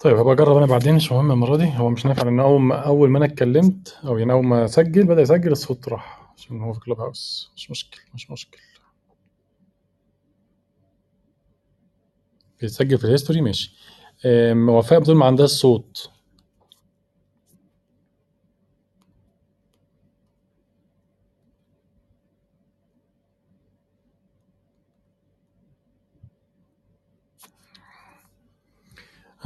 طيب 0.00 0.16
هابقى 0.16 0.32
أجرّب 0.32 0.56
أنا 0.56 0.66
بعدين 0.66 0.94
مش 0.94 1.12
مهم 1.12 1.32
المرّة 1.32 1.56
دي، 1.56 1.72
هو 1.76 1.90
مش 1.90 2.06
نافع 2.06 2.22
لإن 2.22 2.40
أول 2.40 2.60
ما 2.60 2.74
أول 2.86 3.10
ما 3.10 3.18
أنا 3.18 3.24
اتكلّمت 3.26 3.98
أو 4.04 4.18
يعني 4.18 4.32
أول 4.32 4.44
ما 4.44 4.64
أسجّل 4.64 5.04
بدأ 5.06 5.22
يسجّل 5.22 5.52
الصوت 5.52 5.88
راح، 5.88 6.32
عشان 6.36 6.60
هو 6.60 6.72
في 6.72 6.80
clubhouse 6.80 7.52
مش 7.56 7.70
مشكل، 7.70 8.00
مش 8.14 8.30
مشكل. 8.30 8.58
بيتسجّل 12.60 12.98
في 12.98 13.16
الhistory 13.16 13.40
ماشي. 13.40 13.72
وفاء 14.68 15.00
بتقول 15.00 15.16
ما 15.16 15.26
عندهاش 15.26 15.50
صوت. 15.50 16.10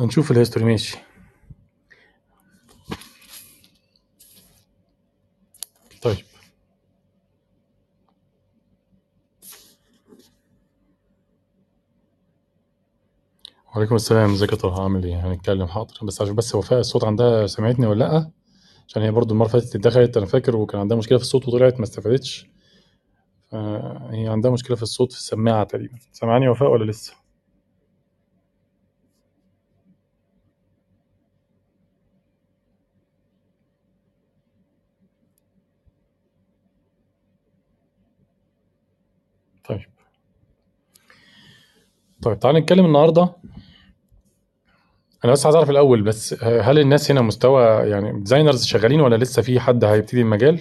هنشوف 0.02 0.32
الhistory 0.32 0.62
ماشي. 0.62 0.98
طيب. 6.02 6.16
وعليكم 13.74 13.94
السلام، 13.94 14.30
إزيك 14.32 14.52
يا 14.52 14.56
طه 14.56 14.82
عامل 14.82 15.04
إيه؟ 15.04 15.26
هنتكلّم 15.26 15.66
حاضر، 15.66 15.94
بس 16.02 16.22
عشان 16.22 16.34
بس 16.34 16.54
وفاء 16.54 16.80
الصوت 16.80 17.04
عندها 17.04 17.46
سمعتني 17.46 17.86
والّا 17.86 18.04
لأ؟ 18.04 18.30
عشان 18.88 19.02
هي 19.02 19.10
برضه 19.10 19.32
المرّة 19.32 19.48
اللي 19.50 19.60
فاتت 19.62 19.76
دخلت 19.76 20.16
أنا 20.16 20.26
فاكر 20.26 20.56
وكان 20.56 20.80
عندها 20.80 20.96
مشكلة 20.98 21.18
في 21.18 21.24
الصوت 21.24 21.48
وطلعت 21.48 21.76
ما 21.78 21.82
استفادتش. 21.84 22.46
فهي 23.50 24.28
عندها 24.28 24.50
مشكلة 24.50 24.76
في 24.76 24.82
الصوت 24.82 25.12
في 25.12 25.18
السماعة 25.18 25.64
تقريبًا. 25.64 25.98
سامعاني 26.12 26.48
وفاء 26.48 26.70
والّا 26.70 26.90
لسه؟ 26.90 27.14
طيب. 39.64 39.86
طيب 42.22 42.38
تعالَ 42.40 42.56
نتكلّم 42.56 42.84
النهارده 42.86 43.28
أنا 45.24 45.32
بس 45.32 45.46
عايز 45.46 45.56
أعرف 45.56 45.70
الأول 45.70 46.02
بس 46.02 46.44
هل 46.44 46.78
الناس 46.78 47.10
هنا 47.10 47.20
مستوى 47.20 47.62
يعني 47.64 48.24
designers 48.24 48.56
شغّالين 48.56 49.00
والّا 49.00 49.16
لسه 49.16 49.42
في 49.42 49.60
حد 49.60 49.84
هيبتدي 49.84 50.20
المجال؟ 50.20 50.60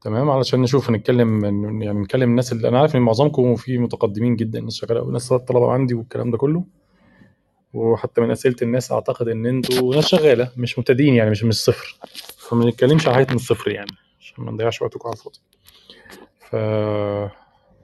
تمام، 0.00 0.30
علشان 0.30 0.60
نشوف 0.62 0.90
هنتكلّم 0.90 1.46
ن 1.46 1.82
يعني 1.82 1.98
نكلّم 2.00 2.30
الناس 2.30 2.52
اللي 2.52 2.68
أنا 2.68 2.80
عارف 2.80 2.96
إن 2.96 3.00
معظمكم 3.00 3.56
في 3.56 3.78
متقدّمين 3.78 4.36
جدًا، 4.36 4.60
ناس 4.60 4.74
شغّالة 4.74 5.00
أوي، 5.00 5.12
ناس 5.12 5.28
طلبة 5.32 5.72
عندي 5.72 5.94
والكلام 5.94 6.30
ده 6.30 6.38
كلّه. 6.38 6.64
وحتى 7.74 8.20
من 8.20 8.30
أسئلة 8.30 8.56
الناس 8.62 8.92
أعتقد 8.92 9.28
إن 9.28 9.46
أنتم 9.46 9.90
ناس 9.94 10.06
شغّالة 10.06 10.50
مش 10.56 10.78
مبتدئين 10.78 11.14
يعني 11.14 11.30
مش 11.30 11.44
من 11.44 11.50
الصفر، 11.50 11.96
فما 12.38 12.66
نتكلّمش 12.70 13.06
على 13.06 13.14
حاجات 13.14 13.30
من 13.30 13.36
الصفر 13.36 13.70
يعني 13.70 13.90
عشان 14.20 14.44
ما 14.44 14.52
نضيّعش 14.52 14.82
وقتكم 14.82 15.08
على 15.08 15.16
الفاضي. 15.16 15.38
ف 16.40 16.56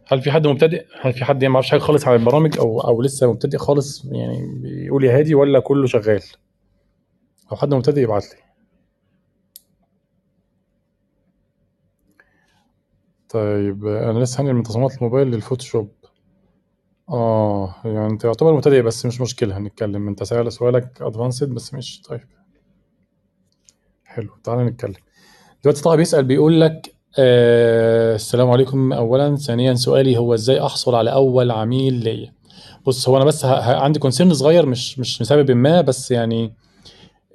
هل 0.08 0.20
في 0.22 0.30
حد 0.30 0.46
مبتدئ؟ 0.46 0.86
هل 1.00 1.12
في 1.12 1.24
حد 1.24 1.42
يعني 1.42 1.52
ما 1.52 1.56
يعرفش 1.56 1.70
حاجة 1.70 1.80
خالص 1.80 2.08
عن 2.08 2.14
البرامج 2.16 2.58
أو 2.58 2.80
أو 2.80 3.02
لسه 3.02 3.30
مبتدئ 3.32 3.58
خالص 3.58 4.04
يعني 4.04 4.60
بيقول 4.62 5.04
يا 5.04 5.18
هادي 5.18 5.34
والّا 5.34 5.60
كلّه 5.60 5.86
شغّال؟ 5.86 6.22
لو 7.50 7.56
حد 7.56 7.74
مبتدئ 7.74 8.00
يبعت 8.00 8.24
لي. 8.24 8.48
طيب 13.28 13.86
أنا 13.86 14.18
لسه 14.18 14.40
هانقل 14.40 14.54
من 14.54 14.62
تصميمات 14.62 14.96
الموبايل 14.96 15.28
للفوتوشوب. 15.28 15.92
آه، 17.10 17.74
يعني 17.84 18.06
أنت 18.06 18.24
يعتبر 18.24 18.52
مبتدئ 18.54 18.82
بس 18.82 19.06
مش 19.06 19.20
مشكلة 19.20 19.58
هنتكلّم، 19.58 20.08
أنت 20.08 20.22
سأل 20.22 20.52
سؤالك 20.52 20.98
advanced 21.02 21.44
بس 21.44 21.74
ماشي 21.74 22.02
طيب. 22.02 22.20
حلو، 24.04 24.30
تعالَ 24.44 24.66
نتكلّم. 24.66 24.94
دلوقتي 25.64 25.82
طه 25.82 25.94
بيسأل 25.96 26.24
بيقول 26.24 26.60
لك 26.60 26.94
آآ 27.16 28.14
السلام 28.14 28.50
عليكم 28.50 28.92
أولًا، 28.92 29.36
ثانيًا 29.36 29.74
سؤالي 29.74 30.16
هو 30.16 30.34
إزاي 30.34 30.60
أحصل 30.60 30.94
على 30.94 31.12
أول 31.12 31.50
عميل 31.50 31.94
ليّا؟ 31.94 32.32
بُص، 32.86 33.08
هو 33.08 33.16
أنا 33.16 33.24
بس 33.24 33.44
عندي 33.44 34.00
concern 34.00 34.32
صغير 34.32 34.66
مش 34.66 34.98
مش 34.98 35.22
لسببٍ 35.22 35.50
ما، 35.50 35.80
بس 35.80 36.10
يعني 36.10 36.54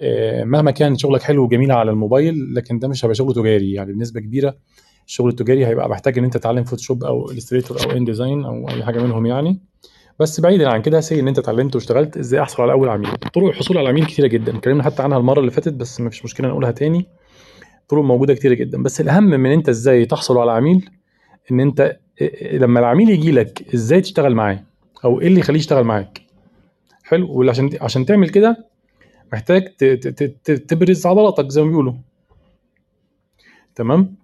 آآ 0.02 0.44
مهما 0.46 0.72
كان 0.72 0.98
شغلك 0.98 1.22
حلو 1.22 1.44
وجميل 1.44 1.72
على 1.72 1.92
الموبايل، 1.92 2.54
لكن 2.56 2.80
ده 2.80 2.88
مش 2.88 3.06
هيبقى 3.06 3.16
شغل 3.16 3.34
تجاري، 3.34 3.74
يعني 3.74 3.94
بنسبة 3.94 4.20
كبيرة 4.20 4.56
الشغل 5.08 5.30
التجاري 5.30 5.66
هيبقى 5.68 5.90
محتاج 5.90 6.18
إن 6.18 6.24
أنت 6.24 6.38
تتعلّم 6.38 6.64
فوتوشوب 6.64 7.04
أو 7.04 7.28
illustrator 7.28 7.72
أو 7.72 7.92
InDesign 8.06 8.46
أو 8.46 8.70
أي 8.70 8.84
حاجة 8.84 9.00
منهم 9.00 9.26
يعني. 9.26 9.60
بس 10.20 10.40
بعيدًا 10.42 10.70
عن 10.70 10.82
كده 10.82 11.02
say 11.02 11.12
إن 11.14 11.28
أنت 11.28 11.40
اتعلّمت 11.40 11.76
واشتغلت، 11.76 12.18
إزاي 12.18 12.42
أحصل 12.42 12.64
على 12.64 12.72
أول 12.72 12.90
عميل؟ 12.90 13.10
طرق 13.34 13.46
الحصول 13.48 13.78
على 13.78 13.86
العميل 13.90 14.06
كتيرة 14.06 14.28
جدًا، 14.28 14.58
اتكلّمنا 14.58 14.84
حتى 14.84 15.04
عنها 15.04 15.18
المرّة 15.18 15.40
اللي 15.40 15.52
فاتت 15.52 15.74
بس 15.74 16.02
ما 16.02 16.10
فيش 16.10 16.26
مشكلة 16.26 16.48
نقولها 16.48 16.72
تاني. 16.72 17.08
طرق 17.90 18.04
موجودة 18.04 18.34
كتيرة 18.34 18.54
جدًا، 18.54 18.84
بس 18.84 19.02
الأهم 19.02 19.24
من 19.24 19.52
أنت 19.52 19.70
إزاي 19.70 20.06
تحصل 20.06 20.38
على 20.38 20.52
عميل، 20.52 20.90
أنت 21.52 21.98
آآ 22.22 22.58
لمّا 22.58 22.80
العميل 22.80 23.10
ييجي 23.10 23.32
لك 23.32 23.74
إزاي 23.74 24.02
تشتغل 24.02 24.36
معاه، 24.36 24.60
أو 25.06 25.22
إيه 25.22 25.28
اللي 25.28 25.40
يخلّيه 25.40 25.60
يشتغل 25.60 25.84
معاك. 25.84 26.22
حلو، 27.04 27.32
واللي 27.32 27.78
عشان 27.82 28.06
تعمل 28.06 28.30
كده 28.30 28.66
محتاج 29.34 29.68
تبرز 30.68 31.06
عضلاتك 31.06 31.50
زي 31.50 31.62
ما 31.62 31.70
بيقولوا. 31.70 31.94
تمام؟ 33.76 34.16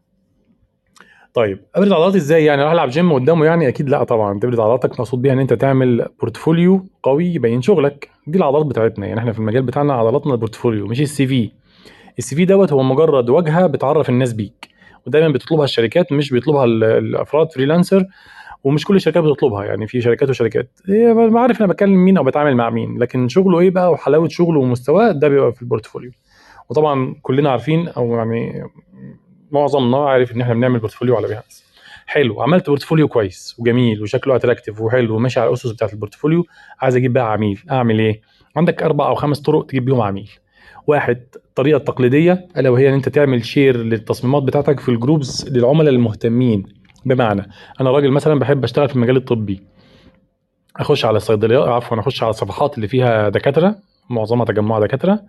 طيب 1.33 1.59
أبرز 1.75 1.91
عضلاتي 1.91 2.17
إزاي 2.17 2.45
يعني 2.45 2.61
أروح 2.61 2.71
ألعب 2.71 2.91
gym 2.91 3.13
قدّامه 3.13 3.45
يعني؟ 3.45 3.67
أكيد 3.67 3.89
لأ 3.89 4.03
طبعًا، 4.03 4.39
تبرز 4.39 4.59
عضلاتك 4.59 4.99
مقصود 4.99 5.21
بيها 5.21 5.33
إن 5.33 5.39
أنت 5.39 5.53
تعمل 5.53 6.05
portfolio 6.25 6.79
قوي 7.03 7.25
يبيّن 7.25 7.61
شغلك، 7.61 8.09
دي 8.27 8.37
العضلات 8.37 8.65
بتاعتنا، 8.65 9.07
يعني 9.07 9.19
إحنا 9.19 9.31
في 9.31 9.39
المجال 9.39 9.61
بتاعنا 9.61 9.93
عضلاتنا 9.93 10.37
الportfolio 10.37 10.89
مش 10.89 10.99
الCV. 12.21 12.25
الCV 12.25 12.41
دوّة 12.41 12.67
هو 12.71 12.83
مجرّد 12.83 13.29
واجهة 13.29 13.67
بتعرّف 13.67 14.09
الناس 14.09 14.33
بيك، 14.33 14.69
ودايمًا 15.07 15.29
بتطلبها 15.33 15.63
الشركات 15.65 16.11
مش 16.11 16.31
بيطلبها 16.31 16.65
ال 16.65 16.83
الأفراد 16.83 17.47
freelancer 17.47 18.03
ومش 18.63 18.85
كل 18.85 18.95
الشركات 18.95 19.23
بتطلبها، 19.23 19.65
يعني 19.65 19.87
في 19.87 20.01
شركات 20.01 20.29
وشركات. 20.29 20.79
هي 20.87 21.13
بابقى 21.13 21.41
عارف 21.41 21.59
أنا 21.59 21.67
باكلّم 21.67 22.05
مين 22.05 22.17
أو 22.17 22.23
باتعامل 22.23 22.55
مع 22.55 22.69
مين، 22.69 22.97
لكن 22.99 23.27
شغله 23.27 23.59
إيه 23.59 23.69
بقى 23.69 23.91
وحلاوة 23.91 24.27
شغله 24.27 24.59
ومستواه 24.59 25.11
ده 25.11 25.27
بيبقى 25.27 25.53
في 25.53 25.65
الportfolio. 25.65 26.13
وطبعًا 26.69 27.15
كلّنا 27.21 27.51
عارفين 27.51 27.87
أو 27.87 28.15
يعني 28.15 28.63
معظمنا 29.51 30.09
عارف 30.09 30.31
إن 30.31 30.41
إحنا 30.41 30.53
بنعمل 30.53 30.81
portfolio 30.81 31.11
على 31.11 31.27
behance. 31.27 31.63
حلو، 32.05 32.41
عملت 32.41 32.69
portfolio 32.69 33.03
كويس 33.03 33.55
وجميل 33.59 34.01
وشكله 34.01 34.39
attractive 34.39 34.79
وحلو 34.81 35.15
وماشي 35.15 35.39
على 35.39 35.47
الأُسس 35.47 35.71
بتاعة 35.71 35.89
الportfolio، 35.89 36.43
عايز 36.81 36.95
أجيب 36.95 37.13
بقى 37.13 37.31
عميل، 37.31 37.59
أعمل 37.71 37.99
إيه؟ 37.99 38.21
عندك 38.55 38.83
4 38.83 39.07
أو 39.07 39.15
5 39.15 39.41
طرق 39.41 39.65
تجيب 39.65 39.85
بيهم 39.85 40.01
عميل. 40.01 40.29
1 40.89 41.23
الطريقة 41.35 41.77
التقليدية 41.77 42.47
ألا 42.57 42.69
وهي 42.69 42.89
إن 42.89 42.93
أنت 42.93 43.09
تعمل 43.09 43.43
share 43.43 43.57
للتصميمات 43.57 44.43
بتاعتك 44.43 44.79
في 44.79 44.97
الgroups 44.97 45.51
للعملا 45.51 45.89
المهتمين، 45.89 46.63
بمعنى 47.05 47.49
أنا 47.81 47.91
راجل 47.91 48.11
مثلًا 48.11 48.39
باحب 48.39 48.63
أشتغل 48.63 48.89
في 48.89 48.95
المجال 48.95 49.17
الطبي. 49.17 49.61
أخش 50.77 51.05
على 51.05 51.17
الصيدليا 51.17 51.59
عفوًا 51.59 51.99
أخش 51.99 52.23
على 52.23 52.29
الصفحات 52.29 52.75
اللي 52.75 52.87
فيها 52.87 53.29
دكاترة، 53.29 53.75
معظمها 54.09 54.45
تجمُّع 54.45 54.79
دكاترة، 54.79 55.19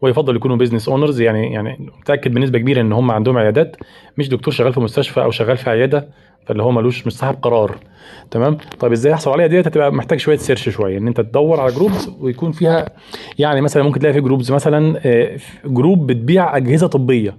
ويُفضّل 0.00 0.36
يكونوا 0.36 0.66
business 0.66 0.82
owners 0.84 1.20
يعني 1.20 1.52
يعني 1.52 1.90
متأكد 2.00 2.34
بنسبة 2.34 2.58
كبيرة 2.58 2.80
إن 2.80 2.92
هم 2.92 3.10
عندهم 3.10 3.38
عيادات، 3.38 3.76
مش 4.18 4.28
دكتور 4.28 4.54
شغال 4.54 4.72
في 4.72 4.80
مستشفى 4.80 5.22
أو 5.22 5.30
شغال 5.30 5.56
في 5.56 5.70
عيادة، 5.70 6.08
فاللي 6.46 6.62
هو 6.62 6.70
ما 6.70 6.80
لوش 6.80 7.06
مش 7.06 7.12
صاحب 7.12 7.34
قرار. 7.42 7.76
تمام؟ 8.30 8.58
طيب 8.80 8.92
إزاي 8.92 9.14
أحصل 9.14 9.30
عليها 9.30 9.46
ديّة؟ 9.46 9.60
هتبقى 9.60 9.92
محتاج 9.92 10.18
شوية 10.18 10.38
search 10.38 10.52
شوية، 10.54 10.98
إن 10.98 11.06
أنت 11.06 11.20
تدوّر 11.20 11.60
على 11.60 11.72
groups 11.74 12.08
ويكون 12.20 12.52
فيها 12.52 12.86
يعني 13.38 13.60
مثلًا 13.60 13.82
ممكن 13.82 14.00
تلاقي 14.00 14.12
في 14.12 14.28
groups 14.28 14.50
مثلًا 14.50 14.98
ف 15.38 15.66
group 15.66 15.98
بتبيع 15.98 16.56
أجهزة 16.56 16.86
طبية. 16.86 17.36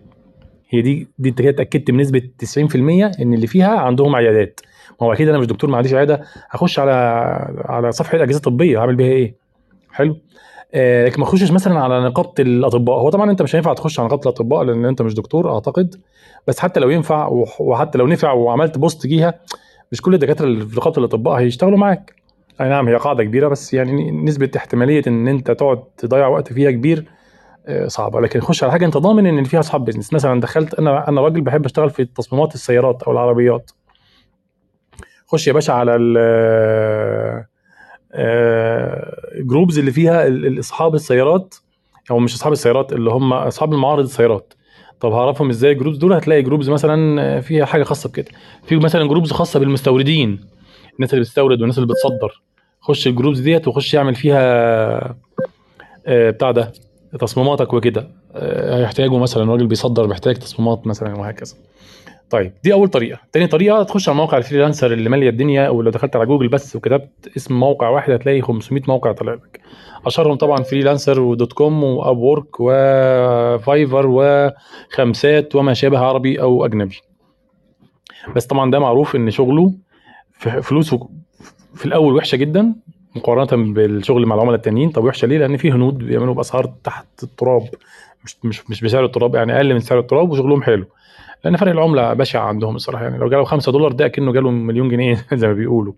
هي 0.69 0.81
دي 0.81 1.07
دي 1.19 1.29
أنت 1.29 1.41
كده 1.41 1.49
اتأكدت 1.49 1.91
بنسبة 1.91 2.21
90% 2.39 3.11
إن 3.21 3.33
اللي 3.33 3.47
فيها 3.47 3.79
عندهم 3.79 4.15
عيادات. 4.15 4.59
ما 5.01 5.07
هو 5.07 5.13
أكيد 5.13 5.29
أنا 5.29 5.37
مش 5.37 5.45
دكتور 5.47 5.69
ما 5.69 5.77
عنديش 5.77 5.93
عيادة، 5.93 6.21
هاخش 6.51 6.79
على 6.79 6.91
على 7.65 7.91
صفحة 7.91 8.23
أجهزة 8.23 8.39
طبية 8.39 8.77
هاعمل 8.79 8.95
بيها 8.95 9.07
إيه؟ 9.11 9.35
حلو؟ 9.91 10.17
آآ 10.73 11.05
لكن 11.05 11.21
ما 11.21 11.27
اخشش 11.27 11.51
مثلًا 11.51 11.79
على 11.79 11.99
نقابة 12.03 12.33
الأطباء، 12.39 12.99
هو 12.99 13.09
طبعًا 13.09 13.31
أنت 13.31 13.41
مش 13.41 13.55
هينفع 13.55 13.73
تخش 13.73 13.99
على 13.99 14.07
نقابة 14.07 14.21
الأطباء 14.23 14.63
لإن 14.63 14.85
أنت 14.85 15.01
مش 15.01 15.13
دكتور 15.13 15.53
أعتقد، 15.53 15.95
بس 16.47 16.59
حتى 16.59 16.79
لو 16.79 16.89
ينفع 16.89 17.27
وح 17.27 17.61
وحتى 17.61 17.97
لو 17.97 18.07
نفع 18.07 18.31
وعملت 18.31 18.77
post 18.77 19.05
ليها، 19.05 19.39
مش 19.91 20.01
كل 20.01 20.13
الدكاترة 20.13 20.45
اللي 20.45 20.65
في 20.65 20.75
نقابة 20.75 20.97
الأطباء 20.97 21.39
هيشتغلوا 21.39 21.77
معاك. 21.77 22.15
أي 22.61 22.69
نعم 22.69 22.87
هي 22.87 22.95
قاعدة 22.95 23.23
كبيرة 23.23 23.47
بس 23.47 23.73
يعني 23.73 24.11
نسبة 24.11 24.51
احتمالية 24.55 25.01
إن 25.07 25.27
أنت 25.27 25.51
تقعد 25.51 25.83
تضيّع 25.97 26.27
وقت 26.27 26.53
فيها 26.53 26.71
كبير 26.71 27.05
آآ 27.67 27.87
صعبة، 27.87 28.21
لكن 28.21 28.39
خش 28.39 28.63
على 28.63 28.71
حاجة 28.71 28.85
أنت 28.85 28.97
ضامن 28.97 29.27
إن 29.27 29.43
فيها 29.43 29.59
أصحاب 29.59 29.91
business، 29.91 30.13
مثلًا 30.13 30.39
دخلت 30.41 30.73
أنا 30.73 31.09
أنا 31.09 31.21
راجل 31.21 31.41
باحب 31.41 31.65
أشتغل 31.65 31.89
في 31.89 32.05
تصميمات 32.05 32.55
السيارات 32.55 33.03
أو 33.03 33.11
العربيات. 33.11 33.71
خش 35.27 35.47
يا 35.47 35.53
باشا 35.53 35.73
على 35.73 35.95
آآ 38.13 39.15
groups 39.51 39.77
اللي 39.77 39.91
فيها 39.91 40.27
أصحاب 40.59 40.95
السيارات 40.95 41.55
أو 42.11 42.19
مش 42.19 42.33
أصحاب 42.35 42.53
السيارات، 42.53 42.93
اللي 42.93 43.11
هم 43.11 43.33
أصحاب 43.33 43.73
المعارض 43.73 44.03
السيارات. 44.03 44.53
طب 44.99 45.11
هاعرفهم 45.11 45.49
إزاي 45.49 45.79
ال 45.79 45.82
groups 45.82 45.97
دول؟ 45.97 46.13
هتلاقي 46.13 46.43
groups 46.43 46.69
مثلًا 46.69 47.41
فيها 47.41 47.65
حاجة 47.65 47.83
خاصة 47.83 48.09
بكده. 48.09 48.31
في 48.67 48.75
مثلًا 48.75 49.09
groups 49.09 49.33
خاصة 49.33 49.59
بالمستوردين، 49.59 50.39
الناس 50.95 51.13
اللي 51.13 51.21
بتستورد 51.21 51.59
والناس 51.59 51.77
اللي 51.77 51.87
بتصدّر. 51.93 52.41
خش 52.81 53.07
ال 53.07 53.12
groups 53.12 53.39
ديّة 53.39 53.61
وخش 53.67 53.95
اعمل 53.95 54.15
فيها 54.15 54.41
آه، 56.07 56.29
بتاع 56.29 56.51
ده 56.51 56.73
تصميماتك 57.19 57.73
وكده 57.73 58.07
آه، 58.35 58.79
هيحتاجوا 58.79 59.19
مثلا 59.19 59.51
راجل 59.51 59.67
بيصدر 59.67 60.07
محتاج 60.07 60.35
تصميمات 60.35 60.87
مثلا 60.87 61.15
وهكذا 61.15 61.55
طيب 62.31 62.53
دي 62.63 62.73
أول 62.73 62.87
طريقة. 62.87 63.19
تاني 63.31 63.47
طريقة 63.47 63.83
تخش 63.83 64.09
على 64.09 64.17
موقع 64.17 64.37
ال 64.37 64.42
freelancer 64.42 64.93
اللي 64.93 65.09
مالية 65.09 65.29
الدنيا 65.29 65.67
أو 65.67 65.81
لو 65.81 65.91
دخلت 65.91 66.15
على 66.15 66.25
جوجل 66.25 66.47
بس 66.47 66.75
وكتبت 66.75 67.31
اسم 67.37 67.59
موقع 67.59 67.89
واحد 67.89 68.11
هتلاقي 68.13 68.41
500 68.41 68.83
موقع 68.87 69.11
طالع 69.11 69.33
لك. 69.33 69.59
أشهرهم 70.05 70.35
طبعا 70.35 70.63
freelancer 70.63 71.19
دوت 71.19 71.53
كوم 71.53 71.83
و 71.83 72.17
Upwork 72.17 72.59
و 72.59 72.80
Fiverr 72.80 74.05
وخمسات 74.07 75.55
وما 75.55 75.73
شابه 75.73 75.99
عربي 75.99 76.41
أو 76.41 76.65
أجنبي. 76.65 76.95
بس 78.35 78.45
طبعا 78.45 78.71
ده 78.71 78.79
معروف 78.79 79.15
إن 79.15 79.31
شغله 79.31 79.73
فلوسه 80.61 81.09
في 81.75 81.85
الأول 81.85 82.15
وحشة 82.15 82.35
جدا 82.35 82.75
مقارنة 83.15 83.73
بالشغل 83.73 84.25
مع 84.25 84.35
العملاء 84.35 84.55
التانيين. 84.55 84.89
طب 84.89 85.03
وحشة 85.03 85.25
ليه؟ 85.25 85.37
لأن 85.37 85.57
في 85.57 85.71
هنود 85.71 85.97
بيعملوا 85.97 86.33
بأسعار 86.33 86.65
تحت 86.83 87.23
التراب 87.23 87.61
مش 88.25 88.37
مش 88.43 88.69
مش 88.69 88.81
بسعر 88.81 89.05
التراب 89.05 89.35
يعني 89.35 89.55
أقل 89.57 89.73
من 89.73 89.79
سعر 89.79 89.99
التراب 89.99 90.31
وشغلهم 90.31 90.63
حلو. 90.63 90.85
لأن 91.43 91.57
فرق 91.57 91.71
العملة 91.71 92.13
بشع 92.13 92.39
عندهم 92.41 92.75
الصراحة. 92.75 93.03
يعني 93.03 93.17
لو 93.17 93.29
جاله 93.29 93.43
5 93.43 93.71
دولار 93.71 93.91
ده 93.91 94.07
كأنه 94.07 94.31
جاله 94.31 94.51
مليون 94.51 94.89
جنيه 94.89 95.25
زي 95.33 95.47
ما 95.47 95.53
بيقولوا. 95.53 95.93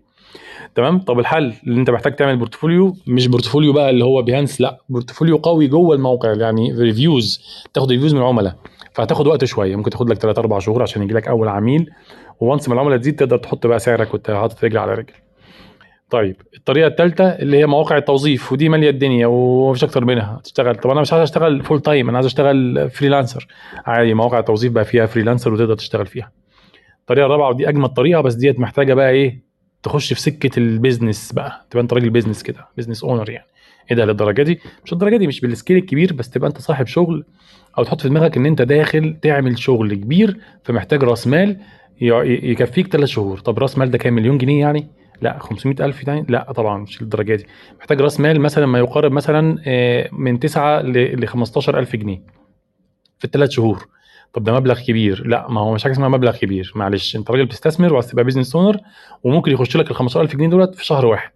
تمام؟ 0.74 0.98
طب 0.98 1.18
الحل 1.18 1.54
اللي 1.66 1.80
أنت 1.80 1.90
محتاج 1.90 2.16
تعمل 2.16 2.36
portfolio 2.36 2.96
مش 3.06 3.26
portfolio 3.28 3.72
بقى 3.72 3.90
اللي 3.90 4.04
هو 4.04 4.22
Behance 4.22 4.60
لأ 4.60 4.78
portfolio 4.88 5.36
قوي 5.36 5.66
جوه 5.66 5.96
الموقع. 5.96 6.32
يعني 6.34 6.72
reviews 6.72 7.42
تاخد 7.74 7.90
reviews 7.90 8.14
من 8.14 8.20
العملاء. 8.20 8.56
فهتاخد 8.92 9.26
وقت 9.26 9.44
شوية. 9.44 9.76
ممكن 9.76 9.90
تاخد 9.90 10.10
لك 10.10 10.18
3 10.18 10.38
4 10.40 10.58
شهور 10.58 10.82
عشان 10.82 11.02
يجي 11.02 11.14
لك 11.14 11.28
أول 11.28 11.48
عميل. 11.48 11.90
once 12.40 12.68
ما 12.68 12.74
العملاء 12.74 12.98
تزيد 12.98 13.16
تقدر 13.16 13.36
تحط 13.38 13.66
بقى 13.66 13.78
سعرك 13.78 14.14
وانت 14.14 14.30
حاطط 14.30 14.64
رجل 14.64 14.78
على 14.78 14.94
رجل. 14.94 15.12
طيب 16.10 16.36
الطريقة 16.56 16.86
الثالثه 16.86 17.24
اللي 17.24 17.56
هي 17.56 17.66
مواقع 17.66 17.96
التوظيف 17.96 18.52
ودي 18.52 18.68
مالية 18.68 18.90
الدنيا 18.90 19.26
ومفيش 19.26 19.84
أكتر 19.84 20.04
منها. 20.04 20.40
تشتغل 20.44 20.74
طب 20.74 20.90
أنا 20.90 21.00
مش 21.00 21.12
عايز 21.12 21.22
أشتغل 21.22 21.62
full 21.62 21.80
time 21.80 22.08
أنا 22.08 22.18
عايز 22.18 22.26
أشتغل 22.26 22.90
freelancer 22.90 23.46
عادي 23.86 24.14
مواقع 24.14 24.38
التوظيف 24.38 24.72
بقى 24.72 24.84
فيها 24.84 25.06
freelancer 25.06 25.52
وتقدر 25.52 25.74
تشتغل 25.74 26.06
فيها. 26.06 26.32
الطريقة 27.00 27.26
الرابعة 27.26 27.48
ودي 27.48 27.68
أجمد 27.68 27.88
طريقة 27.88 28.20
بس 28.20 28.34
ديت 28.34 28.60
محتاجة 28.60 28.94
بقى 28.94 29.10
إيه؟ 29.10 29.42
تخش 29.82 30.12
في 30.12 30.20
سكة 30.20 30.58
ال 30.58 30.66
business 30.66 31.32
بقى. 31.32 31.66
تبقى 31.70 31.82
أنت 31.82 31.92
راجل 31.92 32.10
business 32.10 32.42
كده 32.42 32.68
business 32.76 33.04
owner 33.04 33.30
يعني. 33.30 33.46
إيه 33.90 33.96
ده 33.96 34.04
للدرجة 34.04 34.42
دي؟ 34.42 34.60
مش 34.84 34.92
الدرجه 34.92 35.16
دي 35.16 35.26
مش 35.26 35.40
بال 35.40 35.50
scale 35.50 35.76
الكبير 35.76 36.12
بس 36.12 36.30
تبقى 36.30 36.48
أنت 36.48 36.58
صاحب 36.58 36.86
شغل 36.86 37.24
أو 37.78 37.84
تحط 37.84 38.00
في 38.00 38.08
دماغك 38.08 38.36
إن 38.36 38.46
أنت 38.46 38.62
داخل 38.62 39.16
تعمل 39.22 39.58
شغل 39.58 39.94
كبير 39.94 40.36
فمحتاج 40.64 41.04
رأس 41.04 41.26
مال 41.26 41.56
يكفيك 42.00 42.86
ثلاث 42.92 43.08
شهور. 43.08 43.38
طب 43.38 43.58
رأس 43.58 43.78
مال 43.78 43.90
ده 43.90 43.98
كام؟ 43.98 44.14
مليون 44.14 44.38
جنيه 44.38 44.60
يعني؟ 44.60 44.88
لا 45.22 45.38
500 45.38 45.76
ألف 45.80 46.06
يعني 46.08 46.26
لا 46.28 46.52
طبعا 46.52 46.78
مش 46.78 47.02
للدرجة 47.02 47.34
دي. 47.34 47.46
محتاج 47.78 48.00
رأس 48.00 48.20
مال 48.20 48.40
مثلا 48.40 48.66
ما 48.66 48.78
يقارب 48.78 49.12
مثلا 49.12 49.58
آه، 49.66 50.08
من 50.12 50.38
9 50.40 50.80
ل 50.82 51.26
15 51.26 51.78
ألف 51.78 51.96
جنيه 51.96 52.22
في 53.18 53.24
الثلاث 53.24 53.50
شهور. 53.50 53.86
طب 54.32 54.44
ده 54.44 54.52
مبلغ 54.52 54.80
كبير. 54.80 55.26
لا 55.26 55.48
ما 55.50 55.60
هو 55.60 55.74
مش 55.74 55.82
حاجة 55.82 55.92
اسمها 55.92 56.08
مبلغ 56.08 56.36
كبير. 56.36 56.72
معلش 56.74 57.16
انت 57.16 57.30
راجل 57.30 57.46
بتستثمر 57.46 57.92
وعايز 57.92 58.10
تبقى 58.10 58.24
business 58.24 58.56
owner 58.56 58.76
وممكن 59.24 59.52
يخش 59.52 59.76
لك 59.76 59.90
ال 59.90 59.94
15000 59.96 60.36
جنيه 60.36 60.48
دولت 60.48 60.74
في 60.74 60.84
شهر 60.86 61.06
واحد. 61.06 61.32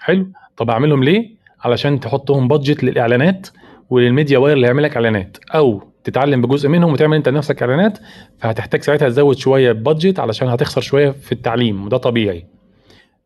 حلو؟ 0.00 0.26
طب 0.56 0.70
أعملهم 0.70 1.04
ليه؟ 1.04 1.30
علشان 1.64 2.00
تحطهم 2.00 2.48
budget 2.48 2.84
للإعلانات 2.84 3.48
ولل 3.90 4.08
media 4.08 4.38
buyer 4.38 4.56
اللي 4.56 4.66
هيعمل 4.66 4.82
لك 4.82 4.96
إعلانات. 4.96 5.36
أو 5.54 5.82
تتعلم 6.04 6.42
بجزء 6.42 6.68
منهم 6.68 6.92
وتعمل 6.92 7.16
أنت 7.16 7.28
لنفسك 7.28 7.62
إعلانات 7.62 7.98
فهتحتاج 8.38 8.82
ساعتها 8.82 9.08
تزود 9.08 9.36
شوية 9.36 9.72
budget 9.72 10.18
علشان 10.20 10.48
هتخسر 10.48 10.80
شوية 10.80 11.10
في 11.10 11.32
التعليم 11.32 11.84
وده 11.84 11.96
طبيعي. 11.96 12.46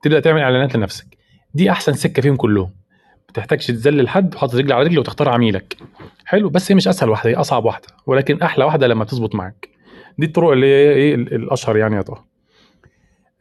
تبدأ 0.04 0.20
تعمل 0.20 0.40
إعلانات 0.40 0.76
لنفسك. 0.76 1.06
دي 1.54 1.70
أحسن 1.70 1.92
سكة 1.92 2.22
فيهم 2.22 2.36
كلهم. 2.36 2.66
ما 2.66 3.26
بتحتاجش 3.28 3.66
تذلل 3.66 4.08
حد 4.08 4.34
وحاطط 4.34 4.54
رجل 4.54 4.72
على 4.72 4.84
رجل 4.84 4.98
وتختار 4.98 5.28
عميلك. 5.28 5.76
حلو 6.24 6.48
بس 6.48 6.72
هي 6.72 6.76
مش 6.76 6.88
أسهل 6.88 7.10
واحدة 7.10 7.30
هي 7.30 7.34
أصعب 7.34 7.64
واحدة 7.64 7.86
ولكن 8.06 8.42
أحلى 8.42 8.64
واحدة 8.64 8.86
لما 8.86 9.04
تظبط 9.04 9.34
معاك. 9.34 9.68
دي 10.18 10.26
الطرق 10.26 10.50
اللي 10.50 10.66
هي 10.66 10.90
إيه 10.92 11.14
ال- 11.14 11.34
الأشهر 11.34 11.76
يعني 11.76 11.96
يا 11.96 12.02
طه. 12.02 12.24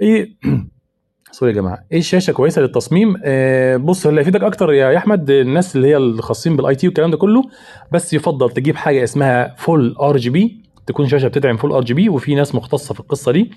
إيه 0.02 0.30
sorry 1.32 1.52
يا 1.52 1.56
جماعة. 1.56 1.84
إيه 1.92 2.00
الشاشة 2.00 2.32
كويسة 2.34 2.62
للتصميم؟ 2.62 3.16
آه 3.24 3.78
بص 3.78 4.06
اللي 4.08 4.22
هيفيدك 4.22 4.44
أكتر 4.44 4.74
يا 4.74 4.98
أحمد 4.98 5.30
الناس 5.30 5.76
اللي 5.76 5.88
هي 5.88 5.98
الخاصين 5.98 6.56
بال 6.56 6.76
IT 6.76 6.88
والكلام 6.88 7.12
ده 7.12 7.18
كله 7.18 7.44
بس 7.92 8.14
يفضل 8.14 8.50
تجيب 8.50 8.76
حاجة 8.76 9.04
اسمها 9.04 9.56
full 9.58 9.96
RGB. 10.00 10.64
تكون 10.88 11.08
شاشة 11.08 11.28
بتدعم 11.28 11.58
full 11.58 11.72
RGB 11.72 12.10
وفي 12.10 12.36
ناس 12.36 12.56
مختصة 12.56 12.94
في 12.94 13.00
القصة 13.00 13.32
دي 13.32 13.52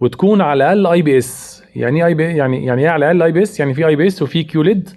وتكون 0.00 0.40
على 0.40 0.56
الأقل 0.72 0.86
IPS 0.86 1.61
يعني 1.76 2.00
إيه 2.00 2.06
IP 2.06 2.24
يعني 2.24 2.64
يعني 2.64 2.82
إيه 2.82 2.88
على 2.88 3.10
الأقل 3.10 3.22
اي 3.22 3.32
بي 3.32 3.42
اس 3.42 3.60
يعني 3.60 3.74
في 3.74 3.86
اي 3.86 3.96
بي 3.96 4.06
اس 4.06 4.22
وفي 4.22 4.42
كيو 4.44 4.62
ليد 4.62 4.88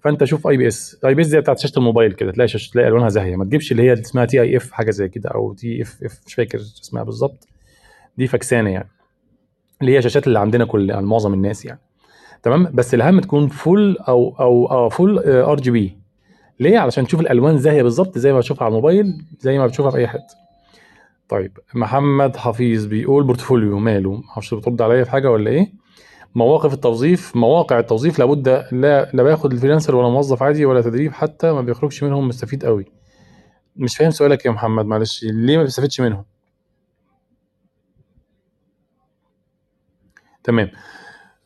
فأنت 0.00 0.24
شوف 0.24 0.46
اي 0.46 0.56
بي 0.56 0.66
اس 0.68 1.00
اي 1.04 1.14
بي 1.14 1.22
اس 1.22 1.26
زي 1.26 1.40
بتاعت 1.40 1.58
شاشة 1.58 1.78
الموبايل 1.78 2.12
كده 2.12 2.32
تلاقي 2.32 2.48
شاشه 2.48 2.72
تلاقي 2.72 2.88
ألوانها 2.88 3.08
زاهية. 3.08 3.36
ما 3.36 3.44
تجيبش 3.44 3.72
اللي 3.72 3.82
هي 3.82 3.92
اسمها 3.92 4.24
TIF 4.24 4.72
حاجة 4.72 4.90
زي 4.90 5.08
كده 5.08 5.30
أو 5.30 5.52
TFF 5.54 6.20
مش 6.26 6.34
فاكر 6.34 6.58
اسمها 6.58 7.02
بالظبط. 7.02 7.48
دي 8.18 8.26
فكسانه 8.26 8.70
يعني. 8.70 8.88
اللي 9.80 9.92
هي 9.92 9.98
الشاشات 9.98 10.26
اللي 10.26 10.38
عندنا 10.38 10.64
كل 10.64 10.90
يعني 10.90 11.06
معظم 11.06 11.34
الناس 11.34 11.64
يعني. 11.64 11.80
تمام؟ 12.42 12.68
بس 12.72 12.94
الأهم 12.94 13.20
تكون 13.20 13.48
full 13.48 13.96
أو 14.08 14.36
أو 14.40 14.66
آه 14.70 14.88
full 14.88 15.18
RGB 15.18 15.98
ليه؟ 16.60 16.78
علشان 16.78 17.06
تشوف 17.06 17.20
الألوان 17.20 17.58
زاهية 17.58 17.82
بالظبط 17.82 18.18
زي 18.18 18.32
ما 18.32 18.38
بتشوفها 18.38 18.64
على 18.64 18.70
الموبايل 18.72 19.24
زي 19.40 19.58
ما 19.58 19.66
بتشوفها 19.66 19.90
في 19.90 19.96
أي 19.96 20.06
حتة. 20.06 20.34
طيب 21.28 21.58
محمد 21.74 22.36
حفيظ 22.36 22.84
بيقول 22.84 23.24
portfolio 23.24 23.78
ماله؟ 23.78 24.22
معرفش 24.28 24.54
بترد 24.54 24.82
عليا 24.82 25.04
في 25.04 25.10
حاجة 25.10 25.30
ولا 25.30 25.50
إيه؟ 25.50 25.83
مواقع 26.34 26.72
التوظيف 26.74 27.36
مواقع 27.36 27.78
التوظيف 27.78 28.18
لابد 28.18 28.48
لا 28.72 29.10
لا 29.14 29.22
بياخد 29.22 29.52
ال 29.52 29.56
freelancer 29.56 29.96
ولا 29.96 30.08
موظف 30.08 30.42
عادي 30.42 30.64
ولا 30.66 30.80
تدريب 30.80 31.12
حتى 31.12 31.52
ما 31.52 31.60
بيخرجش 31.60 32.02
منهم 32.02 32.28
مستفيد 32.28 32.64
قوي. 32.64 32.84
مش 33.76 33.96
فاهم 33.96 34.10
سؤالك 34.10 34.46
يا 34.46 34.50
محمد 34.50 34.84
معلش 34.86 35.24
ليه 35.24 35.56
ما 35.56 35.62
بيستفيدش 35.62 36.00
منهم؟ 36.00 36.24
تمام. 40.44 40.70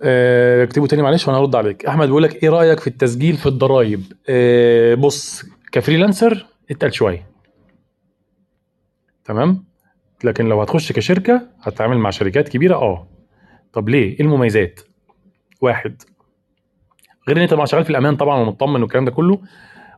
آه، 0.03 0.65
اكتبه 0.65 0.87
تاني 0.87 1.03
معلش 1.03 1.29
وأنا 1.29 1.39
هرد 1.39 1.55
عليك. 1.57 1.87
أحمد 1.87 2.07
بيقول 2.07 2.23
لك 2.23 2.43
إيه 2.43 2.49
رأيك 2.49 2.81
في 2.81 2.87
التسجيل 2.87 3.37
في 3.37 3.47
الضرايب؟ 3.47 4.03
آه، 4.29 4.95
بص 4.95 5.43
ك 5.73 5.79
freelancer 5.79 6.47
اتقل 6.71 6.93
شوية. 6.93 7.27
تمام؟ 9.25 9.65
لكن 10.25 10.49
لو 10.49 10.61
هتخش 10.63 10.93
كشركة 10.93 11.43
هتتعامل 11.63 11.99
مع 11.99 12.11
شركات 12.11 12.49
كبيرة 12.49 12.75
آه. 12.77 13.09
طب 13.79 13.89
ليه؟ 13.89 14.13
إيه 14.15 14.21
المميزات؟ 14.21 14.81
واحد 15.61 16.03
غير 17.29 17.37
إن 17.37 17.43
أنت 17.43 17.51
تبقى 17.51 17.67
شغال 17.67 17.85
في 17.85 17.91
الأمان 17.91 18.17
طبعا 18.17 18.41
ومطمن 18.41 18.83
والكلام 18.83 19.05
ده 19.05 19.11
كله 19.11 19.43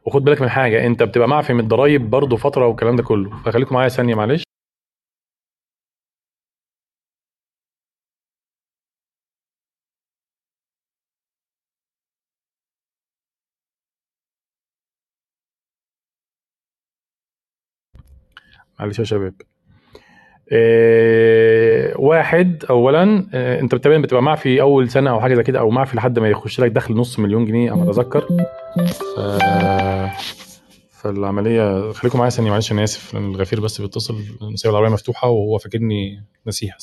وخد 0.07 0.25
بالك 0.25 0.43
من 0.43 0.49
حاجة 0.49 0.87
أنت 0.87 1.03
بتبقى 1.03 1.29
معفي 1.29 1.53
من 1.55 1.61
الضرايب 1.61 2.11
برضه 2.11 2.37
فترة 2.37 2.67
والكلام 2.67 2.97
ده 2.97 3.03
كله. 3.03 3.43
فخليكم 3.45 3.75
معايا 3.75 3.89
ثانية 3.89 4.15
معلش. 4.15 4.43
معلش 18.81 18.99
يا 18.99 19.05
شباب. 19.05 19.50
آه، 20.53 21.93
واحد 21.97 22.65
اولا 22.71 23.27
آه، 23.35 23.61
أنت 23.61 23.75
تقريبا 23.75 24.03
بتبقى 24.03 24.23
معفي 24.23 24.61
أول 24.61 24.91
سنة 24.91 25.11
أو 25.11 25.21
حاجة 25.21 25.35
زي 25.35 25.43
كده 25.43 25.59
أو 25.59 25.71
معفي 25.71 25.97
لحد 25.97 26.19
ما 26.19 26.29
يخش 26.29 26.61
لك 26.61 26.71
دخل 26.71 26.95
نص 26.95 27.19
مليون 27.19 27.45
جنيه 27.45 27.75
أنا 27.75 27.83
اتذكر 27.83 28.27
ف... 28.87 29.21
فالعملية 30.91 31.93
خليكم 31.93 32.19
معايا 32.19 32.31
ثانية 32.31 32.51
معلش 32.51 32.73
أنا 32.73 32.85
آسف 32.85 33.15
لأن 33.15 33.31
الغفير 33.31 33.61
بس 33.61 33.81
بيتصل 33.81 34.15
سايب 34.55 34.75
العربية 34.75 34.93
مفتوحة 34.95 35.29
وهو 35.29 35.59
فاكرني 35.59 36.25
نسيها. 36.47 36.77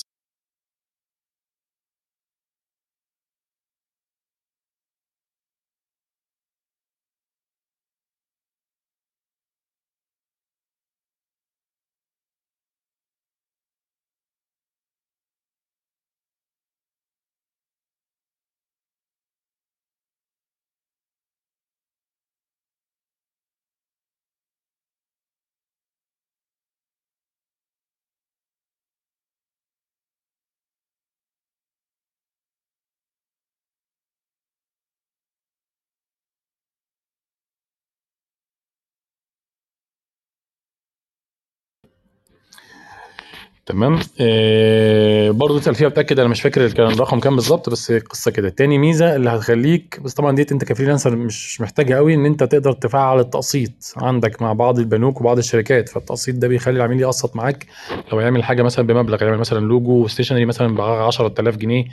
تمام؟ 43.68 44.00
آه 44.22 45.58
تسال 45.60 45.76
فيها 45.76 45.88
بتاكد 45.88 46.20
أنا 46.20 46.30
مش 46.30 46.42
فاكر 46.42 46.72
كان 46.72 46.88
الرقم 46.88 47.20
كام 47.20 47.36
بالظبط 47.36 47.70
بس 47.70 47.92
القصة 47.92 48.32
كده. 48.32 48.50
تاني 48.50 48.78
ميزة 48.78 49.16
اللي 49.16 49.30
هتخليك 49.30 50.00
بس 50.04 50.14
طبعا 50.14 50.36
ديت 50.36 50.52
انت 50.52 50.64
ك 50.64 50.68
freelancer 50.68 51.16
مش 51.16 51.62
محتاجها 51.62 51.98
قوي 51.98 52.14
ان 52.14 52.26
انت 52.26 52.44
تقدر 52.44 52.72
تفعل 52.72 53.20
التقسيط 53.20 53.72
عندك 53.98 54.42
مع 54.42 54.54
بعض 54.54 54.80
البنوك 54.80 55.22
وبعض 55.22 55.38
الشركات. 55.38 55.90
فالتقسيط 55.90 56.36
ده 56.36 56.48
بيخلي 56.48 56.78
العميل 56.78 57.02
يقسط 57.02 57.36
معاك. 57.36 57.66
لو 58.12 58.20
يعمل 58.20 58.44
حاجة 58.44 58.64
مثلا 58.64 58.88
بمبلغ 58.88 59.24
يعمل 59.24 59.38
مثلا 59.38 59.66
logo 59.66 60.08
stationery 60.08 60.46
مثلا 60.46 60.76
ب 60.76 60.82
10000 60.82 61.58
جنيه 61.58 61.86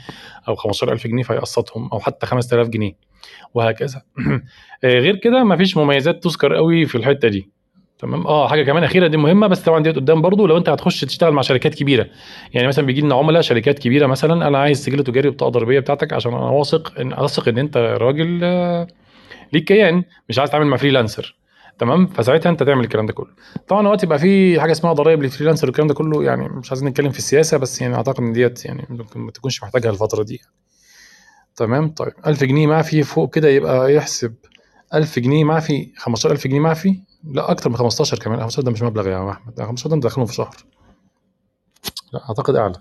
أو 0.49 0.54
15000 0.54 1.07
جنيه 1.07 1.23
فيقسطهم 1.23 1.88
أو 1.93 2.00
حتى 2.00 2.26
5000 2.26 2.69
جنيه 2.69 2.93
وهكذا. 3.54 4.02
آه 4.85 4.99
غير 4.99 5.16
كده 5.16 5.45
مفيش 5.45 5.76
مميزات 5.76 6.23
تذكر 6.25 6.54
قوي 6.54 6.87
في 6.87 6.95
الحتة 6.95 7.28
دي. 7.28 7.53
تمام؟ 8.04 8.26
آه 8.26 8.49
حاجة 8.49 8.62
كمان 8.62 8.84
أخيرة 8.84 9.06
دي 9.06 9.16
مهمة 9.16 9.46
بس 9.46 9.61
طبعا 9.61 9.82
ديت 9.82 9.96
قدام 9.96 10.23
برضو 10.23 10.46
لو 10.46 10.56
أنت 10.56 10.68
هتخش 10.68 11.00
تشتغل 11.00 11.32
مع 11.32 11.42
شركات 11.42 11.75
كبيرة. 11.75 12.06
يعني 12.52 12.68
مثلا 12.68 12.87
بيجي 12.87 13.00
لنا 13.00 13.14
عملاء 13.14 13.42
شركات 13.42 13.78
كبيرة 13.78 14.06
مثلا 14.06 14.49
أنا 14.49 14.58
عايز 14.58 14.84
سجل 14.84 15.04
تجاري 15.04 15.28
وبطاقه 15.28 15.50
ضريبية 15.50 15.80
بتاعتك 15.80 16.12
عشان 16.12 16.32
أنا 16.34 16.42
واثق 16.50 17.00
إن 17.00 17.12
أثق 17.12 17.49
إن 17.49 17.58
أنت 17.58 17.76
راجل 17.76 18.40
آه، 18.42 18.87
ليك 19.52 19.64
كيان 19.64 20.04
مش 20.28 20.38
عايز 20.38 20.50
تتعامل 20.50 20.66
مع 20.66 20.76
freelancer. 20.76 21.37
تمام؟ 21.78 22.06
فساعتها 22.06 22.50
أنت 22.50 22.62
تعمل 22.62 22.84
الكلام 22.84 23.06
ده 23.06 23.12
كله. 23.12 23.30
طبعا 23.68 23.82
دلوقتي 23.82 24.06
بقى 24.06 24.18
في 24.18 24.61
حاجة 24.61 24.73
اسمها 24.73 24.92
ضرائب 24.92 25.23
لل 25.23 25.30
freelancer 25.30 25.66
والكلام 25.66 25.88
ده 25.88 25.94
كله 25.94 26.25
يعني 26.25 26.49
مش 26.49 26.70
عايزين 26.70 26.88
نتكلم 26.88 27.11
في 27.11 27.18
السياسة 27.18 27.56
بس 27.58 27.80
يعني 27.82 27.94
أعتقد 27.94 28.20
إن 28.20 28.32
ديت 28.32 28.64
يعني 28.64 28.87
ممكن 28.88 29.20
ما 29.20 29.30
تكونش 29.30 29.62
محتاجها 29.62 29.90
الفترة 29.90 30.23
دي. 30.23 30.40
تمام؟ 31.56 31.88
طيب 31.90 32.12
1000 32.26 32.44
جنيه 32.44 32.66
معفي 32.66 33.02
فوق 33.02 33.34
كده 33.34 33.49
يبقى 33.49 33.94
يحسب 33.94 34.34
1000 34.94 35.18
جنيه 35.18 35.44
معفي 35.44 35.92
15000 35.96 36.46
جنيه 36.46 36.60
معفي 36.60 37.00
لا 37.24 37.50
أكتر 37.50 37.70
من 37.70 37.76
15 37.76 38.18
كمان. 38.18 38.40
15 38.40 38.62
ده 38.62 38.70
مش 38.70 38.82
مبلغ 38.82 39.08
يا 39.08 39.30
أحمد. 39.30 39.54
ده 39.54 39.66
15 39.66 39.88
ده 39.90 39.94
انت 39.94 40.02
داخلهم 40.02 40.26
في 40.26 40.34
شهر. 40.34 40.56
لا 42.12 42.28
أعتقد 42.28 42.56
أعلى. 42.56 42.74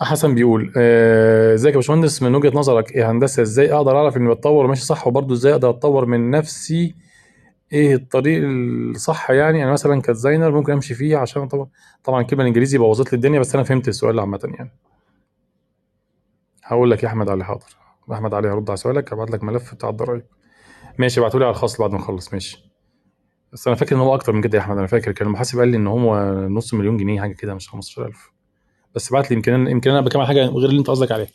حسن 0.00 0.34
بيقول 0.34 0.72
آه، 0.76 1.54
إزيك 1.54 1.72
يا 1.72 1.76
باشمهندس؟ 1.76 2.22
من 2.22 2.34
وجهة 2.34 2.52
نظرك 2.58 2.92
إيه 2.92 3.10
هندسة؟ 3.10 3.42
إزاي 3.42 3.72
أقدر 3.72 3.96
أعرف 3.98 4.16
إني 4.16 4.28
بتطور؟ 4.34 4.66
ماشي 4.66 4.84
صح. 4.84 5.06
وبرضه 5.06 5.34
إزاي 5.34 5.52
أقدر 5.52 5.70
أتطور 5.70 6.06
من 6.06 6.30
نفسي؟ 6.30 6.94
إيه 7.72 7.94
الطريق 7.94 8.42
الصح 8.44 9.30
يعني؟ 9.30 9.64
أنا 9.64 9.72
مثلا 9.72 10.02
كديزاينر 10.02 10.50
ممكن 10.50 10.72
أمشي 10.72 10.94
فيه 10.94 11.16
عشان 11.16 11.48
طبعا 11.48 11.66
طبعا 12.04 12.20
الكلمة 12.20 12.42
الإنجليزي 12.42 12.78
بوظت 12.78 13.12
لي 13.12 13.16
الدنيا 13.16 13.40
بس 13.40 13.54
أنا 13.54 13.64
فهمت 13.64 13.88
السؤال 13.88 14.20
عامة 14.20 14.40
يعني. 14.58 14.70
هقول 16.64 16.90
لك 16.90 17.02
يا 17.02 17.08
أحمد 17.08 17.28
علي 17.28 17.44
حاضر. 17.44 17.85
أحمد 18.12 18.34
علي 18.34 18.48
هرد 18.48 18.70
على 18.70 18.76
سؤالك 18.76 19.12
هبعت 19.12 19.30
لك 19.30 19.44
ملف 19.44 19.74
بتاع 19.74 19.88
الضرايب. 19.88 20.24
ماشي 20.98 21.20
ابعتولي 21.20 21.44
على 21.44 21.52
الخاص 21.52 21.80
بعد 21.80 21.90
ما 21.90 21.98
نخلص. 21.98 22.32
ماشي. 22.32 22.58
بس 23.52 23.66
أنا 23.66 23.76
فاكر 23.76 23.96
إن 23.96 24.00
هو 24.00 24.14
أكتر 24.14 24.32
من 24.32 24.40
كده 24.42 24.58
يا 24.58 24.62
أحمد 24.62 24.78
أنا 24.78 24.86
فاكر. 24.86 25.12
كان 25.12 25.26
المحاسب 25.26 25.58
قال 25.58 25.68
لي 25.68 25.76
إن 25.76 25.86
هو 25.86 26.30
نص 26.48 26.74
مليون 26.74 26.96
جنيه 26.96 27.20
حاجة 27.20 27.32
كده 27.32 27.54
مش 27.54 27.68
15000 27.68 28.30
بس 28.94 29.08
ابعت 29.10 29.30
لي 29.30 29.36
يمكن 29.36 29.52
أنا 29.52 29.70
يمكن 29.70 29.90
أنا 29.90 30.00
بكمل 30.00 30.26
حاجة 30.26 30.46
غير 30.46 30.68
اللي 30.68 30.78
أنت 30.78 30.90
قصدك 30.90 31.12
عليه 31.12 31.28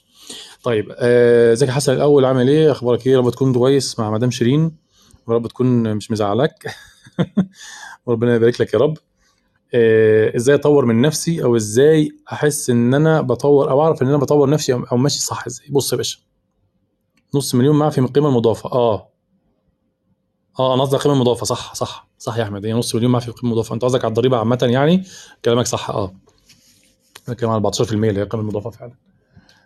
طيب 0.63 0.85
آه، 0.97 1.53
إزيك 1.53 1.69
يا 1.69 1.73
حسن؟ 1.73 1.93
الأول 1.93 2.25
عامل 2.25 2.49
إيه؟ 2.49 2.71
أخبارك 2.71 3.07
إيه؟ 3.07 3.17
رب 3.17 3.29
تكون 3.29 3.53
كويس 3.53 3.99
مع 3.99 4.11
مدام 4.11 4.31
شيرين. 4.31 4.63
يا 5.29 5.33
رب 5.33 5.47
تكون 5.47 5.95
مش 5.95 6.11
مزعلاك 6.11 6.75
وربنا 8.05 8.35
يبارك 8.35 8.61
لك 8.61 8.73
يا 8.73 8.79
رب. 8.79 8.97
آه، 9.73 10.35
إزاي 10.35 10.55
أطور 10.55 10.85
من 10.85 11.01
نفسي 11.01 11.43
أو 11.43 11.55
إزاي 11.55 12.11
أحس 12.31 12.69
إن 12.69 12.93
أنا 12.93 13.21
بطور 13.21 13.69
أو 13.71 13.81
أعرف 13.81 14.01
إن 14.01 14.07
أنا 14.07 14.17
بطور 14.17 14.49
نفسي 14.49 14.73
أو 14.73 14.97
ماشي 14.97 15.19
صح 15.19 15.45
إزاي؟ 15.47 15.67
بص 15.69 15.91
يا 15.91 15.97
باشا. 15.97 16.17
نص 17.35 17.55
مليون 17.55 17.75
معفي 17.75 18.01
من 18.01 18.07
القيمه 18.07 18.29
المضافة. 18.29 18.71
آه. 18.71 19.09
آه 20.59 20.73
أنا 20.73 20.81
قصدي 20.81 20.95
القيمه 20.95 21.15
المضافة. 21.15 21.45
صح 21.45 21.73
صح 21.73 22.07
صح 22.17 22.37
يا 22.37 22.43
أحمد. 22.43 22.65
هي 22.65 22.73
نص 22.73 22.95
مليون 22.95 23.11
معفي 23.11 23.27
القيمه 23.27 23.53
المضافة. 23.53 23.75
أنت 23.75 23.83
قصدك 23.85 24.05
على 24.05 24.09
الضريبة 24.09 24.37
عامة 24.37 24.59
يعني؟ 24.61 25.03
كلامك 25.45 25.65
صح 25.65 25.89
آه. 25.89 26.13
أنا 27.27 27.35
كلام 27.35 27.51
على 27.51 27.61
14% 27.73 27.91
اللي 27.93 28.19
هي 28.19 28.23
القيمه 28.23 28.43
المضافة 28.43 28.69
فعلا. 28.69 28.93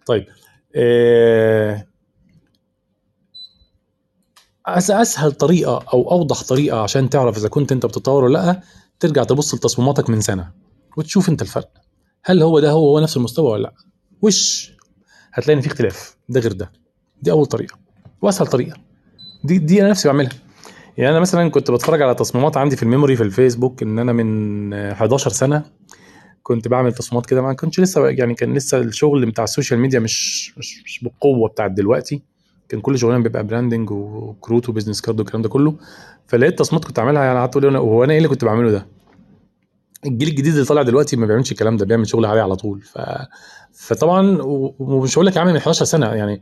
طيب 0.05 0.25
آه 0.75 1.88
أسهل 4.67 5.31
طريقة 5.31 5.86
أو 5.93 6.12
أوضح 6.12 6.43
طريقة 6.43 6.81
عشان 6.81 7.10
تعرف 7.10 7.38
إذا 7.38 7.50
كنت 7.50 7.72
أنت 7.72 7.86
بتتطور 7.86 8.24
ولا 8.24 8.34
لأ 8.34 8.62
ترجع 9.00 9.24
تبص 9.24 9.53
لتصميماتك 9.55 10.10
من 10.10 10.22
سنة 10.22 10.51
وتشوف 10.98 11.29
أنت 11.29 11.41
الفرق. 11.41 11.69
هل 12.24 12.41
هو 12.43 12.60
ده 12.60 12.72
هو 12.72 12.88
هو 12.89 13.00
نفس 13.00 13.17
المستوى 13.17 13.51
ولا 13.51 13.62
لأ؟ 13.63 13.74
وش؟ 14.22 14.72
هتلاقي 15.34 15.57
إن 15.57 15.62
في 15.62 15.67
اختلاف. 15.67 16.17
ده 16.29 16.39
غير 16.39 16.51
ده. 16.53 16.72
دي 17.22 17.31
أول 17.31 17.45
طريقة 17.45 17.77
وأسهل 18.22 18.48
طريقة. 18.48 18.77
دي 19.43 19.57
دي 19.57 19.81
أنا 19.81 19.89
نفسي 19.89 20.07
بعملها. 20.07 20.31
يعني 20.98 21.12
أنا 21.12 21.19
مثلا 21.19 21.50
كنت 21.50 21.72
بتفرج 21.72 22.01
على 22.01 22.15
تصميمات 22.15 22.57
عندي 22.57 22.75
في 22.75 22.84
ال 22.84 22.88
memory 22.88 23.15
في 23.15 23.24
الفيسبوك 23.24 23.84
إن 23.84 24.00
أنا 24.00 24.13
من 24.13 24.74
آه، 24.74 24.93
11 24.93 25.29
سنة 25.29 25.63
كنت 26.43 26.67
بعمل 26.67 26.93
تصميمات 26.93 27.25
كده 27.25 27.41
ما 27.41 27.53
كنتش 27.53 27.79
لسه 27.79 28.10
يعني 28.10 28.34
كان 28.34 28.53
لسه 28.53 28.77
الشغل 28.77 29.25
بتاع 29.25 29.43
ال 29.44 29.49
social 29.49 29.80
media 29.80 30.00
مش 30.00 30.53
مش 30.57 30.84
مش 30.86 31.03
بالقوة 31.03 31.50
بتاعت 31.50 31.72
دلوقتي. 31.72 32.22
كان 32.69 32.81
كل 32.81 33.00
شغلنا 33.00 33.19
بيبقى 33.19 33.43
branding 33.44 33.92
وكروت 33.91 34.69
و 34.70 34.73
business 34.73 35.01
card 35.01 35.20
والكلام 35.19 35.41
ده 35.41 35.50
كله. 35.50 35.75
فلقيت 36.27 36.60
تصميمات 36.60 36.86
كنت 36.88 37.00
عاملها 37.00 37.24
يعني 37.24 37.39
قعدت 37.39 37.57
أقول 37.57 37.75
هو 37.75 38.03
أنا 38.03 38.12
إيه 38.12 38.17
اللي 38.17 38.29
كنت 38.29 38.45
بعمله 38.45 38.72
ده؟ 38.72 38.86
الجيل 40.06 40.28
الجديد 40.28 40.54
اللي 40.54 40.66
طالع 40.66 40.82
دلوقتي 40.82 41.16
ما 41.16 41.26
بيعملش 41.26 41.52
الكلام 41.52 41.78
ده 41.78 41.86
بيعمل 41.86 42.08
شغل 42.08 42.26
عالي 42.26 42.42
على 42.42 42.56
طول. 42.56 42.82
ف... 42.82 42.98
فطبعا 43.78 44.38
ومش 44.42 45.16
هقول 45.18 45.26
لك 45.26 45.36
يا 45.36 45.42
عم 45.42 45.48
من 45.48 45.56
11 45.56 45.86
سنة 45.86 46.06
يعني 46.14 46.42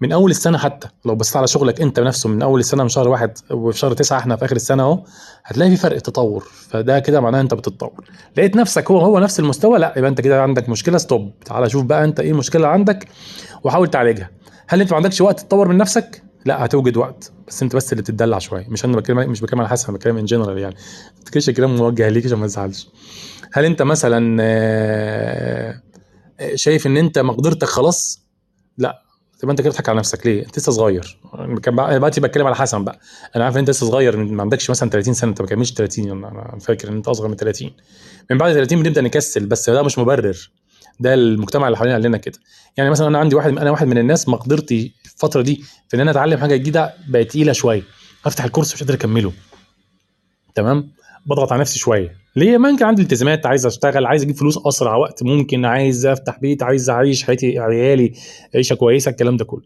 من 0.00 0.12
أول 0.12 0.30
السنة 0.30 0.58
حتى 0.58 0.88
لو 1.04 1.14
بصيت 1.14 1.36
على 1.36 1.46
شغلك 1.46 1.80
أنت 1.80 2.00
نفسه 2.00 2.28
من 2.28 2.42
أول 2.42 2.60
السنة 2.60 2.82
من 2.82 2.88
شهر 2.88 3.08
واحد 3.08 3.38
وفي 3.50 3.78
شهر 3.78 3.92
تسعة 3.92 4.18
إحنا 4.18 4.36
في 4.36 4.44
آخر 4.44 4.56
السنة 4.56 4.82
أهو 4.82 5.04
هتلاقي 5.44 5.70
في 5.70 5.76
فرق 5.76 5.98
تطور. 5.98 6.44
فده 6.68 6.98
كده 6.98 7.20
معناه 7.20 7.40
أنت 7.40 7.54
بتتطور. 7.54 8.04
لقيت 8.36 8.56
نفسك 8.56 8.90
هو 8.90 8.98
هو 9.00 9.18
نفس 9.18 9.40
المستوى؟ 9.40 9.78
لا 9.78 9.94
يبقى 9.96 10.10
أنت 10.10 10.20
كده 10.20 10.42
عندك 10.42 10.68
مشكلة 10.68 10.98
stop 10.98 11.30
تعالى 11.44 11.68
شوف 11.70 11.84
بقى 11.84 12.04
أنت 12.04 12.20
إيه 12.20 12.30
المشكلة 12.30 12.68
عندك 12.68 13.08
وحاول 13.64 13.88
تعالجها. 13.90 14.30
هل 14.68 14.80
أنت 14.80 14.90
ما 14.90 14.96
عندكش 14.96 15.20
وقت 15.20 15.40
تطور 15.40 15.68
من 15.68 15.76
نفسك؟ 15.76 16.22
لا 16.44 16.64
هتوجد 16.64 16.96
وقت 16.96 17.32
بس 17.48 17.62
انت 17.62 17.76
بس 17.76 17.92
اللي 17.92 18.02
بتدلع 18.02 18.38
شوية. 18.38 18.66
مش 18.68 18.84
أنا 18.84 18.96
بتكلم 18.96 19.30
مش 19.30 19.40
بتكلم 19.40 19.60
على 19.60 19.68
حسن 19.68 19.88
أنا 19.88 19.96
بتكلم 19.96 20.16
in 20.16 20.24
general 20.24 20.58
يعني. 20.58 20.74
ما 21.16 21.20
تفتكرش 21.20 21.48
الكلام 21.48 21.76
موجه 21.76 22.08
ليك 22.08 22.26
عشان 22.26 22.38
ما 22.38 22.46
تزعلش. 22.46 22.88
هل 23.52 23.64
انت 23.64 23.82
مثلا 23.82 24.36
آه، 24.40 25.82
آه، 26.40 26.54
شايف 26.54 26.86
إن 26.86 26.96
انت 26.96 27.18
مقدرتك 27.18 27.68
خلاص؟ 27.68 28.24
لا. 28.78 29.00
تبقى 29.38 29.52
انت 29.52 29.60
كده 29.60 29.70
بتضحك 29.70 29.88
على 29.88 29.98
نفسك 29.98 30.26
ليه؟ 30.26 30.46
انت 30.46 30.58
لسه 30.58 30.72
صغير. 30.72 31.18
أنا 31.34 31.96
دلوقتي 31.96 32.20
بتكلم 32.20 32.46
على 32.46 32.56
حسن 32.56 32.84
بقى. 32.84 33.00
أنا 33.36 33.44
عارف 33.44 33.54
إن 33.54 33.58
انت 33.60 33.70
لسه 33.70 33.86
صغير 33.86 34.16
ما 34.16 34.42
عندكش 34.42 34.70
مثلا 34.70 34.90
30 34.90 35.14
سنة 35.14 35.30
انت 35.30 35.40
ما 35.40 35.46
كملتش 35.46 35.72
30 35.72 36.10
أنا 36.10 36.58
فاكر 36.60 36.88
إن 36.88 36.96
انت 36.96 37.08
أصغر 37.08 37.28
من 37.28 37.36
30 37.36 37.70
من 38.30 38.38
بعد 38.38 38.52
30 38.52 38.82
بنبدأ 38.82 39.00
نكسل 39.00 39.46
بس 39.46 39.70
ده 39.70 39.82
مش 39.82 39.98
مبرر. 39.98 40.50
ده 41.00 41.14
المجتمع 41.14 41.66
اللي 41.66 41.76
حوالينا 41.76 41.96
قال 41.96 42.06
لنا 42.06 42.16
كده. 42.18 42.38
يعني 42.76 42.90
مثلا 42.90 43.08
أنا 43.08 43.18
عندي 43.18 43.36
واحد 43.36 43.58
أنا 43.58 43.70
واحد 43.70 43.86
من 43.86 43.98
الناس 43.98 44.28
مقدرتي 44.28 44.94
الفترة 45.14 45.42
دي 45.42 45.62
في 45.88 45.96
إن 45.96 46.00
أنا 46.00 46.10
أتعلم 46.10 46.38
حاجة 46.38 46.56
جديدة 46.56 46.94
بقت 47.08 47.30
تقيلة 47.30 47.52
شوية. 47.52 47.82
افتح 48.26 48.44
الكورس 48.44 48.74
مش 48.74 48.80
قادر 48.82 48.94
أكمله. 48.94 49.32
تمام؟ 50.54 50.90
بضغط 51.26 51.52
على 51.52 51.60
نفسي 51.60 51.78
شوية. 51.78 52.16
ليه؟ 52.36 52.58
ما 52.58 52.68
يمكن 52.68 52.84
عندي 52.84 53.02
التزامات 53.02 53.46
عايز 53.46 53.66
أشتغل 53.66 54.06
عايز 54.06 54.22
أجيب 54.22 54.36
فلوس 54.36 54.58
أسرع 54.66 54.96
وقت 54.96 55.22
ممكن 55.22 55.64
عايز 55.64 56.06
أفتح 56.06 56.38
بيت 56.40 56.62
عايز 56.62 56.90
أعيش 56.90 57.24
حياتي 57.24 57.58
عيالي 57.58 58.12
عيشة 58.54 58.74
كويسة 58.74 59.10
الكلام 59.10 59.36
ده 59.36 59.44
كله. 59.44 59.62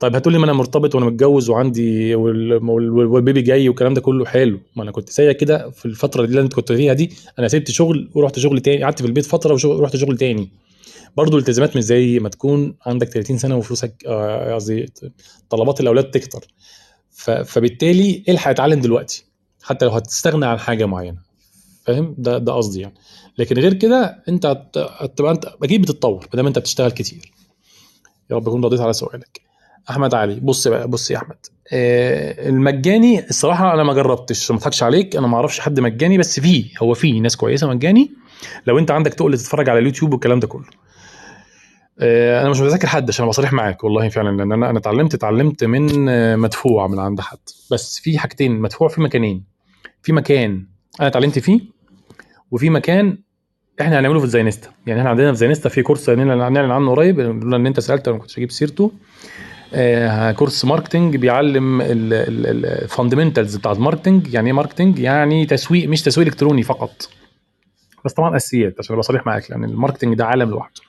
طيب 0.00 0.16
هتقول 0.16 0.32
لي 0.32 0.38
ما 0.38 0.44
أنا 0.44 0.52
مرتبط 0.52 0.94
وأنا 0.94 1.06
متجوز 1.06 1.50
وعندي 1.50 2.14
وال- 2.14 2.52
وال- 2.70 2.90
والبيبي 3.06 3.42
جاي 3.42 3.68
والكلام 3.68 3.94
ده 3.94 4.00
كله؟ 4.00 4.24
حلو. 4.26 4.60
ما 4.76 4.82
أنا 4.82 4.90
كنت 4.90 5.10
زيك 5.10 5.36
كده 5.36 5.70
في 5.70 5.86
الفترة 5.86 6.24
اللي 6.24 6.40
انت 6.40 6.52
كنت 6.54 6.72
فيها 6.72 6.92
دي. 6.92 7.10
أنا 7.38 7.48
سبت 7.48 7.70
شغل 7.70 8.10
ورحت 8.14 8.38
شغل 8.38 8.60
تاني 8.60 8.82
قعدت 8.82 9.00
في 9.00 9.06
البيت 9.06 9.26
فترة 9.26 9.66
ورحت 9.68 9.96
شغل 9.96 10.16
تاني. 10.18 10.50
برضو 11.18 11.36
الالتزامات 11.36 11.76
مش 11.76 11.82
زي 11.82 12.18
ما 12.18 12.28
تكون 12.28 12.74
عندك 12.86 13.08
30 13.08 13.38
سنة 13.38 13.56
وفلوسك 13.56 14.04
آه، 14.06 14.54
قصدي 14.54 14.92
طلبات 15.50 15.80
الأولاد 15.80 16.10
تكتر. 16.10 16.46
فبالتالي 17.44 18.22
الحق 18.28 18.50
اتعلم 18.50 18.80
دلوقتي؟ 18.80 19.24
حتى 19.62 19.84
لو 19.84 19.90
هتستغنى 19.90 20.46
عن 20.46 20.58
حاجة 20.58 20.84
معينة. 20.86 21.18
فاهم؟ 21.84 22.14
ده 22.18 22.38
ده 22.38 22.52
قصدي 22.52 22.80
يعني. 22.80 22.94
لكن 23.38 23.56
غير 23.58 23.74
كده 23.74 24.22
أنت 24.28 24.46
هت- 24.46 24.78
هتبقى 24.78 25.32
أنت 25.32 25.44
أكيد 25.62 25.82
بتتطور 25.82 26.20
ما 26.20 26.36
دام 26.36 26.46
أنت 26.46 26.58
بتشتغل 26.58 26.90
كتير. 26.90 27.32
يا 28.30 28.36
رب 28.36 28.48
اكون 28.48 28.64
رديت 28.64 28.80
على 28.80 28.92
سؤالك. 28.92 29.40
أحمد 29.90 30.14
علي 30.14 30.34
بص 30.40 30.68
بقى 30.68 30.88
بص 30.88 31.10
يا 31.10 31.16
أحمد. 31.16 31.36
آه، 31.72 32.48
المجاني 32.48 33.28
الصراحة 33.28 33.74
أنا 33.74 33.82
ما 33.82 33.92
جربتش 33.94 34.50
ما 34.50 34.56
أضحكش 34.56 34.82
عليك 34.82 35.16
أنا 35.16 35.26
ما 35.26 35.36
أعرفش 35.36 35.60
حد 35.60 35.80
مجاني 35.80 36.18
بس 36.18 36.40
فيه 36.40 36.64
هو 36.82 36.94
فيه 36.94 37.20
ناس 37.20 37.36
كويسة 37.36 37.66
مجاني. 37.68 38.10
لو 38.66 38.78
أنت 38.78 38.90
عندك 38.90 39.14
تقل 39.14 39.38
تتفرج 39.38 39.68
على 39.68 39.78
اليوتيوب 39.78 40.12
والكلام 40.12 40.40
ده 40.40 40.46
كله. 40.46 40.64
أنا 42.00 42.50
مش 42.50 42.60
بذاكر 42.60 42.86
حد 42.86 43.08
عشان 43.08 43.22
أبقى 43.22 43.32
صريح 43.32 43.52
معاك 43.52 43.84
والله 43.84 44.08
فعلا 44.08 44.36
لأن 44.36 44.52
أنا 44.52 44.70
أنا 44.70 44.78
اتعلمت 44.78 45.14
اتعلمت 45.14 45.64
من 45.64 46.08
آه، 46.08 46.36
مدفوع 46.36 46.86
من 46.86 46.98
عند 46.98 47.20
حد. 47.20 47.38
بس 47.72 47.98
في 47.98 48.18
حاجتين 48.18 48.60
مدفوع 48.60 48.88
في 48.88 49.00
مكانين. 49.00 49.44
في 50.02 50.12
مكان 50.12 50.66
أنا 51.00 51.08
اتعلمت 51.08 51.38
فيه 51.38 51.60
وفي 52.50 52.70
مكان 52.70 53.18
إحنا 53.80 53.98
هنعمله 54.00 54.20
في 54.20 54.26
زينستا. 54.26 54.70
يعني 54.86 55.00
إحنا 55.00 55.10
عندنا 55.10 55.32
في 55.32 55.38
زينستا 55.38 55.68
في 55.68 55.82
كورس 55.82 56.10
هنعلن 56.10 56.70
عنه 56.70 56.90
قريب 56.90 57.20
لولا 57.20 57.56
إن 57.56 57.66
أنت 57.66 57.80
سالت 57.80 58.08
أنا 58.08 58.16
ما 58.16 58.22
كنتش 58.22 58.36
أجيب 58.38 58.50
سيرته. 58.50 58.92
آه 59.74 60.32
كورس 60.32 60.64
marketing 60.64 61.16
بيعلم 61.16 61.80
ال 61.82 61.95
fundamentals 61.95 63.56
بتاع 63.56 63.72
ال 63.72 63.78
marketing 63.78 64.34
يعني 64.34 64.46
إيه 64.46 64.52
marketing 64.52 64.98
يعني 64.98 65.46
تسويق 65.46 65.88
مش 65.88 66.02
تسويق 66.02 66.26
إلكتروني 66.26 66.62
فقط. 66.62 67.08
بس 68.04 68.12
طبعا 68.12 68.36
أساسيات 68.36 68.74
عشان 68.78 68.92
أبقى 68.94 69.02
صريح 69.02 69.26
معاك 69.26 69.50
لأن 69.50 69.64
ال 69.64 69.69
marketing 69.69 70.14
ده 70.14 70.26
عالم 70.26 70.50
لوحده. 70.50 70.80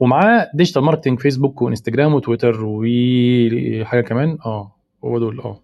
ومعاه 0.00 0.50
digital 0.54 0.82
marketing 0.82 1.20
فيسبوك 1.20 1.62
وإنستجرام 1.62 2.14
وتويتر 2.14 2.60
وحاجة 2.64 4.00
كمان. 4.00 4.38
آه 4.46 4.72
هو 5.04 5.18
دول 5.18 5.40
آه. 5.40 5.58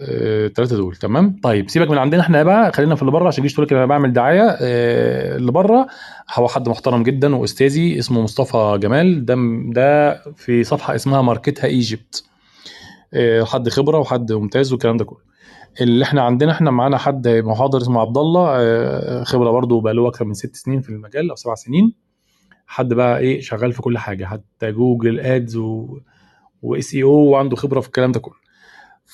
الثلاثه 0.00 0.76
دول. 0.76 0.96
تمام؟ 0.96 1.40
طيب 1.42 1.70
سيبك 1.70 1.90
من 1.90 1.98
عندنا 1.98 2.20
إحنا 2.20 2.42
بقى 2.42 2.72
خلينا 2.72 2.94
في 2.94 3.02
اللي 3.02 3.12
بره 3.12 3.28
عشان 3.28 3.42
تجيش 3.42 3.54
تقول 3.54 3.66
لك 3.66 3.72
أنا 3.72 3.86
بعمل 3.86 4.12
دعاية. 4.12 4.56
آه، 4.60 5.36
اللي 5.36 5.52
بره 5.52 5.86
هو 6.34 6.48
حد 6.48 6.68
محترم 6.68 7.02
جدا 7.02 7.36
وأستاذي 7.36 7.98
اسمه 7.98 8.20
مصطفى 8.22 8.78
جمال. 8.82 9.24
ده 9.24 9.36
ده 9.74 10.14
في 10.36 10.64
صفحة 10.64 10.94
اسمها 10.94 11.22
ماركتها 11.22 11.66
Egypt. 11.66 12.24
آه، 13.14 13.44
حد 13.44 13.68
خبرة 13.68 13.98
وحد 13.98 14.32
ممتاز 14.32 14.72
والكلام 14.72 14.96
ده 14.96 15.04
كله. 15.04 15.18
اللي 15.80 16.04
إحنا 16.04 16.22
عندنا 16.22 16.52
إحنا 16.52 16.70
معانا 16.70 16.98
حد 16.98 17.28
محاضر 17.28 17.78
اسمه 17.78 18.00
عبد 18.00 18.18
الله. 18.18 18.48
آه، 18.56 19.24
خبرة 19.24 19.50
برضه 19.50 19.80
بقى 19.80 19.94
له 19.94 20.08
أكتر 20.08 20.24
من 20.24 20.34
ست 20.34 20.56
سنين 20.56 20.80
في 20.80 20.88
المجال 20.90 21.30
أو 21.30 21.36
سبع 21.36 21.54
سنين. 21.54 21.92
حد 22.70 22.94
بقى 22.94 23.18
إيه 23.18 23.40
شغال 23.40 23.72
في 23.72 23.82
كل 23.82 23.98
حاجة 23.98 24.24
حتى 24.24 24.72
جوجل 24.72 25.20
ادز 25.20 25.56
و 25.56 25.98
واس 26.62 26.94
اي 26.94 27.02
أو 27.02 27.10
وعنده 27.10 27.56
خبرة 27.56 27.80
في 27.80 27.86
الكلام 27.86 28.12
ده 28.12 28.20
كله. 28.20 28.34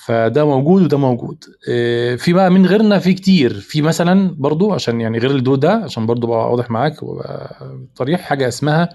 فده 0.05 0.45
موجود 0.45 0.81
وده 0.83 0.97
موجود. 0.97 1.43
آه، 1.69 2.15
في 2.15 2.33
بقى 2.33 2.49
من 2.51 2.65
غيرنا 2.65 2.99
في 2.99 3.13
كتير. 3.13 3.53
في 3.53 3.81
مثلا 3.81 4.35
برضو 4.37 4.73
عشان 4.73 5.01
يعني 5.01 5.17
غير 5.17 5.31
الدو 5.31 5.55
ده 5.55 5.71
عشان 5.73 6.05
برضو 6.05 6.27
بقى 6.27 6.51
واضح 6.51 6.71
معاك 6.71 6.95
صريح 7.95 8.21
حاجة 8.21 8.47
اسمها 8.47 8.89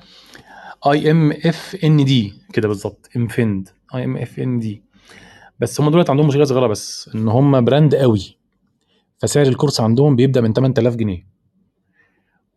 اي 0.86 1.10
ام 1.10 1.32
اف 1.32 1.76
ان 1.84 2.04
دي 2.04 2.32
كده 2.52 2.68
بالظبط 2.68 3.08
انفند 3.16 3.68
اي 3.94 4.04
ام 4.04 4.16
اف 4.16 4.38
ان 4.38 4.58
دي 4.58 4.82
بس 5.60 5.80
هم 5.80 5.90
دولت 5.90 6.10
عندهم 6.10 6.26
مشكلة 6.26 6.44
صغيرة 6.44 6.66
بس 6.66 7.10
إن 7.14 7.28
هم 7.28 7.64
brand 7.64 7.94
قوي 7.94 8.36
فسعر 9.18 9.46
الكورس 9.46 9.80
عندهم 9.80 10.16
بيبدأ 10.16 10.40
من 10.40 10.52
8000 10.52 10.96
جنيه. 10.96 11.31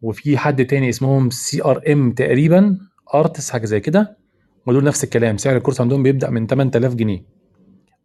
وفي 0.02 0.38
حد 0.38 0.66
تاني 0.66 0.90
اسمهم 0.90 1.30
CRM 1.30 2.12
تقريبا 2.12 2.78
arts 3.16 3.52
حاجة 3.52 3.66
زي 3.66 3.80
كده. 3.80 4.18
ودول 4.68 4.84
نفس 4.84 5.04
الكلام 5.04 5.38
سعر 5.38 5.58
الكورس 5.58 5.82
عندهم 5.82 6.04
بيبدأ 6.04 6.30
من 6.30 6.48
8000 6.48 6.96
جنيه. 6.96 7.26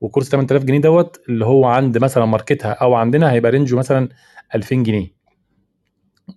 وكورس 0.01 0.29
8000 0.29 0.65
جنيه 0.65 0.81
دوت 0.81 1.21
اللي 1.29 1.45
هو 1.45 1.65
عند 1.65 1.99
مثلا 1.99 2.25
ماركتها 2.25 2.71
أو 2.73 2.95
عندنا 2.95 3.33
هيبقى 3.33 3.51
range 3.53 3.73
ه 3.73 3.77
مثلا 3.77 4.09
2000 4.55 4.83
جنيه. 4.83 5.15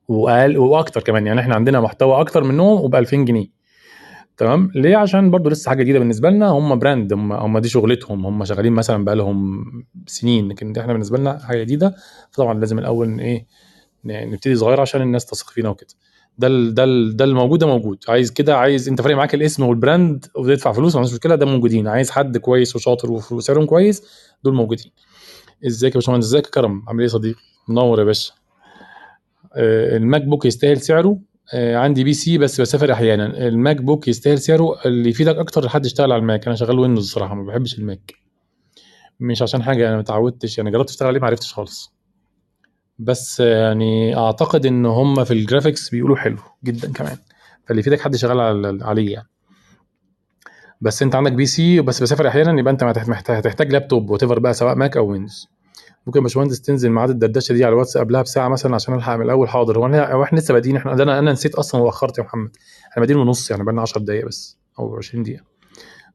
وأقل 0.07 0.57
وأكتر 0.57 1.01
كمان 1.01 1.27
يعني 1.27 1.39
إحنا 1.41 1.55
عندنا 1.55 1.81
محتوى 1.81 2.19
أكتر 2.19 2.43
منهم 2.43 2.81
وب 2.81 2.95
2000 2.95 3.17
جنيه. 3.25 3.47
تمام؟ 4.37 4.71
ليه؟ 4.75 4.97
عشان 4.97 5.31
برضو 5.31 5.49
لسه 5.49 5.69
حاجة 5.69 5.83
جديدة 5.83 5.99
بالنسبة 5.99 6.29
لنا 6.29 6.47
هم 6.47 6.79
brand 6.79 7.13
هم, 7.13 7.33
هم 7.33 7.59
دي 7.59 7.69
شغلتهم. 7.69 8.25
هم 8.25 8.45
شغالين 8.45 8.73
مثلا 8.73 9.05
بقى 9.05 9.15
لهم 9.15 9.63
سنين 10.07 10.47
لكن 10.47 10.77
إحنا 10.77 10.93
بالنسبة 10.93 11.17
لنا 11.17 11.39
حاجة 11.39 11.63
جديدة. 11.63 11.95
فطبعا 12.31 12.59
لازم 12.59 12.79
الأول 12.79 13.19
إيه 13.19 13.47
نبتدي 14.05 14.55
صغير 14.55 14.81
عشان 14.81 15.01
الناس 15.01 15.25
تثق 15.25 15.49
فينا 15.49 15.69
وكده. 15.69 15.89
ده 16.37 16.47
ال 16.47 16.73
ده 16.73 16.83
ال 16.83 17.17
ده 17.17 17.25
الموجود 17.25 17.59
ده 17.59 17.67
موجود. 17.67 18.03
عايز 18.07 18.31
كده 18.31 18.57
عايز 18.57 18.89
انت 18.89 19.01
فارق 19.01 19.15
معاك 19.15 19.35
الاسم 19.35 19.63
وال 19.63 19.81
brand 19.81 20.25
وتدفع 20.35 20.71
فلوس 20.71 20.95
ما 20.95 20.99
عنديش 20.99 21.13
مشكلة 21.13 21.35
ده 21.35 21.45
موجودين. 21.45 21.87
عايز 21.87 22.11
حد 22.11 22.37
كويس 22.37 22.75
وشاطر 22.75 23.11
وسعرهم 23.11 23.65
كويس 23.65 24.03
دول 24.43 24.53
موجودين. 24.53 24.91
ازيك 25.67 25.95
يا 25.95 25.99
باشمهندس؟ 25.99 26.25
ازيك 26.25 26.45
يا 26.45 26.51
كرم؟ 26.51 26.83
عامل 26.87 26.99
إيه 26.99 27.07
يا 27.07 27.13
صديقي؟ 27.13 27.39
منور 27.67 27.99
يا 27.99 28.03
باشا. 28.03 28.33
آه 29.55 29.97
ال 29.97 30.21
MacBook 30.23 30.45
يستاهل 30.45 30.81
سعره؟ 30.81 31.19
آه 31.53 31.77
عندي 31.77 32.03
PC 32.03 32.37
بس 32.37 32.61
بسافر 32.61 32.93
أحيانا. 32.93 33.47
ال 33.47 33.81
MacBook 33.81 34.07
يستاهل 34.07 34.39
سعره؟ 34.39 34.81
اللي 34.85 35.09
يفيدك 35.09 35.35
أكتر 35.35 35.65
لحد 35.65 35.85
يشتغل 35.85 36.11
على 36.11 36.19
ال 36.19 36.25
Mac. 36.25 36.47
أنا 36.47 36.55
شغال 36.55 36.79
Windows 36.79 37.03
الصراحة 37.05 37.35
ما 37.35 37.43
بحبش 37.43 37.79
ال 37.79 37.86
Mac. 37.86 38.13
مش 39.19 39.41
عشان 39.41 39.63
حاجة 39.63 39.87
أنا 39.87 39.95
ما 39.95 40.01
اتعودتش 40.01 40.57
يعني 40.57 40.71
جربت 40.71 40.89
أشتغل 40.89 41.07
عليه 41.07 41.19
ما 41.19 41.27
عرفتش 41.27 41.53
خالص. 41.53 41.93
بس 43.03 43.39
يعني 43.39 44.17
أعتقد 44.17 44.65
إن 44.65 44.85
هم 44.85 45.23
في 45.23 45.31
ال 45.33 45.40
graphics 45.40 45.89
بيقولوا 45.89 46.15
حلو 46.15 46.37
جدا 46.63 46.91
كمان. 46.93 47.17
فاللي 47.65 47.79
يفيدك 47.79 48.01
حد 48.01 48.15
شغال 48.15 48.83
عليه 48.83 49.13
يعني. 49.13 49.27
بس 50.81 51.03
أنت 51.03 51.15
عندك 51.15 51.31
PC 51.31 51.81
بس 51.81 52.03
بسافر 52.03 52.27
أحيانا 52.27 52.59
يبقى 52.59 52.73
أنت 52.73 52.83
هتحتاج 52.83 53.71
لابتوب 53.71 54.09
وات 54.09 54.23
بقى 54.23 54.53
سواء 54.53 54.75
Mac 54.75 54.97
أو 54.97 55.07
Windows. 55.11 55.47
ممكن 56.07 56.19
يا 56.19 56.23
باشمهندس 56.23 56.61
تنزل 56.61 56.89
ميعاد 56.89 57.09
الدردشة 57.09 57.53
دي 57.53 57.65
على 57.65 57.73
الواتس 57.73 57.97
قبلها 57.97 58.21
بساعة 58.21 58.47
مثلا 58.49 58.75
عشان 58.75 58.93
ألحق 58.93 59.15
من 59.15 59.21
الأول. 59.21 59.49
حاضر. 59.49 59.77
هو 59.77 60.23
إحنا 60.23 60.39
لسه 60.39 60.53
بادئين 60.53 60.75
إحنا 60.75 60.93
أنا 60.93 61.19
أنا 61.19 61.31
نسيت 61.31 61.55
أصلا 61.55 61.81
واخرت 61.81 62.17
يا 62.17 62.23
محمد. 62.23 62.49
إحنا 62.91 63.01
بادئين 63.01 63.19
ونص 63.19 63.51
يعني 63.51 63.63
بقى 63.63 63.73
لنا 63.73 63.81
10 63.81 64.01
دقائق 64.01 64.25
بس 64.25 64.57
أو 64.79 64.95
20 64.97 65.23
دقيقة. 65.23 65.43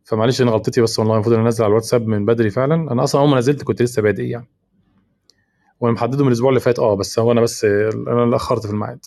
فمعلش 0.05 0.43
أنا 0.43 0.51
غلطتي 0.51 0.81
بس 0.81 0.99
والله 0.99 1.15
المفروض 1.15 1.37
أنزل 1.39 1.65
على 1.65 1.71
الواتساب 1.71 2.07
من 2.07 2.25
بدري 2.27 2.51
فعلا. 2.51 2.93
أنا 2.93 3.05
أصلا 3.05 3.21
أول 3.21 3.31
ما 3.31 3.39
نزلت 3.39 3.63
كنت 3.63 3.83
لسه 3.83 4.03
بادئ 4.03 4.23
يعني. 4.25 4.49
وأنا 5.81 5.95
محدده 5.95 6.23
من 6.23 6.29
الأسبوع 6.29 6.49
اللي 6.49 6.61
فات. 6.61 6.79
آه 6.79 6.95
بس 6.95 7.19
هو 7.19 7.33
أنا 7.33 7.41
بس 7.41 7.65
أنا 7.65 8.25
اللي 8.25 8.37
أخرت 8.37 8.67
في 8.67 8.73
الميعاد. 8.73 8.99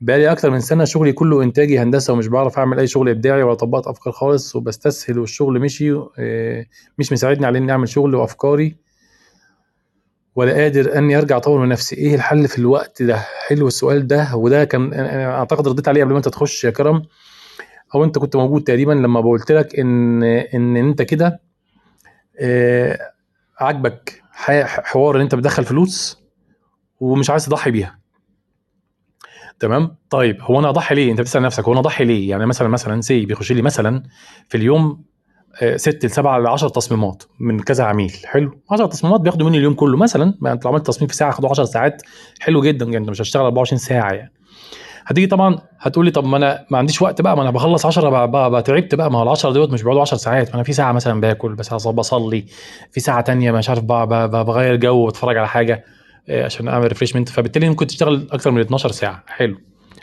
بقالي 0.00 0.32
أكتر 0.32 0.50
من 0.50 0.60
سنة 0.60 0.84
شغلي 0.84 1.12
كله 1.12 1.42
إنتاجي 1.42 1.78
هندسة 1.78 2.12
ومش 2.12 2.26
بعرف 2.26 2.58
أعمل 2.58 2.78
أي 2.78 2.86
شغل 2.86 3.08
إبداعي 3.08 3.42
ولا 3.42 3.54
طبقت 3.54 3.86
أفكار 3.86 4.12
خالص 4.12 4.56
وبستسهل 4.56 5.18
والشغل 5.18 5.60
مشي 5.60 5.92
آه، 6.18 6.66
مش 6.98 7.12
مساعدني 7.12 7.46
على 7.46 7.58
إني 7.58 7.72
أعمل 7.72 7.88
شغل 7.88 8.14
وأفكاري 8.14 8.76
ولا 10.36 10.52
قادر 10.52 10.98
إني 10.98 11.18
أرجع 11.18 11.36
أطور 11.36 11.60
من 11.60 11.68
نفسي. 11.68 11.96
إيه 11.96 12.14
الحل 12.14 12.48
في 12.48 12.58
الوقت 12.58 13.02
ده؟ 13.02 13.16
حلو 13.48 13.66
السؤال 13.66 14.06
ده 14.06 14.36
وده 14.36 14.64
كان 14.64 14.92
أنا 14.92 15.38
أعتقد 15.38 15.68
رديت 15.68 15.88
عليه 15.88 16.04
قبل 16.04 16.12
ما 16.12 16.18
أنت 16.18 16.28
تخش 16.28 16.64
يا 16.64 16.70
كرم. 16.70 17.02
أو 17.94 18.04
أنت 18.04 18.18
كنت 18.18 18.36
موجود 18.36 18.62
تقريبا 18.64 18.92
لما 18.92 19.20
قلت 19.20 19.52
لك 19.52 19.78
إن 19.78 20.22
إن 20.22 20.76
أنت 20.76 21.02
كده 21.02 21.40
آه، 22.40 22.98
عاجبك 23.60 24.19
حوار 24.32 25.16
إن 25.16 25.20
أنت 25.20 25.34
بتدخل 25.34 25.64
فلوس 25.64 26.18
ومش 27.00 27.30
عايز 27.30 27.46
تضحي 27.46 27.70
بيها. 27.70 28.00
تمام؟ 29.60 29.96
طيب 30.10 30.42
هو 30.42 30.58
أنا 30.58 30.68
أضحي 30.68 30.94
ليه؟ 30.94 31.10
أنت 31.12 31.20
بتسأل 31.20 31.42
نفسك 31.42 31.64
هو 31.64 31.72
أنا 31.72 31.80
أضحي 31.80 32.04
ليه؟ 32.04 32.30
يعني 32.30 32.46
مثلا 32.46 32.68
مثلا 32.68 33.00
سي 33.00 33.26
بيخش 33.26 33.52
لي 33.52 33.62
مثلا 33.62 34.02
في 34.48 34.56
اليوم 34.56 35.04
ست 35.76 36.04
لسبعة 36.04 36.38
ل 36.38 36.46
10 36.46 36.68
تصميمات 36.68 37.22
من 37.40 37.60
كذا 37.60 37.84
عميل. 37.84 38.12
حلو. 38.24 38.60
10 38.70 38.86
تصميمات 38.86 39.20
بياخدوا 39.20 39.48
مني 39.48 39.58
اليوم 39.58 39.74
كله. 39.74 39.96
مثلا 39.96 40.34
انت 40.46 40.64
لو 40.64 40.70
عملت 40.70 40.86
تصميم 40.86 41.08
في 41.08 41.16
ساعة 41.16 41.30
خدوا 41.30 41.50
10 41.50 41.64
ساعات. 41.64 42.02
حلو 42.40 42.62
جدا 42.62 42.84
يعني 42.84 42.96
أنت 42.96 43.10
مش 43.10 43.20
هشتغل 43.20 43.42
24 43.42 43.78
ساعة 43.78 44.12
يعني. 44.12 44.32
هتيجي 45.06 45.26
طبعا 45.26 45.58
هتقول 45.80 46.04
لي 46.04 46.10
طب 46.10 46.24
ما 46.24 46.36
أنا 46.36 46.64
ما 46.70 46.78
عنديش 46.78 47.02
وقت 47.02 47.20
بقى 47.20 47.36
ما 47.36 47.42
أنا 47.42 47.50
بخلص 47.50 47.86
10 47.86 48.26
بقى 48.26 48.62
تعبت 48.62 48.94
بقى. 48.94 49.10
ما 49.10 49.18
هو 49.18 49.22
ال 49.22 49.28
10 49.28 49.50
دول 49.52 49.72
مش 49.72 49.82
بيقعدوا 49.82 50.02
10 50.02 50.16
ساعات. 50.16 50.48
ما 50.48 50.54
أنا 50.54 50.62
في 50.62 50.72
ساعة 50.72 50.92
مثلا 50.92 51.20
باكل 51.20 51.54
بس 51.54 51.74
بصلي. 51.74 52.44
في 52.92 53.00
ساعة 53.00 53.20
تانية 53.20 53.52
مش 53.52 53.68
عارف 53.68 53.84
بغير 53.84 54.76
جو 54.76 54.96
وبتفرج 55.04 55.36
على 55.36 55.48
حاجة 55.48 55.84
آه، 56.28 56.44
عشان 56.44 56.68
أعمل 56.68 56.88
refreshment 56.88 57.28
فبالتالي 57.28 57.68
ممكن 57.68 57.86
تشتغل 57.86 58.28
أكتر 58.32 58.50
من 58.50 58.60
12 58.60 58.90
ساعة. 58.90 59.22
حلو. 59.26 59.56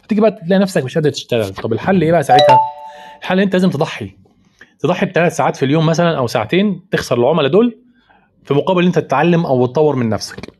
هتيجي 0.03 0.21
بقى 0.21 0.31
تلاقي 0.31 0.59
نفسك 0.59 0.83
مش 0.83 0.95
قادر 0.95 1.09
تشتغل. 1.09 1.53
طب 1.53 1.73
الحل 1.73 2.01
إيه 2.01 2.11
بقى 2.11 2.23
ساعتها؟ 2.23 2.59
الحل 3.21 3.39
أنت 3.39 3.53
لازم 3.53 3.69
تضحي. 3.69 4.11
تضحي 4.79 5.05
بثلاث 5.05 5.35
ساعات 5.35 5.55
في 5.55 5.65
اليوم 5.65 5.85
مثلا 5.85 6.17
أو 6.17 6.27
ساعتين 6.27 6.81
تخسر 6.91 7.17
العملاء 7.17 7.51
دول 7.51 7.77
في 8.43 8.53
مقابل 8.53 8.85
أنت 8.85 8.99
تتعلم 8.99 9.45
أو 9.45 9.65
تطور 9.65 9.95
من 9.95 10.09
نفسك. 10.09 10.53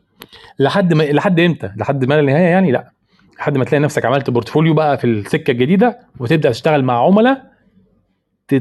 لحد 0.58 0.94
ما 0.94 1.02
لحد 1.02 1.40
إمتى؟ 1.40 1.70
لحد 1.76 2.04
ما 2.04 2.20
النهايه 2.20 2.46
يعني؟ 2.46 2.72
لأ. 2.72 2.92
لحد 3.38 3.56
ما 3.58 3.64
تلاقي 3.64 3.82
نفسك 3.82 4.04
عملت 4.04 4.30
بورتفوليو 4.30 4.74
بقى 4.74 4.98
في 4.98 5.06
السكة 5.06 5.50
الجديدة 5.50 5.98
وتبدأ 6.20 6.50
تشتغل 6.50 6.84
مع 6.84 7.06
عملاء 7.06 7.52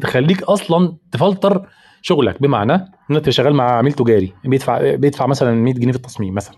تخليك 0.01 0.43
أصلا 0.43 0.97
تفلتر 1.11 1.67
شغلك. 2.01 2.41
بمعنى 2.41 2.73
ان 3.11 3.15
انت 3.15 3.29
شغال 3.29 3.53
مع 3.53 3.71
عميل 3.71 3.93
تجاري 3.93 4.33
بيدفع 4.45 4.95
بيدفع 4.95 5.25
مثلا 5.27 5.51
100 5.51 5.73
جنيه 5.73 5.91
في 5.91 5.97
التصميم 5.97 6.33
مثلا. 6.33 6.55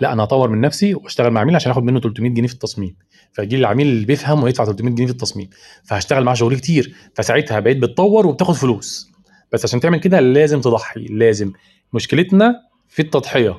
لا 0.00 0.12
أنا 0.12 0.24
هطور 0.24 0.48
من 0.48 0.60
نفسي 0.60 0.94
وأشتغل 0.94 1.30
مع 1.30 1.40
عميل 1.40 1.54
عشان 1.54 1.72
آخد 1.72 1.82
منه 1.82 2.00
300 2.00 2.30
جنيه 2.30 2.48
في 2.48 2.54
التصميم. 2.54 2.96
فيجي 3.32 3.56
لي 3.56 3.60
العميل 3.60 3.86
اللي 3.86 4.06
بيفهم 4.06 4.42
ويدفع 4.42 4.64
300 4.64 4.94
جنيه 4.94 5.06
في 5.06 5.12
التصميم. 5.12 5.50
فهشتغل 5.84 6.24
معاه 6.24 6.34
شغل 6.34 6.56
كتير. 6.56 6.94
فساعتها 7.14 7.60
بقيت 7.60 7.76
بتطور 7.76 8.26
وبتاخد 8.26 8.54
فلوس. 8.54 9.10
بس 9.52 9.64
عشان 9.64 9.80
تعمل 9.80 10.00
كده 10.00 10.20
لازم 10.20 10.60
تضحي 10.60 11.04
لازم. 11.04 11.52
مشكلتنا 11.92 12.54
في 12.88 13.02
التضحية. 13.02 13.56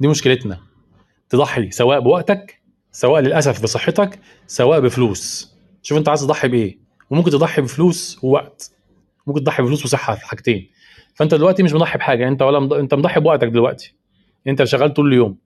دي 0.00 0.08
مشكلتنا. 0.08 0.58
تضحي 1.28 1.70
سواء 1.70 2.00
بوقتك 2.00 2.57
سواء 2.98 3.20
للأسف 3.20 3.62
بصحتك 3.62 4.18
سواء 4.46 4.80
بفلوس. 4.80 5.54
شوف 5.82 5.98
أنت 5.98 6.08
عايز 6.08 6.20
تضحي 6.20 6.48
بإيه؟ 6.48 6.78
وممكن 7.10 7.30
تضحي 7.30 7.62
بفلوس 7.62 8.18
ووقت. 8.22 8.70
ممكن 9.26 9.40
تضحي 9.40 9.62
بفلوس 9.62 9.84
وصحة 9.84 10.14
حاجتين. 10.14 10.70
فأنت 11.14 11.34
دلوقتي 11.34 11.62
مش 11.62 11.72
مضحي 11.72 11.98
بحاجة 11.98 12.28
أنت 12.28 12.42
ولا 12.42 12.58
مض... 12.58 12.72
أنت 12.72 12.94
مضحي 12.94 13.20
بوقتك 13.20 13.48
دلوقتي. 13.48 13.94
أنت 14.46 14.64
شغال 14.64 14.94
طول 14.94 15.08
اليوم 15.08 15.36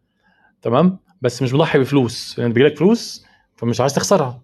تمام؟ 0.63 0.99
بس 1.23 1.43
مش 1.43 1.55
مضحي 1.55 1.79
بفلوس. 1.79 2.35
لأن 2.39 2.43
يعني 2.43 2.55
بيجيلك 2.55 2.79
فلوس 2.79 3.25
فمش 3.57 3.81
عايز 3.81 3.95
تخسرها. 3.95 4.43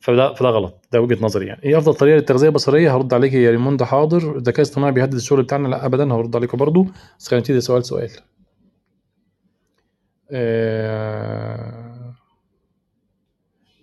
فده 0.00 0.34
فده 0.34 0.48
غلط. 0.48 0.88
ده 0.92 1.00
وجهة 1.00 1.24
نظري 1.24 1.46
يعني. 1.46 1.62
إيه 1.64 1.78
أفضل 1.78 1.94
طريقة 1.94 2.16
للتغذية 2.16 2.48
البصرية؟ 2.48 2.96
هرد 2.96 3.14
عليك 3.14 3.32
يا 3.32 3.50
ريموند 3.50 3.82
حاضر. 3.82 4.36
الذكاء 4.36 4.56
الاصطناعي 4.56 4.92
بيهدد 4.92 5.14
الشغل 5.14 5.42
بتاعنا؟ 5.42 5.68
لا 5.68 5.86
ابدا. 5.86 6.14
هرد 6.14 6.36
عليكم 6.36 6.58
برضو. 6.58 6.86
بس 7.18 7.28
خلينا 7.28 7.40
نبتدي 7.40 7.60
سؤال 7.60 7.84
سؤال. 7.84 8.10
آه... 10.30 11.91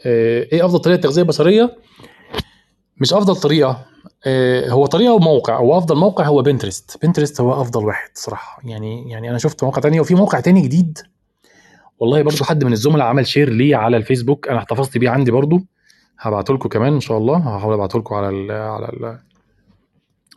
آه... 0.05 0.47
إيه 0.53 0.65
أفضل 0.65 0.79
طريقة 0.79 0.95
للتغذيه 0.97 1.21
البصريه 1.21 1.77
مش 2.97 3.13
أفضل 3.13 3.35
طريقة 3.35 3.85
آه 4.25 4.69
هو 4.69 4.85
طريقة 4.85 5.13
وموقع 5.13 5.57
هو 5.57 5.77
أفضل 5.77 5.95
موقع 5.97 6.25
هو 6.25 6.41
Pinterest 6.41 7.05
Pinterest 7.05 7.41
هو 7.41 7.61
أفضل 7.61 7.85
واحد 7.85 8.09
صراحة. 8.13 8.61
يعني 8.63 9.11
يعني 9.11 9.29
أنا 9.29 9.37
شفت 9.37 9.63
موقع 9.63 9.81
تاني 9.81 9.99
وفي 9.99 10.15
موقع 10.15 10.39
تاني 10.39 10.61
جديد. 10.61 10.97
والله 11.99 12.21
برضو 12.21 12.43
حد 12.43 12.63
من 12.63 12.71
الزملاء 12.73 13.07
عمل 13.07 13.27
share 13.27 13.49
ليه 13.49 13.75
على 13.75 13.97
الفيسبوك 13.97 14.47
أنا 14.47 14.57
احتفظت 14.57 14.97
بيه 14.97 15.09
عندي 15.09 15.31
برضو. 15.31 15.59
هبعته 16.19 16.53
لكم 16.53 16.69
كمان 16.69 16.93
إن 16.93 16.99
شاء 16.99 17.17
الله. 17.17 17.37
هحاول 17.37 17.73
أبعته 17.73 17.99
لكم 17.99 18.15
على 18.15 18.29
ال 18.29 18.51
على 18.51 18.85
ال 18.85 19.19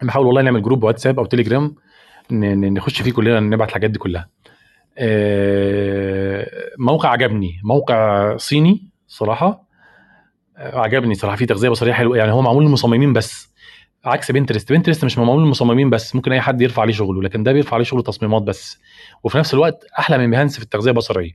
بنحاول 0.03 0.27
والله 0.27 0.42
نعمل 0.42 0.62
group 0.62 0.85
واتساب 0.85 1.18
أو 1.18 1.25
تليجرام 1.25 1.75
نخش 2.31 3.03
فيه 3.03 3.12
كلنا 3.12 3.40
نبعت 3.40 3.68
الحاجات 3.68 3.90
دي 3.90 3.98
كلها. 3.98 4.29
آه، 4.98 6.46
موقع 6.79 7.09
عجبني. 7.09 7.61
موقع 7.64 8.37
صيني. 8.37 8.91
صراحة 9.12 9.62
آه، 10.57 10.79
عجبني 10.79 11.14
صراحة 11.14 11.37
فيه 11.37 11.46
تغذية 11.46 11.68
بصرية 11.68 11.92
حلوة 11.92 12.16
يعني 12.16 12.33
هو 12.33 12.42
معمول 12.42 12.64
للمصممين 12.64 13.12
بس 13.12 13.53
عكس 14.05 14.31
Pinterest 14.30 14.72
Pinterest 14.72 15.04
مش 15.05 15.18
معمول 15.18 15.42
للمصممين 15.42 15.90
بس 15.90 16.14
ممكن 16.14 16.33
أي 16.33 16.40
حد 16.40 16.61
يرفع 16.61 16.83
عليه 16.83 16.92
شغله 16.92 17.22
لكن 17.22 17.42
ده 17.42 17.53
بيرفع 17.53 17.75
عليه 17.75 17.85
شغل 17.85 18.03
تصميمات 18.03 18.42
بس 18.42 18.79
وفي 19.25 19.38
نفس 19.38 19.55
الوقت 19.55 19.85
أحلى 19.98 20.18
من 20.18 20.31
Behance 20.30 20.56
في 20.57 20.62
التغذية 20.64 20.90
البصرية. 20.90 21.31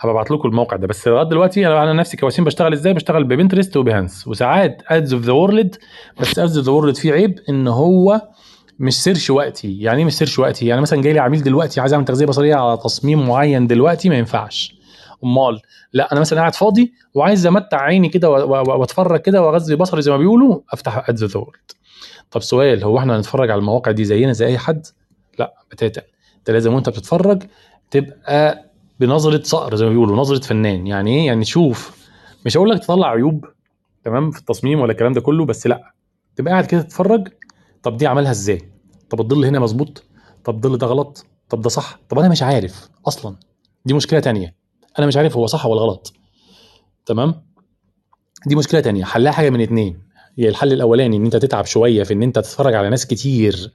هبقى 0.00 0.14
أبعت 0.14 0.30
لكم 0.30 0.48
الموقع 0.48 0.76
ده 0.76 0.86
بس 0.86 1.08
لغاية 1.08 1.28
دلوقتي 1.28 1.66
أنا 1.66 1.82
أنا 1.82 1.92
نفسي 1.92 2.16
كوسيم 2.16 2.44
بشتغل 2.44 2.72
إزاي؟ 2.72 2.94
بشتغل 2.94 3.24
ب 3.24 3.29
Pinterest 3.29 3.76
و 3.76 3.82
Behance 3.82 4.28
وساعات 4.28 4.82
Ads 4.86 5.14
of 5.14 5.22
the 5.22 5.32
World 5.32 5.76
بس 6.20 6.38
Ads 6.38 6.56
of 6.56 6.66
the 6.66 6.72
World 6.72 6.96
فيه 6.96 7.12
عيب 7.12 7.38
إن 7.48 7.68
هو 7.68 8.22
مش 8.78 9.02
search 9.02 9.30
وقتي 9.30 9.78
يعني 9.78 9.98
إيه 9.98 10.04
مش 10.04 10.12
search 10.12 10.38
وقتي؟ 10.38 10.66
يعني 10.66 10.80
مثلا 10.80 11.02
جاي 11.02 11.12
لي 11.12 11.18
عميل 11.18 11.42
دلوقتي 11.42 11.80
عايز 11.80 11.92
اعمل 11.92 12.04
تغذية 12.04 12.26
بصرية 12.26 12.54
على 12.54 12.76
تصميم 12.76 13.28
معين 13.28 13.66
دلوقتي 13.66 14.08
ما 14.08 14.18
ينفعش. 14.18 14.77
أمال. 15.24 15.60
لا 15.92 16.12
أنا 16.12 16.20
مثلا 16.20 16.38
قاعد 16.38 16.54
فاضي 16.54 16.92
وعايز 17.14 17.46
أمتع 17.46 17.80
عيني 17.80 18.08
كده 18.08 18.30
وأتفرج 18.30 19.20
كده 19.20 19.42
وأغذي 19.42 19.76
بصري 19.76 20.02
زي 20.02 20.10
ما 20.10 20.16
بيقولوا 20.16 20.60
أفتح 20.72 21.08
ادز 21.08 21.24
ذا 21.24 21.44
طب 22.30 22.42
سؤال 22.42 22.84
هو 22.84 22.98
إحنا 22.98 23.16
هنتفرج 23.16 23.50
على 23.50 23.58
المواقع 23.58 23.90
دي 23.92 24.04
زينا 24.04 24.32
زي 24.32 24.46
أي 24.46 24.58
حد؟ 24.58 24.86
لا 25.38 25.54
بتاتا. 25.70 26.02
أنت 26.38 26.50
لازم 26.50 26.74
وأنت 26.74 26.88
بتتفرج 26.88 27.42
تبقى 27.90 28.70
بنظرة 29.00 29.42
صقر 29.42 29.76
زي 29.76 29.84
ما 29.84 29.90
بيقولوا 29.90 30.16
نظرة 30.16 30.40
فنان. 30.40 30.86
يعني 30.86 31.20
إيه؟ 31.20 31.26
يعني 31.26 31.44
تشوف 31.44 32.06
مش 32.46 32.56
هقول 32.56 32.70
لك 32.70 32.78
تطلع 32.84 33.10
عيوب 33.10 33.44
تمام 34.04 34.30
في 34.30 34.38
التصميم 34.38 34.80
ولا 34.80 34.92
الكلام 34.92 35.12
ده 35.12 35.20
كله 35.20 35.44
بس 35.44 35.66
لا. 35.66 35.92
تبقى 36.36 36.52
قاعد 36.52 36.66
كده 36.66 36.82
تتفرج 36.82 37.28
طب 37.82 37.96
دي 37.96 38.06
عملها 38.06 38.30
إزاي؟ 38.30 38.72
طب 39.10 39.20
الظل 39.20 39.44
هنا 39.44 39.58
مظبوط؟ 39.58 40.04
طب 40.44 40.54
الظل 40.56 40.78
ده 40.78 40.86
غلط؟ 40.86 41.26
طب 41.48 41.60
ده 41.60 41.68
صح؟ 41.68 41.98
طب 42.08 42.18
أنا 42.18 42.28
مش 42.28 42.42
عارف 42.42 42.88
أصلا. 43.08 43.36
دي 43.84 43.94
مشكلة 43.94 44.20
تانية. 44.20 44.54
أنا 44.98 45.06
مش 45.06 45.16
عارف 45.16 45.36
هو 45.36 45.46
صح 45.46 45.66
ولا 45.66 45.80
غلط. 45.80 46.12
تمام؟ 47.06 47.34
دي 48.46 48.56
مشكلة 48.56 48.80
تانية. 48.80 49.04
حلها 49.04 49.32
حاجة 49.32 49.50
من 49.50 49.60
اتنين. 49.60 49.98
هي 50.38 50.48
الحل 50.48 50.72
الأولاني 50.72 51.16
إن 51.16 51.24
أنت 51.24 51.36
تتعب 51.36 51.66
شوية 51.66 52.02
في 52.02 52.14
إن 52.14 52.22
أنت 52.22 52.38
تتفرج 52.38 52.74
على 52.74 52.90
ناس 52.90 53.06
كتير 53.06 53.72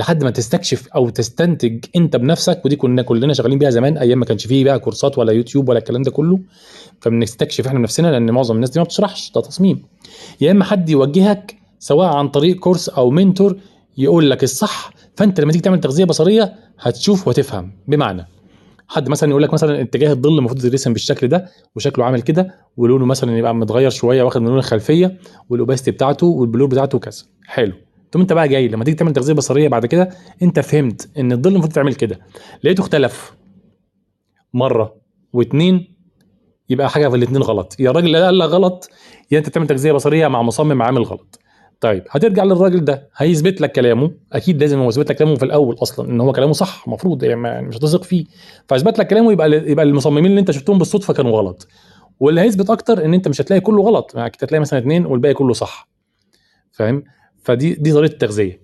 لحد 0.00 0.24
ما 0.24 0.30
تستكشف 0.30 0.88
أو 0.88 1.08
تستنتج 1.08 1.84
أنت 1.96 2.16
بنفسك 2.16 2.62
ودي 2.64 2.76
كنا 2.76 3.02
كلنا 3.02 3.32
شغالين 3.32 3.58
بيها 3.58 3.70
زمان 3.70 3.98
أيام 3.98 4.18
ما 4.18 4.24
كانش 4.24 4.46
فيه 4.46 4.64
بقى 4.64 4.78
كورسات 4.78 5.18
ولا 5.18 5.32
يوتيوب 5.32 5.68
ولا 5.68 5.78
الكلام 5.78 6.02
ده 6.02 6.10
كله. 6.10 6.40
فبنستكشف 7.00 7.66
إحنا 7.66 7.78
بنفسنا 7.78 8.08
لأن 8.08 8.30
معظم 8.30 8.54
الناس 8.54 8.70
دي 8.70 8.78
ما 8.80 8.84
بتشرحش 8.84 9.32
ده 9.34 9.40
تصميم. 9.40 9.82
يا 10.40 10.50
إما 10.50 10.64
حد 10.64 10.88
يوجهك 10.88 11.56
سواء 11.78 12.08
عن 12.08 12.28
طريق 12.28 12.56
كورس 12.56 12.88
أو 12.88 13.10
منتور 13.10 13.58
يقول 13.98 14.30
لك 14.30 14.44
الصح 14.44 14.90
فأنت 15.16 15.40
لما 15.40 15.52
تيجي 15.52 15.64
تعمل 15.64 15.80
تغذية 15.80 16.04
بصرية 16.04 16.54
هتشوف 16.80 17.28
وتفهم. 17.28 17.72
بمعنى 17.88 18.26
حد 18.94 19.08
مثلا 19.08 19.30
يقول 19.30 19.42
لك 19.42 19.52
مثلا 19.52 19.80
اتجاه 19.80 20.12
الظل 20.12 20.38
المفروض 20.38 20.64
يترسم 20.64 20.92
بالشكل 20.92 21.28
ده 21.28 21.48
وشكله 21.76 22.04
عامل 22.04 22.22
كده 22.22 22.54
ولونه 22.76 23.04
مثلا 23.06 23.38
يبقى 23.38 23.54
متغير 23.54 23.90
شوية 23.90 24.22
واخد 24.22 24.40
من 24.40 24.48
لون 24.48 24.58
الخلفية 24.58 25.18
والأوباستي 25.48 25.90
بتاعته 25.90 26.26
والبلور 26.26 26.68
بتاعته 26.68 26.98
كذا 26.98 27.22
حلو. 27.46 27.72
ثم 28.12 28.20
انت 28.20 28.32
بقى 28.32 28.48
جاي 28.48 28.68
لما 28.68 28.84
تيجي 28.84 28.96
تعمل 28.96 29.12
تغذية 29.12 29.32
بصرية 29.32 29.68
بعد 29.68 29.86
كده 29.86 30.10
انت 30.42 30.60
فهمت 30.60 31.08
إن 31.18 31.32
الظل 31.32 31.52
المفروض 31.52 31.72
تعمل 31.72 31.94
كده. 31.94 32.20
لقيته 32.64 32.80
اختلف 32.80 33.32
مرة 34.54 34.96
واتنين 35.32 35.94
يبقى 36.68 36.90
حاجة 36.90 37.08
في 37.08 37.16
الاثنين 37.16 37.42
غلط. 37.42 37.76
يا 37.80 37.90
اللي 37.90 38.24
قال 38.24 38.38
لك 38.38 38.48
غلط 38.48 38.90
يا 39.30 39.38
انت 39.38 39.48
تعمل 39.48 39.66
تغذية 39.66 39.92
بصرية 39.92 40.28
مع 40.28 40.42
مصمم 40.42 40.82
عامل 40.82 41.02
غلط. 41.02 41.40
طيب 41.84 42.04
هترجع 42.10 42.44
للراجل 42.44 42.84
ده 42.84 43.08
هيثبت 43.16 43.60
لك 43.60 43.72
كلامه. 43.72 44.10
أكيد 44.32 44.60
لازم 44.60 44.78
هو 44.78 44.88
يثبت 44.88 45.10
لك 45.10 45.16
كلامه 45.16 45.34
في 45.34 45.44
الأول 45.44 45.76
أصلا 45.82 46.08
إن 46.10 46.20
هو 46.20 46.32
كلامه 46.32 46.52
صح 46.52 46.82
المفروض 46.86 47.22
يعني 47.22 47.36
ما- 47.36 47.60
مش 47.60 47.76
هتثق 47.76 48.02
فيه. 48.04 48.24
فاثبت 48.68 48.98
لك 48.98 49.06
كلامه 49.08 49.32
يبقى 49.32 49.50
يبقى 49.52 49.84
المصممين 49.84 50.26
اللي 50.26 50.40
أنت 50.40 50.50
شفتهم 50.50 50.78
بالصدفة 50.78 51.14
كانوا 51.14 51.38
غلط. 51.38 51.68
واللي 52.20 52.40
هيثبت 52.40 52.70
أكتر 52.70 53.04
إن 53.04 53.14
أنت 53.14 53.28
مش 53.28 53.40
هتلاقي 53.40 53.60
كله 53.60 53.82
غلط 53.82 54.12
يعني 54.14 54.28
هتلاقي 54.28 54.60
مثلا 54.60 54.78
اثنين 54.78 55.06
والباقي 55.06 55.34
كله 55.34 55.52
صح. 55.52 55.88
فاهم؟ 56.72 57.04
فدي 57.42 57.74
دي 57.74 57.92
طريقة 57.92 58.12
التغذية. 58.12 58.60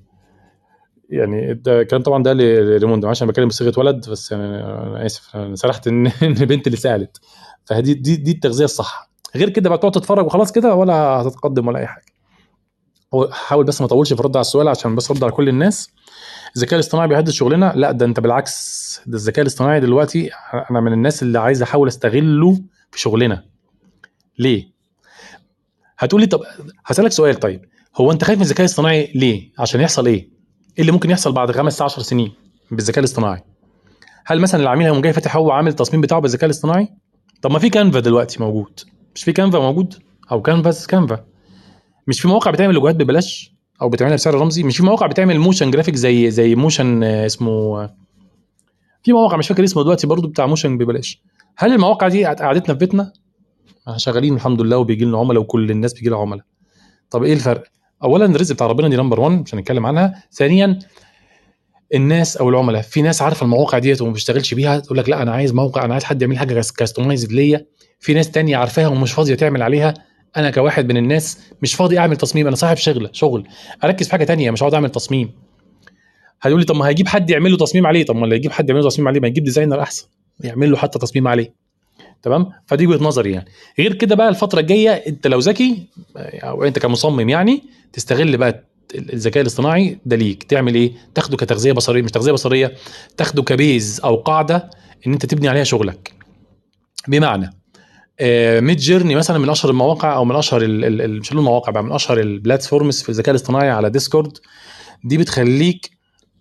يعني 1.11 1.55
ده 1.55 1.81
الكلام 1.81 2.03
طبعا 2.03 2.23
ده 2.23 2.33
لريموندو 2.33 3.09
عشان 3.09 3.29
بتكلم 3.29 3.49
بصيغة 3.49 3.79
ولد 3.81 4.11
بس 4.11 4.33
يعني 4.33 4.45
أنا 4.45 5.07
آسف 5.07 5.37
أنا 5.37 5.57
سرحت 5.57 5.87
ان 5.89 6.07
إن 6.07 6.35
بنت 6.35 6.67
اللي 6.67 6.79
سألت. 6.79 7.17
فدي 7.65 7.95
دي 7.95 8.17
دي 8.17 8.31
التغذية 8.31 8.65
الصح. 8.65 9.11
غير 9.37 9.49
كده 9.51 9.69
بقى 9.69 9.79
تقعد 9.79 9.93
تتفرج 9.93 10.27
وخلاص 10.27 10.53
كده 10.53 10.75
ولا 10.75 10.95
هتتقدم 10.95 11.69
ولا 11.69 11.79
أي 11.79 11.87
حاجة. 11.87 12.10
حاول 13.31 13.65
بس 13.65 13.81
ما 13.81 13.87
اطولش 13.87 14.13
في 14.13 14.21
الرد 14.21 14.37
على 14.37 14.41
السؤال 14.41 14.69
عشان 14.69 14.95
بس 14.95 15.11
ارد 15.11 15.25
على 15.25 15.33
كل 15.33 15.49
الناس. 15.49 15.91
الذكاء 16.57 16.75
الاصطناعي 16.75 17.09
بيهدد 17.09 17.31
شغلنا. 17.31 17.73
لا 17.77 17.93
ده 17.93 18.07
انت 18.07 18.21
بالعكس 18.21 19.01
ده 19.07 19.17
الذكاء 19.17 19.43
الاصطناعي 19.43 19.81
دلوقتي 19.81 20.31
أنا 20.71 20.81
من 20.81 20.93
الناس 20.93 21.23
اللي 21.23 21.39
عايز 21.39 21.63
احاول 21.63 21.89
استغله 21.89 22.61
في 22.91 23.01
شغلنا. 23.01 23.45
ليه؟ 24.39 24.71
هتقولي 25.99 26.27
طب 26.27 26.41
هسألك 26.87 27.13
سؤال 27.13 27.35
طيب. 27.35 27.65
هو 27.97 28.13
انت 28.13 28.25
خايف 28.25 28.39
من 28.39 28.45
الذكاء 28.45 28.61
الاصطناعي 28.61 29.13
ليه؟ 29.15 29.51
عشان 29.59 29.81
يحصل 29.81 30.07
إيه؟ 30.07 30.15
إيه 30.15 30.29
اللي 30.79 30.93
ممكن 30.93 31.11
يحصل 31.11 31.33
بعد 31.33 31.51
خمس 31.53 31.83
10 31.83 32.03
سنين 32.03 32.33
بالذكاء 32.71 32.99
الاصطناعي؟ 32.99 33.43
هل 34.27 34.41
مثلا 34.41 34.63
العميل 34.63 34.87
هيقوم 34.87 35.01
جاي 35.01 35.13
فاتح 35.13 35.37
هو 35.37 35.51
عامل 35.51 35.69
التصميم 35.69 36.01
بتاعه 36.01 36.21
بالذكاء 36.21 36.45
الاصطناعي؟ 36.45 36.89
طب 37.43 37.51
ما 37.51 37.59
في 37.59 37.71
Canva 37.71 38.01
دلوقتي 38.01 38.43
موجود. 38.43 38.81
مش 39.15 39.25
في 39.25 39.33
Canva 39.33 39.59
موجود؟ 39.59 39.95
أو 40.33 40.43
canvas 40.43 40.87
Canva. 40.87 41.25
مش 42.07 42.21
في 42.21 42.29
مواقع 42.29 42.51
بتعمل 42.51 42.75
لوجوهات 42.75 42.97
ببلاش 42.97 43.55
أو 43.83 43.89
بتعملها 43.89 44.17
بسعر 44.17 44.35
رمزي؟ 44.35 44.63
مش 44.63 44.77
في 44.77 44.83
مواقع 44.83 45.07
بتعمل 45.07 45.39
motion 45.39 45.71
graphic 45.71 45.95
زي 45.95 46.31
زي 46.31 46.55
motion 46.55 47.03
آه، 47.05 47.27
اسمه 47.27 47.51
آه، 47.51 47.97
في 49.03 49.13
مواقع 49.13 49.37
مش 49.37 49.49
فاكر 49.49 49.65
اسمه 49.65 49.83
دلوقتي 49.83 50.07
برضو 50.07 50.29
بتاع 50.29 50.47
motion 50.47 50.79
ببلاش. 50.79 51.23
هل 51.57 51.73
المواقع 51.73 52.09
دي 52.09 52.25
قعدتنا 52.25 52.75
في 52.75 52.79
بيتنا؟ 52.79 53.13
شغالين 53.97 54.35
الحمد 54.35 54.61
لله 54.61 54.77
وبيجي 54.79 55.05
لنا 55.05 55.19
عملاء 55.19 55.43
وكل 55.43 55.71
الناس 55.71 55.93
بيجي 55.93 56.09
لها 56.09 56.19
عملاء. 56.19 56.45
طب 57.11 57.23
إيه 57.23 57.33
الفرق؟ 57.33 57.63
اولا 58.03 58.25
الرزق 58.25 58.55
بتاع 58.55 58.67
ربنا 58.67 58.89
دي 58.89 58.97
number 58.97 59.21
1 59.21 59.33
مش 59.43 59.55
هنتكلم 59.55 59.87
عنها. 59.87 60.25
ثانيا 60.33 60.79
الناس 61.95 62.37
أو 62.37 62.49
العملاء 62.49 62.83
في 62.83 63.03
ناس 63.03 63.23
عارفة 63.23 63.45
المواقع 63.45 63.79
ديت 63.79 64.03
وما 64.03 64.13
بيشتغلش 64.13 64.55
بيها 64.55 64.79
تقول 64.79 64.99
لك 64.99 65.09
لا 65.09 65.23
أنا 65.23 65.33
عايز 65.33 65.55
موقع 65.55 65.85
أنا 65.85 65.93
عايز 65.93 66.05
حد 66.05 66.23
يعمل 66.23 66.39
حاجة 66.39 66.63
customized 66.77 67.33
ليا. 67.33 67.67
في 68.01 68.15
ناس 68.15 68.31
تانية 68.31 68.57
عارفاها 68.57 68.89
ومش 68.89 69.13
فاضية 69.13 69.35
تعمل 69.35 69.63
عليها. 69.63 69.95
أنا 70.37 70.51
كواحد 70.51 70.89
من 70.89 70.97
الناس 70.97 71.39
مش 71.63 71.75
فاضي 71.75 71.99
أعمل 71.99 72.17
تصميم 72.17 72.47
أنا 72.47 72.57
صاحب 72.57 72.77
شغل 72.77 73.11
شغل. 73.13 73.49
أركز 73.85 74.07
في 74.07 74.13
حاجة 74.13 74.25
تانية 74.25 74.51
مش 74.51 74.63
هقعد 74.63 74.75
أعمل 74.75 74.91
تصميم. 74.91 75.31
هيقول 76.43 76.61
لي 76.61 76.67
طب 76.67 76.77
ما 76.77 76.89
هيجيب 76.89 77.09
حد 77.09 77.31
يعمل 77.31 77.51
له 77.51 77.57
تصميم 77.57 77.87
عليه. 77.87 78.05
طب 78.05 78.17
ما 78.17 78.25
اللي 78.25 78.37
يجيب 78.37 78.53
حد 78.53 78.69
يعمل 78.69 78.83
له 78.83 78.89
تصميم 78.89 79.09
عليه 79.09 79.21
ما 79.21 79.29
يجيب 79.29 79.45
designer 79.45 79.83
أحسن 79.83 80.07
يعمل 80.41 80.71
له 80.71 80.77
حتى 80.77 80.99
تصميم 80.99 81.29
عليه. 81.29 81.55
تمام؟ 82.23 82.47
فدي 82.67 82.87
وجهة 82.87 83.05
نظري 83.05 83.33
يعني. 83.33 83.49
غير 83.79 83.95
كده 83.95 84.15
بقى 84.15 84.29
الفترة 84.29 84.61
الجاية 84.61 84.91
أنت 84.91 85.27
لو 85.27 85.39
ذكي 85.39 85.87
أو 86.17 86.65
أنت 86.65 86.79
كمصمم 86.79 87.29
يعني 87.29 87.63
تستغل 87.93 88.37
بقى 88.37 88.65
الذكاء 88.95 89.43
الاصطناعي 89.43 89.99
ده 90.07 90.17
ليك. 90.17 90.43
تعمل 90.43 90.75
إيه؟ 90.75 90.93
تاخده 91.15 91.37
كتغذية 91.37 91.73
بصرية 91.73 92.03
مش 92.03 92.11
تغذية 92.11 92.33
بصرية 92.33 92.75
تاخده 93.17 93.43
ك 93.43 93.55
base 93.55 94.01
أو 94.05 94.17
قاعدة 94.17 94.71
إن 95.07 95.13
أنت 95.13 95.27
تبني 95.27 95.49
عليها 95.49 95.65
شغلك. 95.65 96.13
بمعنى 97.09 97.60
Midjourney 98.61 99.15
مثلا 99.15 99.39
من 99.39 99.49
أشهر 99.49 99.71
المواقع 99.71 100.17
أو 100.17 100.25
من 100.25 100.37
أشهر 100.37 100.61
مش 101.09 101.33
المواقع 101.33 101.73
بقى 101.73 101.85
من 101.85 101.93
أشهر 101.93 102.21
ال 102.21 102.29
platforms 102.29 103.03
في 103.03 103.09
الذكاء 103.09 103.31
الاصطناعي 103.31 103.71
على 103.71 103.91
Discord 103.91 104.39
دي 105.05 105.19
بتخليك 105.19 105.91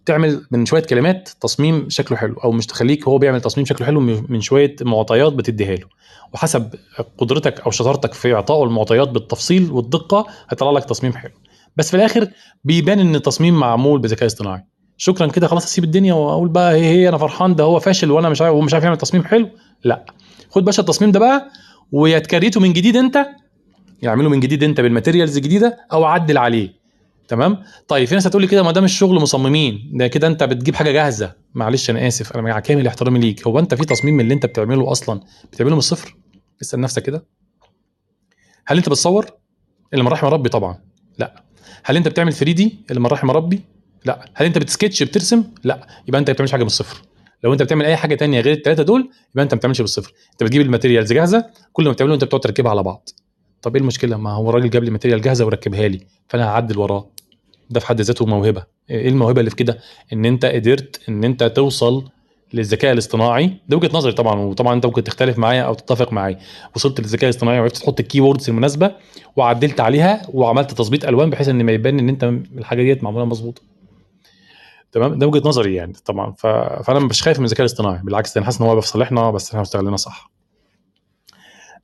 تعمل 0.05 0.45
من 0.51 0.65
شوية 0.65 0.81
كلمات 0.81 1.29
تصميم 1.41 1.89
شكله 1.89 2.17
حلو 2.17 2.33
أو 2.43 2.51
مش 2.51 2.65
تخليك 2.65 3.07
هو 3.07 3.17
بيعمل 3.17 3.41
تصميم 3.41 3.65
شكله 3.65 3.87
حلو 3.87 3.99
من 4.29 4.41
شوية 4.41 4.75
معطيات 4.81 5.33
بتديها 5.33 5.75
له. 5.75 5.87
وحسب 6.33 6.73
قدرتك 7.17 7.59
أو 7.59 7.71
شطارتك 7.71 8.13
في 8.13 8.33
إعطائه 8.33 8.63
المعطيات 8.63 9.09
بالتفصيل 9.09 9.71
والدقة 9.71 10.25
هيطلع 10.49 10.71
لك 10.71 10.85
تصميم 10.85 11.13
حلو. 11.13 11.31
بس 11.77 11.89
في 11.89 11.97
الآخر 11.97 12.27
بيبان 12.63 12.99
إن 12.99 13.15
التصميم 13.15 13.59
معمول 13.59 13.99
بذكاء 13.99 14.25
اصطناعي. 14.25 14.61
شكرا 14.97 15.27
كده 15.27 15.47
خلاص 15.47 15.65
أسيب 15.65 15.83
الدنيا 15.83 16.13
وأقول 16.13 16.49
بقى 16.49 16.73
هي 16.73 16.85
هي 16.85 17.09
أنا 17.09 17.17
فرحان 17.17 17.55
ده 17.55 17.63
هو 17.63 17.79
فاشل 17.79 18.11
وأنا 18.11 18.29
مش 18.29 18.41
عارف 18.41 18.55
ومش 18.55 18.73
عارف 18.73 18.83
يعمل 18.83 18.97
تصميم 18.97 19.23
حلو. 19.23 19.49
لا. 19.83 20.05
خد 20.49 20.65
باشا 20.65 20.81
التصميم 20.81 21.11
ده 21.11 21.19
بقى 21.19 21.49
ويا 21.91 22.19
تكريته 22.19 22.59
من 22.59 22.73
جديد 22.73 22.95
انت؟ 22.95 23.25
يعمله 24.01 24.29
من 24.29 24.39
جديد 24.39 24.63
انت 24.63 24.81
بالماتيريالز 24.81 25.37
الجديده 25.37 25.77
أو 25.93 26.05
عدل 26.05 26.37
عليه. 26.37 26.79
تمام؟ 27.27 27.57
طيب 27.87 28.07
في 28.07 28.15
ناس 28.15 28.27
هتقول 28.27 28.41
لي 28.41 28.47
كده 28.47 28.63
ما 28.63 28.71
ده 28.71 28.81
مش 28.81 28.97
شغل 28.99 29.15
مصممين 29.19 29.91
ده 29.93 30.07
كده 30.07 30.27
انت 30.27 30.43
بتجيب 30.43 30.75
حاجة 30.75 30.91
جاهزة. 30.91 31.33
معلش 31.53 31.89
أنا 31.89 32.07
آسف 32.07 32.31
أنا 32.31 32.41
مع 32.41 32.59
كامل 32.59 32.87
احترامي 32.87 33.19
ليك. 33.19 33.47
هو 33.47 33.59
انت 33.59 33.73
في 33.73 33.85
تصميم 33.85 34.13
من 34.13 34.21
اللي 34.21 34.33
انت 34.33 34.45
بتعمله 34.45 34.91
أصلا؟ 34.91 35.19
بتعمله 35.51 35.73
من 35.73 35.79
الصفر؟ 35.79 36.15
اسأل 36.61 36.79
نفسك 36.81 37.03
كده. 37.03 37.25
هل 38.67 38.77
انت 38.77 38.89
بتصور؟ 38.89 39.25
اللي 39.93 40.03
من 40.03 40.09
رحم 40.11 40.27
ربي 40.27 40.49
طبعا. 40.49 40.77
لا. 41.17 41.43
هل 41.83 41.97
انت 41.97 42.07
بتعمل 42.07 42.33
3D 42.33 42.79
اللي 42.89 42.99
من 42.99 43.05
رحم 43.07 43.31
ربي؟ 43.31 43.61
لا. 44.05 44.25
هل 44.33 44.45
انت 44.45 44.57
بتسكتش 44.57 45.03
بترسم؟ 45.03 45.43
لا. 45.63 45.87
يبقى 46.07 46.19
انت 46.19 46.29
ما 46.29 46.33
بتعملش 46.33 46.51
حاجة 46.51 46.61
من 46.61 46.67
الصفر. 46.67 47.01
لو 47.43 47.53
انت 47.53 47.63
بتعمل 47.63 47.85
اي 47.85 47.95
حاجة 47.95 48.15
تانية 48.15 48.41
غير 48.41 48.53
الثلاثه 48.53 48.83
دول 48.83 49.09
يبقى 49.33 49.43
انت 49.43 49.53
ما 49.53 49.57
بتعملش 49.57 49.81
بالصفر. 49.81 50.13
انت 50.31 50.43
بتجيب 50.43 50.61
ال 50.61 50.66
materials 50.66 51.13
جاهزة 51.13 51.45
كل 51.73 51.85
اللي 51.85 51.91
بتعمله 51.91 52.13
انت 52.13 52.23
بتقعد 52.23 52.41
تركبها 52.41 52.71
على 52.71 52.83
بعض. 52.83 53.09
طب 53.61 53.75
إيه 53.75 53.81
المشكلة؟ 53.81 54.17
ما 54.17 54.31
هو 54.31 54.49
الراجل 54.49 54.69
جاب 54.69 54.83
لي 54.83 54.91
material 54.91 55.21
جاهزة 55.21 55.45
وركبها 55.45 55.87
لي 55.87 55.99
فانا 56.27 56.47
هعدل 56.47 56.77
وراه. 56.77 57.07
ده 57.69 57.79
في 57.79 57.87
حد 57.87 58.01
ذاته 58.01 58.25
موهبة. 58.25 58.63
إيه 58.89 59.09
الموهبة 59.09 59.39
اللي 59.39 59.49
في 59.49 59.55
كده؟ 59.55 59.79
ان 60.13 60.25
انت 60.25 60.45
قدرت 60.45 60.99
ان 61.09 61.23
انت 61.23 61.43
توصل 61.43 62.03
للذكاء 62.53 62.93
الاصطناعي. 62.93 63.53
ده 63.69 63.77
وجهة 63.77 63.89
نظري 63.93 64.11
طبعا 64.11 64.39
وطبعا 64.39 64.73
انت 64.73 64.85
ممكن 64.85 65.03
تختلف 65.03 65.37
معايا 65.37 65.61
أو 65.61 65.73
تتفق 65.73 66.13
معايا. 66.13 66.39
وصلت 66.75 66.99
للذكاء 66.99 67.29
الاصطناعي 67.29 67.59
وعرفت 67.59 67.77
تحط 67.77 67.99
ال 67.99 68.21
keywords 68.21 68.49
المناسبة 68.49 68.91
وعدلت 69.35 69.79
عليها 69.79 70.21
وعملت 70.33 70.71
تظبيط 70.71 71.05
ألوان 71.05 71.29
بحيث 71.29 71.49
إن 71.49 71.63
ما 71.63 71.71
يبان 71.71 71.99
إن 71.99 72.09
أنت 72.09 72.23
الحاجة 72.57 72.83
ديت 72.83 73.03
معمولة 73.03 73.25
مظبوطة. 73.25 73.61
تمام؟ 74.91 75.19
ده 75.19 75.27
وجهة 75.27 75.47
نظري 75.47 75.75
يعني 75.75 75.93
طبعا. 76.05 76.31
ف... 76.31 76.47
فأنا 76.87 76.99
مش 76.99 77.23
خايف 77.23 77.39
من 77.39 77.45
الذكاء 77.45 77.61
الاصطناعي 77.61 77.99
بالعكس 78.03 78.37
أنا 78.37 78.45
حاسس 78.45 78.61
إن 78.61 78.67
هو 78.67 78.81
في 78.81 78.87
صالحنا 78.87 79.31
بس 79.31 79.49
إحنا 79.49 79.61
استغلنا 79.61 79.97
صح. 79.97 80.31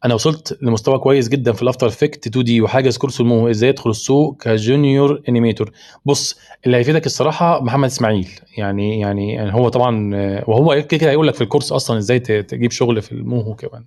أنا 0.06 0.14
وصلت 0.14 0.58
لمستوى 0.62 1.00
كويس 1.00 1.30
جدا 1.30 1.52
في 1.54 1.62
ال 1.62 1.88
After 1.88 2.28
Effects 2.28 2.46
2D 2.46 2.62
وحاجز 2.62 2.98
course 2.98 3.22
الموهو 3.22 3.50
إزاي 3.50 3.70
ادخل 3.70 3.90
السوق 3.90 4.44
ك 4.44 4.55
junior 4.55 5.22
animator. 5.30 5.72
بص 6.06 6.40
اللي 6.66 6.78
هيفيدك 6.78 7.06
الصراحة 7.06 7.64
محمد 7.64 7.90
إسماعيل. 7.90 8.30
يعني 8.58 9.00
يعني 9.00 9.34
يعني 9.34 9.54
هو 9.54 9.70
طبعا 9.70 10.16
وهو 10.48 10.84
كده 10.90 11.10
هيقول 11.10 11.28
لك 11.28 11.36
في 11.36 11.42
ال 11.42 11.46
course 11.46 11.72
أصلا 11.72 11.98
إزاي 11.98 12.20
تجيب 12.20 12.72
شغل 12.72 13.02
في 13.02 13.12
الموهو 13.12 13.56
كمان. 13.56 13.86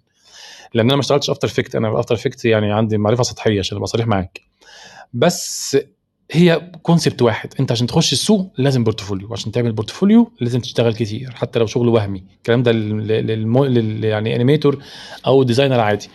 لأن 0.74 0.86
أنا 0.86 0.94
ما 0.94 1.00
اشتغلتش 1.00 1.30
After 1.30 1.48
Effects 1.48 1.74
أنا 1.76 2.00
After 2.00 2.14
Effects 2.14 2.44
يعني 2.44 2.72
عندي 2.72 2.98
معرفة 2.98 3.22
سطحية 3.22 3.58
عشان 3.58 3.76
أبقى 3.76 3.86
صريح 3.86 4.06
معاك. 4.06 4.40
بس 5.12 5.76
هي 6.30 6.72
concept 6.82 7.22
واحد. 7.22 7.54
انت 7.60 7.72
عشان 7.72 7.86
تخش 7.86 8.12
السوق 8.12 8.52
لازم 8.58 8.84
portfolio 8.84 9.32
عشان 9.32 9.52
تعمل 9.52 9.72
portfolio 9.72 10.32
لازم 10.40 10.60
تشتغل 10.60 10.94
كتير 10.94 11.30
حتى 11.30 11.58
لو 11.58 11.66
شغل 11.66 11.88
وهمي. 11.88 12.24
الكلام 12.36 12.62
ده 12.62 12.72
لل... 12.72 13.06
للمو... 13.06 13.64
لل... 13.64 14.04
يعني 14.04 14.36
animator 14.36 14.82
أو 15.26 15.42
designer 15.42 15.80
عادي. 15.80 16.08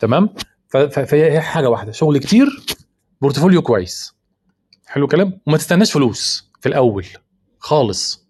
تمام؟ 0.00 0.28
ف... 0.68 0.76
فهي 0.76 1.40
حاجة 1.40 1.70
واحدة. 1.70 1.92
شغل 1.92 2.18
كتير 2.18 2.46
portfolio 3.20 3.62
كويس. 3.62 4.14
حلو 4.86 5.04
الكلام؟ 5.04 5.40
وما 5.46 5.56
تستناش 5.56 5.92
فلوس 5.92 6.50
في 6.60 6.68
الأول. 6.68 7.06
خالص. 7.58 8.24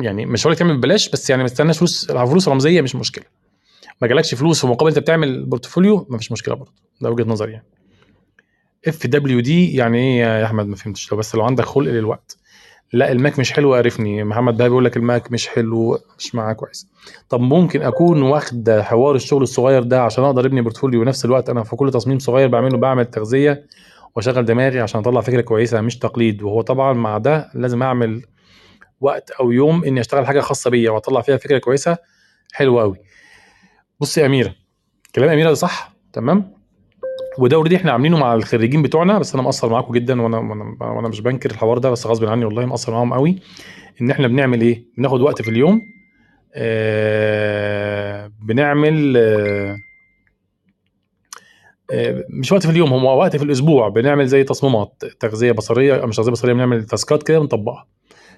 يعني 0.00 0.26
مش 0.26 0.46
هقول 0.46 0.56
تعمل 0.56 0.76
ببلاش 0.76 1.08
بس 1.08 1.30
يعني 1.30 1.42
ما 1.42 1.48
تستناش 1.48 1.78
فلوس. 1.78 2.06
فلوس 2.06 2.48
رمزية 2.48 2.80
مش 2.80 2.96
مشكلة. 2.96 3.24
ما 4.02 4.08
جالكش 4.08 4.34
فلوس 4.34 4.60
في 4.60 4.66
مقابل 4.66 4.88
أنت 4.90 4.98
بتعمل 4.98 5.46
portfolio 5.46 6.06
ما 6.10 6.18
فيش 6.18 6.32
مشكلة 6.32 6.54
برضه. 6.54 6.72
ده 7.00 7.10
وجهة 7.10 7.24
نظري 7.24 7.52
يعني. 7.52 7.66
FWD 8.88 9.76
يعني 9.76 9.98
إيه 9.98 10.20
يا 10.20 10.44
أحمد؟ 10.44 10.66
ما 10.66 10.76
فهمتش. 10.76 11.12
لو 11.12 11.18
بس 11.18 11.34
لو 11.34 11.42
عندك 11.42 11.64
خلق 11.64 11.90
للوقت. 11.90 12.36
لا 12.92 13.12
ال 13.12 13.18
Mac 13.18 13.38
مش 13.38 13.52
حلو 13.52 13.74
عرفني. 13.74 14.24
محمد 14.24 14.56
بقى 14.56 14.68
بيقول 14.68 14.84
لك 14.84 14.96
المايك 14.96 15.32
مش 15.32 15.48
حلو 15.48 15.98
مش 16.18 16.34
معاه 16.34 16.52
كويس. 16.52 16.86
طب 17.28 17.40
ممكن 17.40 17.82
أكون 17.82 18.22
واخد 18.22 18.70
حوار 18.70 19.14
الشغل 19.14 19.42
الصغير 19.42 19.82
ده 19.82 20.02
عشان 20.02 20.24
أقدر 20.24 20.46
أبني 20.46 20.60
portfolio 20.60 21.00
ونفس 21.00 21.24
الوقت؟ 21.24 21.50
أنا 21.50 21.62
في 21.62 21.76
كل 21.76 21.90
تصميم 21.90 22.18
صغير 22.18 22.48
بعمله 22.48 22.78
بعمل 22.78 23.04
تغذية 23.04 23.66
وأشغل 24.16 24.44
دماغي 24.44 24.80
عشان 24.80 25.00
أطلع 25.00 25.20
فكرة 25.20 25.40
كويسة 25.40 25.80
مش 25.80 25.98
تقليد. 25.98 26.42
وهو 26.42 26.60
طبعا 26.60 26.92
مع 26.92 27.18
ده 27.18 27.50
لازم 27.54 27.82
أعمل 27.82 28.22
وقت 29.00 29.30
أو 29.30 29.50
يوم 29.52 29.84
إني 29.84 30.00
أشتغل 30.00 30.26
حاجة 30.26 30.40
خاصة 30.40 30.70
بيا 30.70 30.90
وأطلع 30.90 31.20
فيها 31.20 31.36
فكرة 31.36 31.58
كويسة 31.58 31.96
حلوة 32.52 32.82
قوي 32.82 32.96
بص 34.00 34.18
يا 34.18 34.26
أميرة. 34.26 34.54
كلام 35.14 35.28
أميرة 35.28 35.48
ده 35.48 35.54
صح؟ 35.54 35.92
تمام؟ 36.12 36.59
وده 37.40 37.56
already 37.56 37.76
إحنا 37.76 37.92
عاملينه 37.92 38.18
مع 38.18 38.34
الخريجين 38.34 38.82
بتوعنا 38.82 39.18
بس 39.18 39.34
أنا 39.34 39.42
مقصر 39.42 39.68
معاكم 39.68 39.92
جدا 39.94 40.22
وأنا 40.22 40.38
وأنا, 40.80 41.08
مش 41.08 41.20
بنكر 41.20 41.50
الحوار 41.50 41.78
ده 41.78 41.90
بس 41.90 42.06
غصب 42.06 42.24
عني 42.24 42.44
والله 42.44 42.66
مقصر 42.66 42.92
معاهم 42.92 43.14
قوي. 43.14 43.38
إن 44.02 44.10
إحنا 44.10 44.28
بنعمل 44.28 44.60
إيه؟ 44.60 44.84
بناخد 44.98 45.20
وقت 45.20 45.42
في 45.42 45.50
اليوم 45.50 45.82
آه 46.54 48.32
بنعمل 48.42 49.16
آه 49.16 49.76
آه، 51.92 52.24
مش 52.30 52.52
وقت 52.52 52.66
في 52.66 52.72
اليوم 52.72 52.92
هو 52.92 53.18
وقت 53.18 53.36
في 53.36 53.42
الأسبوع. 53.44 53.88
بنعمل 53.88 54.26
زي 54.26 54.44
تصميمات 54.44 55.02
تغذية 55.20 55.52
بصرية 55.52 56.06
مش 56.06 56.16
تغذية 56.16 56.30
بصرية 56.32 56.52
بنعمل 56.52 56.84
task 56.86 57.15
ات 57.15 57.22
كده 57.22 57.38
بنطبقها. 57.38 57.86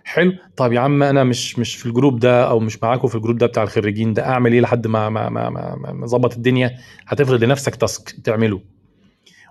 حلو. 0.04 0.32
طب 0.56 0.72
يا 0.72 0.80
عم 0.80 1.02
أنا 1.02 1.24
مش 1.24 1.58
مش 1.58 1.76
في 1.76 1.86
ال 1.86 1.91
group 1.91 2.18
ده 2.18 2.50
أو 2.50 2.58
مش 2.60 2.82
معاكم 2.82 3.08
في 3.08 3.14
ال 3.14 3.18
group 3.18 3.38
ده 3.38 3.46
بتاع 3.46 3.62
الخريجين 3.62 4.12
ده 4.12 4.26
أعمل 4.26 4.52
إيه 4.52 4.60
لحد 4.60 4.86
ما 4.86 5.08
ما 5.08 5.28
ما 5.28 5.50
ما 5.50 5.74
ما- 5.76 5.92
ما 5.92 6.04
اظبط 6.04 6.34
الدنيا؟ 6.36 6.70
هتفرض 7.06 7.44
لنفسك 7.44 7.74
task 7.76 8.10
تعمله. 8.24 8.60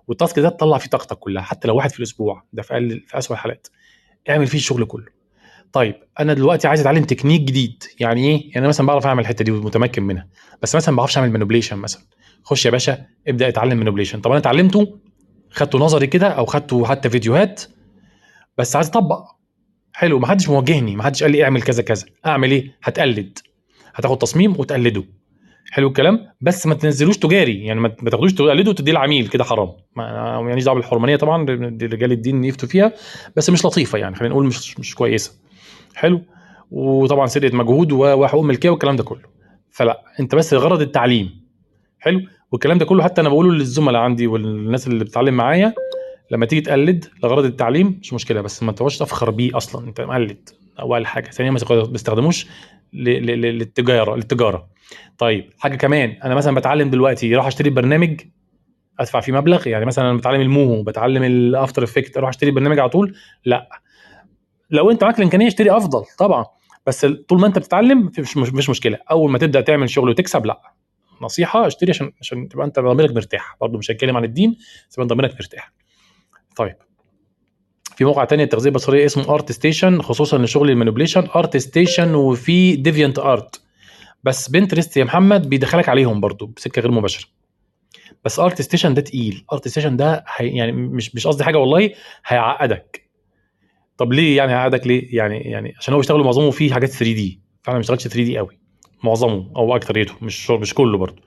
وال 0.08 0.18
task 0.18 0.40
ده 0.40 0.50
تطلع 0.50 0.78
فيه 0.78 0.90
طاقتك 0.90 1.18
كلها 1.18 1.44
حتى 1.44 1.68
لو 1.68 1.76
واحد 1.76 1.92
في 1.92 2.00
الأسبوع 2.00 2.44
ده 2.54 2.62
في 2.62 2.74
أقل 2.74 3.04
في 3.08 3.18
اسوء 3.18 3.38
الحالات. 3.38 3.68
اعمل 4.30 4.48
فيه 4.48 4.58
الشغل 4.58 4.86
كله. 4.86 5.06
طيب 5.74 5.96
أنا 6.20 6.34
دلوقتي 6.34 6.68
عايز 6.68 6.80
أتعلم 6.82 7.04
تكنيك 7.04 7.42
جديد. 7.42 7.84
يعني 8.00 8.28
إيه؟ 8.28 8.52
يعني 8.56 8.68
مثلا 8.68 8.88
بعرف 8.88 9.08
أعمل 9.08 9.22
الحتة 9.22 9.46
دي 9.46 9.52
ومتمكن 9.52 10.04
منها. 10.04 10.28
بس 10.62 10.76
مثلا 10.76 10.92
ما 10.92 10.98
بعرفش 10.98 11.18
أعمل 11.18 11.32
manipulation 11.32 11.78
مثلا. 11.78 12.02
خش 12.44 12.66
يا 12.66 12.72
باشا 12.72 13.06
ابدأ 13.28 13.48
اتعلم 13.48 13.78
manipulation 13.78 14.22
طب 14.22 14.32
أنا 14.32 14.40
اتعلمته 14.40 15.00
خدته 15.52 15.80
نظري 15.80 16.08
كده 16.08 16.28
أو 16.28 16.46
خدته 16.46 16.86
حتى 16.86 17.10
فيديوهات 17.10 17.64
بس 18.58 18.76
عايز 18.76 18.88
أطبق. 18.88 19.24
حلو 19.94 20.20
ما 20.20 20.28
حدش 20.28 20.50
موجهني 20.50 20.96
ما 20.96 21.04
حدش 21.04 21.24
قال 21.24 21.32
لي 21.32 21.44
اعمل 21.44 21.62
كذا 21.62 21.84
كذا. 21.84 22.06
أعمل 22.26 22.52
إيه؟ 22.52 22.78
هتقلد. 22.84 23.40
هتاخد 23.96 24.18
تصميم 24.18 24.52
وتقلده. 24.60 25.04
حلو 25.72 25.88
الكلام. 25.88 26.28
بس 26.42 26.68
ما 26.68 26.74
تنزلوش 26.74 27.18
تجاري 27.18 27.66
يعني 27.66 27.80
ما 27.80 27.90
تاخدوش 27.90 28.34
تقلده 28.34 28.70
وتديه 28.70 28.92
العميل 28.92 29.28
كده 29.28 29.44
حرام. 29.44 29.70
ما 29.96 30.06
يعني 30.50 30.62
دعوة 30.62 30.76
بالحرمانية 30.76 31.16
طبعا 31.16 31.46
رجال 31.82 32.12
الدين 32.12 32.44
يفتوا 32.44 32.70
فيها 32.70 32.94
بس 33.36 33.50
مش 33.50 33.66
لطيفة 33.66 33.98
يعني 34.00 34.16
خلينا 34.16 34.34
نقول 34.34 34.46
مش 34.46 34.80
مش 34.80 34.96
كويسة. 34.96 35.32
حلو. 35.96 36.22
وطبعا 36.72 37.28
سرقة 37.28 37.56
مجهود 37.56 37.92
وحقوق 37.92 38.44
ملكية 38.44 38.70
والكلام 38.70 38.96
ده 38.96 39.04
كله. 39.04 39.22
فلا 39.72 40.02
انت 40.20 40.36
بس 40.36 40.54
غرض 40.54 40.82
التعليم. 40.82 41.42
حلو. 42.00 42.22
والكلام 42.52 42.78
ده 42.78 42.86
كله 42.86 43.04
حتى 43.04 43.22
أنا 43.22 43.30
بقوله 43.30 43.52
للزملاء 43.52 44.02
عندي 44.02 44.28
والناس 44.28 44.88
اللي 44.88 45.04
بتتعلم 45.04 45.34
معايا 45.34 45.74
لما 46.32 46.46
تيجي 46.46 46.62
تقلد 46.62 47.06
لغرض 47.24 47.46
التعليم 47.46 48.00
مش 48.02 48.14
مشكلة 48.14 48.42
بس 48.42 48.64
ما 48.64 48.72
تقعدش 48.72 48.98
تفخر 48.98 49.30
بيه 49.30 49.58
أصلا. 49.58 49.88
انت 49.88 50.02
مقلد 50.02 50.50
أول 50.80 51.08
حاجة. 51.08 51.30
ثانيا 51.30 51.52
ما 51.52 51.60
تستخدموش 51.94 52.48
للتجارة 52.94 54.16
للتجارة. 54.16 54.68
طيب 55.18 55.50
حاجة 55.60 55.76
كمان 55.76 56.10
أنا 56.10 56.36
مثلا 56.36 56.56
بتعلم 56.56 56.90
دلوقتي 56.90 57.36
أروح 57.36 57.48
أشتري 57.48 57.70
برنامج 57.70 58.22
أدفع 59.00 59.20
فيه 59.20 59.34
مبلغ 59.34 59.68
يعني 59.68 59.86
مثلا 59.86 60.10
أنا 60.10 60.18
بتعلم 60.18 60.42
الموهو 60.42 60.84
بتعلم 60.84 61.24
ال 61.24 61.34
After 61.34 61.84
Effects 61.84 62.18
أروح 62.18 62.30
أشتري 62.30 62.52
برنامج 62.52 62.80
على 62.80 62.90
طول؟ 62.90 63.16
لا. 63.46 63.70
لو 64.70 64.92
أنت 64.92 65.04
معاك 65.04 65.18
الإمكانية 65.20 65.48
اشتري 65.48 65.72
أفضل 65.78 66.04
طبعا 66.18 66.46
بس 66.88 67.06
طول 67.06 67.40
ما 67.40 67.48
أنت 67.48 67.58
بتتعلم 67.60 68.12
مش 68.20 68.38
مش, 68.38 68.54
مش 68.54 68.70
مشكلة. 68.70 68.98
أول 69.12 69.32
ما 69.32 69.38
تبدأ 69.38 69.62
تعمل 69.62 69.90
شغل 69.90 70.10
وتكسب 70.10 70.46
لا. 70.46 70.62
نصيحة 71.22 71.68
اشتري 71.68 71.92
عشان 71.92 72.12
عشان 72.22 72.50
تبقى 72.50 72.66
أنت 72.66 72.80
ضميرك 72.80 73.16
مرتاح. 73.16 73.58
برضه 73.62 73.78
مش 73.78 73.92
هتكلم 73.92 74.18
عن 74.18 74.24
الدين 74.24 74.56
بس 74.90 74.98
يبقى 74.98 75.08
ضميرك 75.08 75.34
مرتاح. 75.34 75.74
طيب. 76.56 76.76
في 77.96 78.06
موقع 78.06 78.26
تاني 78.26 78.44
التغذيه 78.44 78.70
البصريه 78.70 79.06
اسمه 79.06 79.34
ArtStation 79.34 80.02
خصوصا 80.02 80.38
لشغل 80.38 80.70
ال 80.70 80.74
manipulation. 80.74 81.28
ArtStation 81.36 82.16
وفي 82.16 82.76
DeviantArt 82.76 83.62
بس 84.24 84.50
Pinterest 84.50 84.98
يا 84.98 85.04
محمد 85.04 85.50
بيدخلك 85.50 85.90
عليهم 85.90 86.22
برضو 86.22 86.46
بسكة 86.46 86.82
غير 86.82 86.92
مباشرة. 86.92 87.30
بس 88.26 88.40
ArtStation 88.40 88.94
ده 88.94 89.02
تقيل. 89.02 89.46
ArtStation 89.54 89.98
ده 89.98 90.26
هي 90.36 90.48
يعني 90.58 90.72
مش 90.72 91.16
مش 91.16 91.28
قصدي 91.28 91.44
حاجة 91.44 91.58
والله 91.58 91.92
هيعقدك. 92.26 93.10
طب 93.98 94.14
ليه 94.14 94.38
يعني 94.38 94.52
هيعقدك 94.52 94.88
ليه؟ 94.88 95.18
يعني 95.18 95.38
يعني 95.38 95.74
عشان 95.78 95.94
هو 95.94 96.00
بيشتغل 96.00 96.24
معظمه 96.24 96.52
فيه 96.52 96.74
حاجات 96.74 96.90
3D 96.90 97.42
فانا 97.64 97.76
ما 97.76 97.80
بشتغلش 97.80 98.04
3D 98.08 98.38
قوي. 98.38 98.60
معظمه 99.04 99.52
أو 99.56 99.76
اكتريته 99.76 100.14
مش 100.22 100.50
مش 100.52 100.74
كله 100.74 100.98
برضو. 100.98 101.22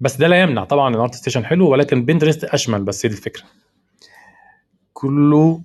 بس 0.00 0.16
ده 0.16 0.28
لا 0.28 0.42
يمنع 0.42 0.64
طبعا 0.64 0.94
ال 0.94 1.14
ArtStation 1.14 1.44
حلو 1.44 1.68
ولكن 1.68 2.04
Pinterest 2.04 2.44
أشمل 2.44 2.84
بس 2.84 3.06
هي 3.06 3.10
دي 3.10 3.16
الفكرة. 3.16 3.42
كله 4.92 5.62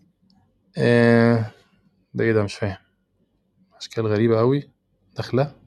آه 0.77 1.45
ده 2.13 2.23
إيه 2.23 2.33
ده؟ 2.33 2.43
مش 2.43 2.53
فاهم. 2.55 2.77
اشكال 3.77 4.07
غريبة 4.07 4.37
قوي. 4.37 4.63
داخلة. 5.15 5.62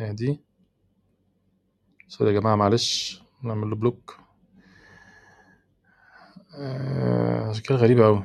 هي 0.00 0.12
دي 0.12 0.40
sorry 2.08 2.34
يا 2.34 2.40
جماعة 2.40 2.56
معلش 2.56 3.22
نعمل 3.42 3.70
له 3.70 3.76
block 3.76 4.16
اشكال 7.50 7.76
غريبه 7.76 8.04
قوي 8.04 8.24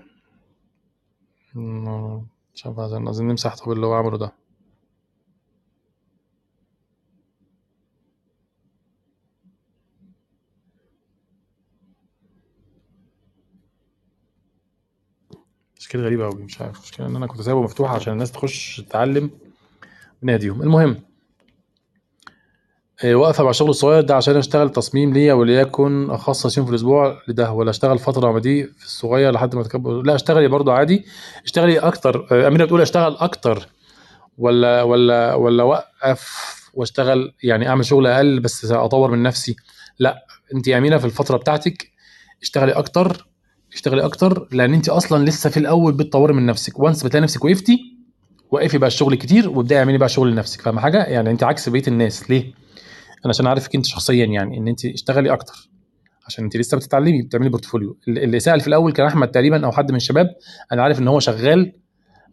مش 2.56 2.66
عارف 2.66 2.80
عايزين 2.80 3.28
نمسح 3.28 3.56
طب 3.56 3.72
اللي 3.72 3.86
هو 3.86 3.94
عمله 3.94 4.18
ده. 4.18 4.32
اشكال 15.78 16.02
غريبة 16.06 16.24
قوي 16.26 16.44
مش 16.44 16.62
عارف. 16.62 16.78
المشكلة 16.78 17.08
إن 17.08 17.16
أنا 17.16 17.28
كنت 17.28 17.42
سايبه 17.42 17.62
مفتوح 17.62 17.92
عشان 17.92 18.14
الناس 18.14 18.32
تخش 18.32 18.82
تتعلم 18.82 19.30
بناديهم 20.22 20.62
المهم 20.62 21.02
آه، 23.04 23.16
واقفه 23.16 23.44
مع 23.44 23.50
الشغل 23.50 23.70
الصغير 23.70 24.02
ده 24.02 24.16
عشان 24.16 24.36
أشتغل 24.36 24.70
تصميم 24.70 25.14
ليا 25.14 25.34
وليكن 25.34 26.10
أخصص 26.10 26.58
يوم 26.58 26.66
في 26.66 26.72
الأسبوع 26.72 27.22
لده 27.28 27.52
ولا 27.52 27.70
أشتغل 27.70 28.00
فترة 28.00 28.32
مع 28.32 28.38
دي 28.40 28.64
في 28.64 28.86
الصغير 28.86 29.32
لحد 29.32 29.56
ما 29.56 29.64
تكبر 29.64 30.02
لا 30.02 30.16
أشتغلي 30.16 30.48
برضو 30.48 30.72
عادي. 30.72 31.06
أشتغلي 31.46 31.80
أكتر. 31.80 32.28
آه، 32.32 32.48
اميره 32.48 32.66
بتقول 32.66 32.82
أشتغل 32.82 33.18
أكتر 33.20 33.68
ولا 34.38 34.82
ولا 34.84 35.34
ولا 35.34 35.64
أوقف 35.64 36.56
وأشتغل 36.74 37.34
يعني 37.44 37.70
أعمل 37.70 37.86
شغل 37.86 38.08
أقل 38.08 38.40
بس 38.40 38.72
أطور 38.72 39.12
من 39.12 39.24
نفسي. 39.24 39.56
لا 40.00 40.26
انت 40.56 40.68
يا 40.68 40.78
أمينة 40.78 40.98
في 40.98 41.06
الفترة 41.06 41.38
بتاعتك 41.38 41.88
اشتغلي 42.42 42.72
أكتر 42.72 43.28
اشتغلي 43.74 44.06
أكتر 44.06 44.48
لأن 44.52 44.74
انت 44.74 44.90
أصلا 44.90 45.26
لسه 45.26 45.50
في 45.50 45.58
الأول 45.58 45.94
بتطوري 45.94 46.34
من 46.34 46.46
نفسك. 46.46 46.80
once 46.80 47.04
بتلاقي 47.04 47.24
نفسك 47.24 47.46
وقفتي 47.46 47.78
وقفي 48.52 48.78
بقى 48.78 48.88
الشغل 48.88 49.16
كتير 49.16 49.50
وابدأي 49.50 49.80
اعملي 49.80 49.98
بقى 49.98 50.10
شغل 50.10 50.32
لنفسك. 50.32 50.62
فاهمة 50.62 50.82
حاجة؟ 50.82 51.04
يعني 51.04 51.32
انت 51.32 51.44
عكس 51.44 51.70
بقية 51.70 51.84
الناس. 51.88 52.30
ليه؟ 52.30 52.65
أنا 53.26 53.30
عشان 53.30 53.48
عارفك 53.48 53.76
أنت 53.76 53.86
شخصيا 53.86 54.26
يعني 54.26 54.58
إن 54.58 54.68
أنت 54.68 54.86
اشتغلي 54.86 55.34
أكتر. 55.34 55.70
عشان 56.28 56.44
أنت 56.44 56.58
لسه 56.58 56.78
بتتعلمي 56.78 57.22
بتعملي 57.22 57.50
portfolio. 57.50 57.98
اللي 58.08 58.40
سال 58.40 58.62
في 58.62 58.68
الأول 58.68 58.92
كان 58.92 59.06
أحمد 59.06 59.32
تقريبا 59.32 59.66
أو 59.66 59.72
حد 59.72 59.92
من 59.92 59.98
الشباب 59.98 60.28
أنا 60.72 60.84
عارف 60.84 61.00
إن 61.00 61.08
هو 61.08 61.20
شغال 61.20 61.74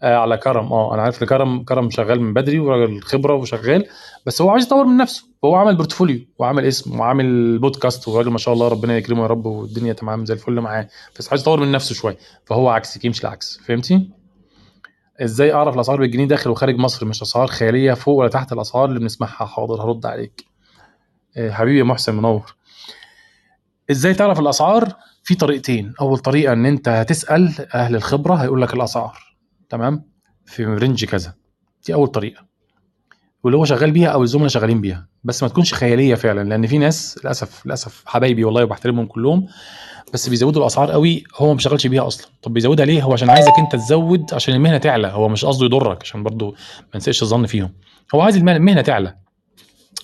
آه 0.03 0.17
على 0.17 0.37
كرم. 0.37 0.73
آه 0.73 0.95
أنا 0.95 1.03
عارف 1.03 1.23
إن 1.23 1.29
كرم 1.29 1.65
كرم 1.65 1.91
شغال 1.91 2.21
من 2.21 2.35
بدري 2.35 2.59
وراجل 2.59 3.01
خبرة 3.03 3.35
وشغال 3.35 3.87
بس 4.27 4.43
هو 4.43 4.51
عايز 4.51 4.65
يطور 4.65 4.85
من 4.85 4.97
نفسه. 4.97 5.25
فهو 5.43 5.55
عمل 5.55 5.77
portfolio 5.77 6.21
وعمل 6.39 6.65
اسم 6.65 7.01
وعامل 7.01 7.59
بودكاست 7.59 8.09
وراجل 8.09 8.31
ما 8.31 8.39
شاء 8.39 8.55
الله 8.55 8.69
ربنا 8.69 8.97
يكرمه 8.97 9.23
يا 9.23 9.27
رب 9.27 9.47
والدنيا 9.47 9.93
تمام 9.93 10.27
زي 10.27 10.35
الفل 10.35 10.61
معاه. 10.61 10.89
بس 11.19 11.29
عايز 11.29 11.41
يطور 11.41 11.61
من 11.61 11.73
نفسه 11.73 11.95
شوية. 11.95 12.17
فهو 12.45 12.69
عكسك 12.69 13.05
يمشي 13.05 13.23
العكس. 13.23 13.61
فهمتي؟ 13.67 14.11
إزاي 15.21 15.53
أعرف 15.53 15.75
الأسعار 15.75 16.01
بالجنيه 16.01 16.25
داخل 16.25 16.51
وخارج 16.51 16.77
مصر؟ 16.77 17.07
مش 17.07 17.23
أسعار 17.23 17.47
خيالية 17.47 17.95
فوق 17.95 18.15
ولا 18.19 18.29
تحت 18.29 18.53
الأسعار 18.53 18.89
اللي 18.89 19.01
بنسمعها؟ 19.01 19.47
حاضر 19.47 19.83
هرد 19.83 20.07
عليك. 20.07 20.52
حبيبي 21.39 21.79
يا 21.79 21.85
محسن 21.85 22.15
منور. 22.15 22.55
إزاي 23.91 24.15
تعرف 24.15 24.41
الأسعار؟ 24.41 24.97
في 25.25 25.35
طريقتين. 25.35 25.95
أول 26.01 26.19
طريقة 26.19 26.53
إن 26.53 26.67
أنت 26.67 26.89
هتسأل 26.89 27.55
أهل 27.75 27.97
الخبرة 27.97 28.35
هيقول 28.35 28.63
لك 28.63 28.75
الأسعار. 28.75 29.19
تمام؟ 29.69 30.05
في 30.47 30.65
رينج 30.65 31.05
كذا. 31.05 31.35
دي 31.87 31.95
أول 31.95 32.09
طريقة. 32.09 32.45
واللي 33.45 33.57
هو 33.59 33.65
شغال 33.65 33.91
بيها 33.91 34.09
أو 34.09 34.23
الزملاء 34.23 34.49
شغالين 34.49 34.81
بيها. 34.81 35.09
بس 35.25 35.43
ما 35.43 35.49
تكونش 35.49 35.75
خيالية 35.75 36.15
فعلا 36.15 36.49
لأن 36.49 36.67
في 36.67 36.79
ناس 36.79 37.19
للأسف 37.25 37.67
للأسف 37.67 38.03
حبايبي 38.07 38.45
والله 38.45 38.65
وبحترمهم 38.65 39.07
كلهم 39.07 39.47
بس 40.15 40.29
بيزودوا 40.29 40.63
الأسعار 40.63 40.91
قوي 40.91 41.25
هو 41.37 41.47
ما 41.47 41.55
بيشتغلش 41.55 41.87
بيها 41.87 42.07
أصلا. 42.07 42.27
طب 42.43 42.53
بيزودها 42.53 42.87
ليه؟ 42.87 43.03
هو 43.03 43.13
عشان 43.13 43.31
عايزك 43.31 43.53
أنت 43.59 43.73
تزود 43.73 44.35
عشان 44.35 44.55
المهنة 44.55 44.79
تعلى. 44.79 45.09
هو 45.09 45.29
مش 45.29 45.45
قصده 45.45 45.67
يضرك 45.67 46.03
عشان 46.03 46.23
برضو 46.23 46.51
ما 46.95 46.97
نسيء 46.97 47.23
الظن 47.23 47.47
فيهم. 47.47 47.73
هو 48.15 48.21
عايز 48.21 48.37
المهنة 48.37 48.83
تعلى. 48.83 49.17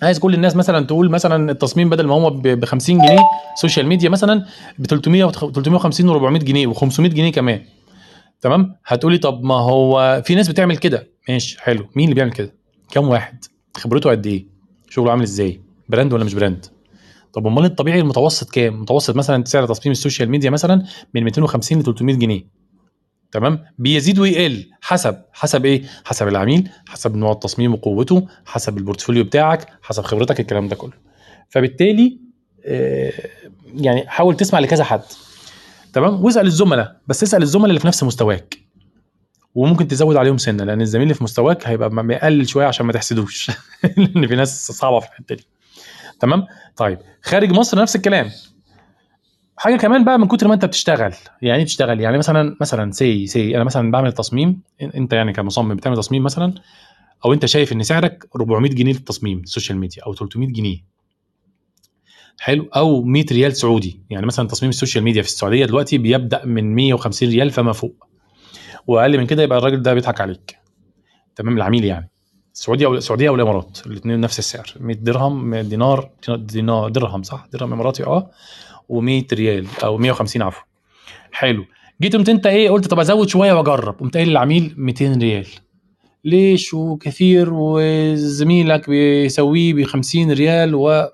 عايز 0.03 0.19
كل 0.19 0.35
الناس 0.35 0.57
مثلا 0.57 0.87
تقول 0.87 1.11
مثلا 1.11 1.51
التصميم 1.53 1.91
بدل 1.91 2.07
ما 2.07 2.15
هو 2.15 2.31
ب 2.31 2.65
50 2.65 2.99
جنيه 2.99 3.19
social 3.61 3.87
media 3.87 4.09
مثلا 4.09 4.45
ب 4.79 4.87
300 4.87 5.31
350 5.31 6.39
و400 6.39 6.45
جنيه 6.45 6.73
و500 6.73 7.01
جنيه 7.01 7.33
كمان. 7.33 7.63
تمام؟ 8.41 8.75
هتقولي 8.87 9.19
طب 9.19 9.45
ما 9.45 9.55
هو 9.55 10.23
في 10.25 10.35
ناس 10.35 10.49
بتعمل 10.49 10.77
كده. 10.77 11.09
ماشي 11.29 11.61
حلو. 11.63 11.87
مين 11.97 12.05
اللي 12.05 12.15
بيعمل 12.15 12.33
كده؟ 12.33 12.55
كام 12.91 13.09
واحد؟ 13.09 13.45
خبرته 13.77 14.11
قد 14.11 14.27
إيه؟ 14.27 14.47
شغله 14.91 15.11
عامل 15.11 15.23
إزاي؟ 15.23 15.61
brand 15.89 16.13
ولا 16.13 16.25
مش 16.25 16.35
brand؟ 16.35 16.67
طب 17.33 17.47
أمال 17.47 17.65
الطبيعي 17.65 18.01
المتوسط 18.01 18.51
كام؟ 18.51 18.81
متوسط 18.81 19.17
مثلا 19.17 19.45
سعر 19.45 19.67
تصميم 19.67 19.93
ال 19.93 19.98
social 19.98 20.31
media 20.31 20.51
مثلا 20.51 20.83
من 21.15 21.25
250 21.25 21.79
ل 21.79 21.83
300 21.83 22.17
جنيه. 22.17 22.58
تمام؟ 23.33 23.65
بيزيد 23.79 24.19
ويقل. 24.19 24.71
حسب. 24.81 25.17
حسب 25.33 25.65
إيه؟ 25.65 25.83
حسب 26.05 26.29
العميل 26.29 26.69
حسب 26.89 27.17
نوع 27.17 27.33
التصميم 27.33 27.75
وقوته 27.75 28.29
حسب 28.47 28.79
ال 28.79 28.84
portfolio 28.84 29.25
بتاعك 29.25 29.67
حسب 29.83 30.03
خبرتك 30.03 30.41
الكلام 30.41 30.69
ده 30.69 30.77
كله. 30.77 30.93
فبالتالي 31.49 32.19
آه، 32.65 33.13
يعني 33.75 34.09
حاول 34.09 34.37
تسمع 34.37 34.59
لكذا 34.59 34.85
حد. 34.85 35.03
تمام؟ 35.93 36.25
واسأل 36.25 36.47
الزملاء. 36.47 37.01
بس 37.07 37.23
اسأل 37.23 37.43
الزملاء 37.43 37.69
اللي 37.69 37.81
في 37.81 37.87
نفس 37.87 38.03
مستواك. 38.03 38.59
وممكن 39.55 39.89
تزود 39.89 40.17
عليهم 40.17 40.39
سنة 40.39 40.65
لأن 40.65 40.81
الزميل 40.81 41.03
اللي 41.03 41.15
في 41.15 41.25
مستواك 41.25 41.69
هيبقى 41.69 41.91
مقلل 41.91 42.49
شوية 42.49 42.67
عشان 42.67 42.87
ما 42.87 42.93
تحسدوش. 42.93 43.51
لأن 43.97 44.27
في 44.27 44.37
ناس 44.37 44.73
صعبة 44.73 45.01
في 45.01 45.07
الحتة 45.07 45.35
دي. 45.35 45.47
تمام؟ 46.21 46.47
طيب. 46.77 46.99
خارج 47.23 47.53
مصر 47.53 47.83
نفس 47.83 47.97
الكلام. 47.97 48.31
حاجة 49.59 49.77
كمان 49.77 50.05
بقى 50.05 50.19
من 50.19 50.29
كتر 50.29 50.49
ما 50.49 50.55
انت 50.55 50.65
بتشتغل 50.65 51.15
يعني 51.43 51.65
تشتغل 51.65 52.01
يعني 52.01 52.19
مثلا 52.19 52.57
مثلا 52.61 52.93
سي 52.93 53.27
سي 53.27 53.57
أنا 53.57 53.65
مثلا 53.65 53.91
بعمل 53.91 54.13
تصميم 54.13 54.61
أنت 54.83 55.13
يعني 55.13 55.33
كمصمم 55.33 55.75
بتعمل 55.75 55.97
تصميم 55.97 56.23
مثلا 56.23 56.55
أو 57.25 57.33
أنت 57.33 57.47
شايف 57.47 57.73
إن 57.73 57.83
سعرك 57.83 58.29
400 58.37 58.71
جنيه 58.71 58.93
للتصميم 58.93 59.39
السوشيال 59.39 59.79
ميديا 59.79 60.03
أو 60.07 60.15
300 60.15 60.49
جنيه. 60.49 60.79
حلو؟ 62.41 62.69
أو 62.77 63.03
100 63.03 63.25
ريال 63.33 63.57
سعودي. 63.57 64.01
يعني 64.11 64.27
مثلا 64.27 64.49
تصميم 64.49 64.69
السوشيال 64.71 65.05
ميديا 65.05 65.23
في 65.23 65.29
السعودية 65.29 65.65
دلوقتي 65.65 65.99
بيبدأ 65.99 66.45
من 66.45 66.75
150 66.75 67.29
ريال 67.29 67.51
فما 67.51 67.73
فوق. 67.73 68.07
وأقل 68.87 69.19
من 69.19 69.27
كده 69.27 69.43
يبقى 69.43 69.59
الراجل 69.59 69.83
ده 69.83 69.95
بيضحك 69.95 70.21
عليك. 70.21 70.59
تمام؟ 71.37 71.57
العميل 71.57 71.85
يعني. 71.85 72.11
السعوديه 72.55 72.87
أو 72.87 72.95
السعوديه 72.95 73.29
أو 73.29 73.35
الإمارات 73.35 73.79
الاثنين 73.87 74.21
نفس 74.21 74.39
السعر. 74.39 74.75
100 74.81 74.97
درهم 74.97 75.57
دينار 75.57 76.11
دينار 76.29 76.89
درهم 76.89 77.23
صح؟ 77.23 77.47
درهم 77.53 77.73
إماراتي 77.73 78.05
آه. 78.05 78.31
و100 78.93 79.33
ريال 79.33 79.67
أو 79.85 79.99
150 79.99 80.43
عفوا. 80.43 80.63
حلو. 81.33 81.65
جيت 82.03 82.17
قمت 82.17 82.29
أنت 82.29 82.47
إيه 82.47 82.71
قلت 82.71 82.87
طب 82.87 82.99
أزود 83.01 83.29
شوية 83.29 83.53
وأجرب. 83.53 83.99
قمت 84.01 84.17
قايل 84.17 84.29
للعميل 84.29 84.75
200 84.77 85.19
ريال. 85.19 85.47
ليش؟ 86.25 86.75
وكثير 86.75 87.49
وزميلك 87.53 88.91
بيسويه 88.91 89.75
ب 89.75 89.85
50 89.85 90.33
ريال 90.33 90.75
و 90.75 91.09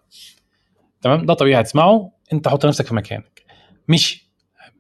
تمام؟ 1.03 1.27
ده 1.27 1.35
طبيعي 1.35 1.61
هتسمعه. 1.61 2.11
أنت 2.33 2.49
حط 2.49 2.67
نفسك 2.67 2.87
في 2.87 2.95
مكانك. 2.95 3.43
مشي. 3.89 4.31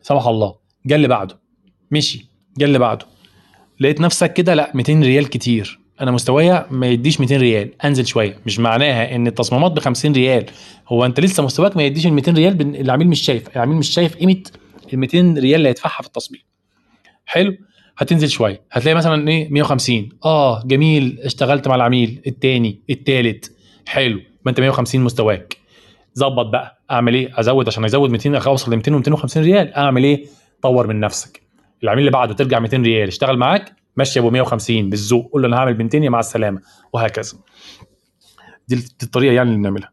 سمح 0.03 0.27
الله. 0.27 0.55
جه 0.87 0.95
اللي 0.95 1.09
بعده. 1.09 1.41
مشي. 1.91 2.31
جه 2.59 2.65
اللي 2.65 2.79
بعده. 2.79 3.07
لقيت 3.81 4.01
نفسك 4.01 4.33
كده 4.33 4.55
لأ 4.55 4.73
200 4.75 5.03
ريال 5.03 5.29
كتير. 5.31 5.81
أنا 6.01 6.11
مستوايا 6.11 6.67
ما 6.71 6.87
يديش 6.87 7.21
200 7.21 7.37
ريال. 7.37 7.71
أنزل 7.85 8.07
شوية. 8.07 8.37
مش 8.47 8.59
معناها 8.59 9.15
إن 9.15 9.27
التصميمات 9.27 9.73
ب 9.73 9.79
50 9.79 10.13
ريال. 10.13 10.47
هو 10.89 11.05
أنت 11.05 11.21
لسه 11.21 11.43
مستواك 11.43 11.77
ما 11.77 11.83
يديش 11.83 12.07
ال 12.07 12.13
200 12.13 12.33
ريال 12.33 12.77
العميل 12.81 13.09
مش 13.09 13.21
شايف. 13.21 13.57
العميل 13.57 13.77
مش 13.77 13.89
شايف 13.89 14.17
قيمة 14.17 14.43
ال 14.93 14.99
200 14.99 15.35
ريال 15.39 15.55
اللي 15.55 15.69
هيدفعها 15.69 16.03
في 16.03 16.07
التصميم. 16.07 16.41
حلو؟ 17.27 17.57
هتنزل 17.99 18.29
شوية. 18.29 18.61
هتلاقي 18.73 18.95
مثلا 18.95 19.29
إيه؟ 19.29 19.49
150 19.51 20.09
آه 20.25 20.63
جميل. 20.67 21.19
اشتغلت 21.23 21.69
مع 21.69 21.75
العميل. 21.75 22.23
التاني 22.27 22.81
التالت. 22.91 23.53
حلو. 23.87 24.21
ما 24.45 24.51
أنت 24.51 24.61
150 24.61 25.01
مستواك. 25.01 25.57
ظبط 26.19 26.47
بقى. 26.47 26.83
أعمل 26.91 27.15
إيه؟ 27.15 27.41
أزود. 27.41 27.69
عشان 27.69 27.85
ازود 27.85 28.11
200 28.11 28.37
أوصل 28.47 28.73
ل 28.73 28.77
200 28.77 29.03
و250 29.17 29.37
ريال. 29.37 29.75
أعمل 29.75 30.05
إيه؟ 30.05 30.27
طور 30.63 30.87
من 30.87 31.01
نفسك. 31.01 31.43
العميل 31.83 32.01
اللي 32.01 32.11
بعده 32.11 32.35
ترجع 32.35 32.59
200 32.59 32.77
ريال. 32.83 33.09
اشتغل 33.09 33.37
معاك. 33.39 33.84
ماشي 33.97 34.19
أبو 34.21 34.31
150 34.31 34.91
بالذوق 34.91 35.31
قول 35.33 35.43
له 35.43 35.49
أنا 35.49 35.57
هعمل 35.57 35.75
ب 35.75 35.83
200 35.83 36.09
مع 36.09 36.21
السلامة 36.21 36.61
وهكذا. 36.93 37.39
دي 38.69 38.75
الطريقة 39.03 39.33
يعني 39.33 39.49
اللي 39.49 39.59
بنعملها. 39.61 39.91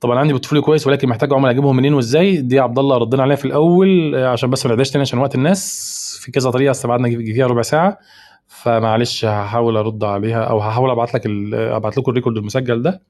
طبعا 0.00 0.18
عندي 0.18 0.32
portfolio 0.32 0.62
كويس 0.62 0.86
ولكن 0.86 1.08
محتاج 1.08 1.32
عملاء 1.32 1.50
اجيبهم 1.50 1.76
منين 1.76 1.94
وإزاي؟ 1.94 2.36
دي 2.36 2.58
عبد 2.60 2.78
الله 2.78 2.96
ردنا 2.98 3.22
عليها 3.22 3.36
في 3.36 3.44
الأول 3.44 4.14
عشان 4.16 4.50
بس 4.50 4.66
ما 4.66 4.72
نعداش 4.72 4.90
تاني 4.90 5.00
عشان 5.00 5.18
وقت 5.18 5.34
الناس. 5.34 6.18
في 6.20 6.32
كذا 6.32 6.50
طريقة 6.50 6.70
استبعدنا 6.70 7.08
فيها 7.08 7.46
ربع 7.46 7.62
ساعة 7.62 7.98
فمعلش 8.46 9.24
هحاول 9.24 9.76
أرد 9.76 10.04
عليها 10.04 10.44
أو 10.44 10.58
هحاول 10.60 10.90
أبعت 10.90 11.14
لك 11.14 11.22
أبعت 11.54 11.98
لكم 11.98 12.10
ال 12.10 12.14
record 12.14 12.36
المسجل 12.36 12.82
ده. 12.82 13.02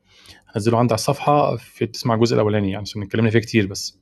هنزله 0.56 0.78
عندي 0.78 0.92
على 0.94 0.98
الصفحة 0.98 1.56
في 1.56 1.86
تسمع 1.86 2.14
الجزء 2.14 2.34
الأولاني 2.34 2.70
يعني 2.70 2.82
عشان 2.82 3.02
اتكلمنا 3.02 3.30
فيه 3.30 3.38
كتير 3.38 3.66
بس. 3.66 3.98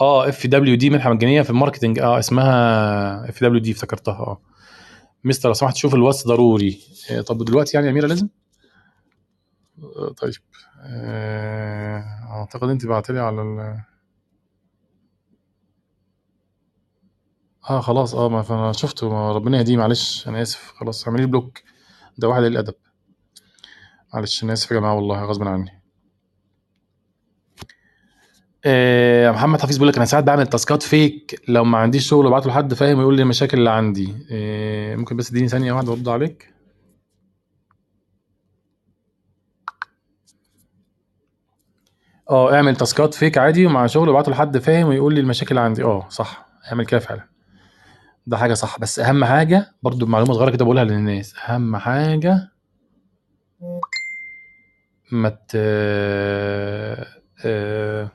آه 0.00 0.28
FWD 0.28 0.90
منحة 0.90 1.10
مجانية 1.12 1.42
في 1.42 1.50
ال 1.50 1.55
marketing 1.55 1.98
آه 1.98 2.18
اسمها 2.18 3.28
FWD 3.28 3.72
افتكرتها 3.72 4.14
آه. 4.14 4.40
مستر 5.24 5.48
لو 5.48 5.54
سمحت 5.54 5.76
شوف 5.76 5.94
الواتس 5.94 6.26
ضروري. 6.26 6.80
آه، 7.10 7.20
طب 7.20 7.44
دلوقتي 7.44 7.76
يعني 7.76 7.86
يا 7.86 7.92
أميرة 7.92 8.06
لازم؟ 8.06 8.28
آه، 9.82 10.12
طيب. 10.12 10.32
آه، 10.84 12.04
أعتقد 12.30 12.68
أنت 12.68 12.86
بعت 12.86 13.10
لي 13.10 13.20
على 13.20 13.42
ال 13.42 13.78
آه 17.70 17.80
خلاص. 17.80 18.14
آه 18.14 18.28
ما 18.28 18.42
فأنا 18.42 18.72
شفته. 18.72 19.08
ما 19.10 19.32
ربنا 19.32 19.58
يهديه. 19.58 19.76
معلش 19.76 20.28
أنا 20.28 20.42
آسف. 20.42 20.72
خلاص 20.76 21.08
اعملي 21.08 21.26
block. 21.26 21.58
ده 22.18 22.28
واحد 22.28 22.42
الادب 22.42 22.74
معلش 24.14 24.44
أنا 24.44 24.52
آسف 24.52 24.70
يا 24.70 24.76
جماعة 24.76 24.94
والله 24.94 25.24
غصب 25.24 25.42
عني. 25.42 25.81
آه، 28.64 29.30
محمد 29.30 29.60
حفيظ 29.60 29.76
بيقول 29.76 29.88
لك 29.88 29.96
أنا 29.96 30.04
ساعات 30.04 30.24
بعمل 30.24 30.46
تاسكات 30.46 30.82
فيك 30.82 31.42
لو 31.48 31.64
ما 31.64 31.78
عنديش 31.78 32.08
شغل 32.08 32.26
أبعته 32.26 32.48
لحد 32.50 32.74
فاهم؟ 32.74 32.98
ويقول 32.98 33.16
لي 33.16 33.22
المشاكل 33.22 33.58
اللي 33.58 33.70
عندي. 33.70 34.14
آه، 34.32 34.96
ممكن 34.96 35.16
بس 35.16 35.30
اديني 35.30 35.48
ثانية 35.48 35.72
واحدة 35.72 35.92
ارد 35.92 36.08
عليك. 36.08 36.52
آه 42.30 42.54
اعمل 42.54 42.76
تاسكات 42.76 43.14
فيك 43.14 43.38
عادي 43.38 43.66
ومع 43.66 43.86
شغل 43.86 44.08
ابعته 44.08 44.32
لحد 44.32 44.58
فاهم؟ 44.58 44.88
ويقول 44.88 45.14
لي 45.14 45.20
المشاكل 45.20 45.50
اللي 45.50 45.60
عندي. 45.60 45.82
آه 45.84 46.06
صح. 46.08 46.46
اعمل 46.68 46.86
كده 46.86 47.00
فعلا. 47.00 47.28
ده 48.26 48.36
حاجة 48.36 48.54
صح. 48.54 48.78
بس 48.78 48.98
أهم 48.98 49.24
حاجة 49.24 49.72
برضو 49.82 50.06
معلومة 50.06 50.32
صغيرة 50.34 50.50
كده 50.50 50.64
بقولها 50.64 50.84
للناس. 50.84 51.34
أهم 51.48 51.76
حاجة 51.76 52.48
ما 55.12 55.28
ت 55.28 55.52
آه 57.44 58.08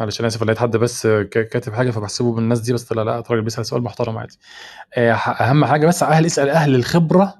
معلش 0.00 0.20
أنا 0.20 0.28
آسف 0.28 0.42
لقيت 0.42 0.58
حد 0.58 0.76
بس 0.76 1.06
كاتب 1.06 1.72
حاجة 1.72 1.90
فبحسبه 1.90 2.32
من 2.32 2.38
الناس 2.38 2.60
دي 2.60 2.72
بس 2.72 2.92
لا 2.92 3.04
لأ 3.04 3.18
الراجل 3.18 3.42
بيسأل 3.42 3.66
سؤال 3.66 3.82
محترم 3.82 4.18
عادي. 4.18 4.38
آه، 4.94 5.12
أهم 5.12 5.64
حاجة 5.64 5.86
بس 5.86 6.02
أهل 6.02 6.26
اسأل 6.26 6.48
أهل 6.48 6.74
الخبرة. 6.74 7.34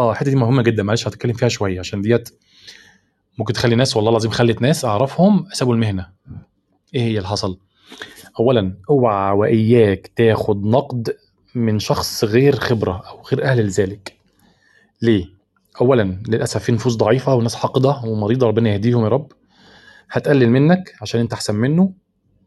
آه 0.00 0.10
الحتة 0.12 0.30
دي 0.30 0.36
مهمة 0.36 0.62
جدا 0.62 0.82
معلش 0.82 1.08
هتكلم 1.08 1.32
فيها 1.32 1.48
شوية 1.48 1.80
عشان 1.80 2.02
ديت 2.02 2.28
ممكن 3.38 3.52
تخلي 3.52 3.74
ناس 3.76 3.96
والله 3.96 4.10
العظيم 4.10 4.30
خلت 4.30 4.62
ناس 4.62 4.84
أعرفهم 4.84 5.46
سابوا 5.52 5.74
المهنة. 5.74 6.06
إيه 6.94 7.00
هي 7.00 7.16
اللي 7.16 7.28
حصل؟ 7.28 7.58
اولا 8.40 8.76
أوعى 8.90 9.32
وإياك 9.32 10.10
تاخد 10.16 10.64
نقد 10.66 11.16
من 11.54 11.78
شخص 11.78 12.24
غير 12.24 12.56
خبرة 12.56 13.02
أو 13.08 13.22
غير 13.22 13.44
أهل 13.44 13.66
لذلك. 13.66 14.16
ليه؟ 15.02 15.26
اولا 15.80 16.18
للأسف 16.28 16.62
في 16.62 16.72
نفوس 16.72 16.96
ضعيفة 16.96 17.34
وناس 17.34 17.54
حاقده 17.54 18.00
ومريضة 18.04 18.46
ربنا 18.46 18.70
يهديهم 18.70 19.04
يا 19.04 19.08
رب. 19.08 19.32
هتقلل 20.10 20.50
منك 20.50 20.94
عشان 21.02 21.20
انت 21.20 21.32
احسن 21.32 21.54
منه. 21.54 21.92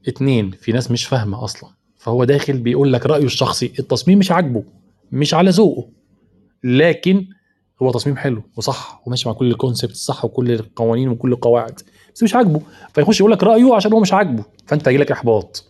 اتنين 0.08 0.52
في 0.52 0.72
ناس 0.72 0.92
مش 0.92 1.06
فاهمة 1.06 1.44
أصلا. 1.44 1.70
فهو 1.98 2.24
داخل 2.24 2.58
بيقول 2.58 2.94
لك 2.94 3.06
رأيه 3.06 3.24
الشخصي 3.26 3.74
التصميم 3.80 4.20
مش 4.20 4.32
عاجبه 4.32 4.64
مش 5.12 5.34
على 5.34 5.50
ذوقه. 5.50 5.90
لكن 6.64 7.26
هو 7.82 7.92
تصميم 7.92 8.18
حلو 8.18 8.44
وصح 8.58 9.02
وماشي 9.06 9.30
مع 9.30 9.36
كل 9.36 9.52
الكونسبت 9.52 9.92
الصح 9.92 10.26
وكل 10.26 10.52
القوانين 10.52 11.10
وكل 11.10 11.34
القواعد 11.34 11.82
بس 12.16 12.24
مش 12.24 12.36
عاجبه. 12.36 12.62
فيخش 12.94 13.20
يقول 13.20 13.32
لك 13.32 13.44
رأيه 13.44 13.76
عشان 13.76 13.94
هو 13.94 14.00
مش 14.00 14.14
عاجبه. 14.14 14.44
فأنت 14.68 14.88
هيجي 14.88 14.98
لك 14.98 15.12
إحباط. 15.12 15.66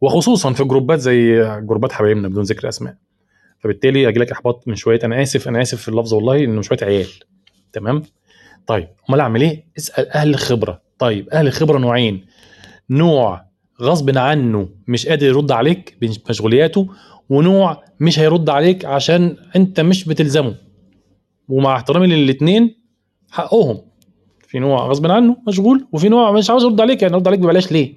وخصوصا 0.00 0.52
في 0.52 0.64
جروبات 0.64 0.98
زي 0.98 1.36
جروبات 1.60 1.92
حبايبنا 1.92 2.28
بدون 2.28 2.42
ذكر 2.42 2.68
أسماء. 2.68 2.96
فبالتالي 3.58 4.02
يجي 4.02 4.20
لك 4.20 4.32
إحباط 4.32 4.68
من 4.68 4.74
شوية. 4.74 5.00
أنا 5.04 5.22
آسف 5.22 5.48
أنا 5.48 5.62
آسف 5.62 5.82
في 5.82 5.88
اللفظ 5.88 6.14
والله 6.14 6.44
إنه 6.44 6.62
شوية 6.62 6.78
عيال. 6.82 7.08
تمام؟ 7.72 8.02
طيب 8.70 8.88
أمال 9.08 9.20
أعمل 9.20 9.40
إيه؟ 9.40 9.64
اسأل 9.78 10.08
أهل 10.08 10.28
الخبرة. 10.28 10.82
طيب 10.98 11.28
أهل 11.28 11.46
الخبرة 11.46 11.78
نوعين. 11.78 12.26
نوع 12.90 13.44
غصب 13.82 14.18
عنه 14.18 14.68
مش 14.88 15.06
قادر 15.06 15.26
يرد 15.26 15.52
عليك 15.52 15.96
بمشغولياته 16.00 16.88
ونوع 17.28 17.82
مش 18.00 18.18
هيرد 18.18 18.50
عليك 18.50 18.84
عشان 18.84 19.36
أنت 19.56 19.80
مش 19.80 20.04
بتلزمه. 20.04 20.54
ومع 21.48 21.76
احترامي 21.76 22.06
للاثنين 22.06 22.74
حقهم. 23.30 23.80
في 24.48 24.58
نوع 24.58 24.86
غصب 24.86 25.06
عنه 25.10 25.36
مشغول 25.48 25.86
وفي 25.92 26.08
نوع 26.08 26.32
مش 26.32 26.50
عاوز 26.50 26.64
يرد 26.64 26.80
عليك 26.80 27.02
يعني 27.02 27.14
يرد 27.14 27.28
عليك 27.28 27.40
ببلاش 27.40 27.72
ليه؟ 27.72 27.94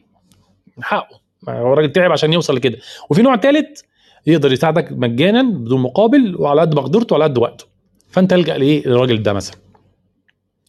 حقه. 0.82 1.22
هو 1.50 1.74
الراجل 1.74 1.92
تعب 1.92 2.12
عشان 2.12 2.34
يوصل 2.34 2.56
لكده. 2.56 2.78
وفي 3.10 3.22
نوع 3.22 3.38
ثالث 3.38 3.82
يقدر 4.28 4.54
يساعدك 4.54 4.92
مجانا 4.92 5.42
بدون 5.44 5.82
مقابل 5.82 6.36
وعلى 6.40 6.62
قد 6.62 6.76
مقدرته 6.76 7.14
وعلى 7.14 7.24
قد 7.24 7.38
وقته. 7.38 7.66
فأنت 8.10 8.34
ألجأ 8.34 8.58
لإيه 8.58 8.88
للراجل 8.88 9.24
ده 9.24 9.34
مثلا؟ 9.34 9.63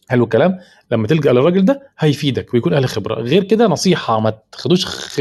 حلو 0.09 0.23
الكلام. 0.23 0.59
لما 0.91 1.07
تلجأ 1.07 1.31
للراجل 1.31 1.65
ده 1.65 1.81
هيفيدك 1.99 2.53
ويكون 2.53 2.73
أهل 2.73 2.85
خبرة. 2.87 3.15
غير 3.21 3.43
كده 3.43 3.67
نصيحة 3.67 4.19
ما 4.19 4.33
تاخدوش 4.51 4.85
خ... 4.85 5.19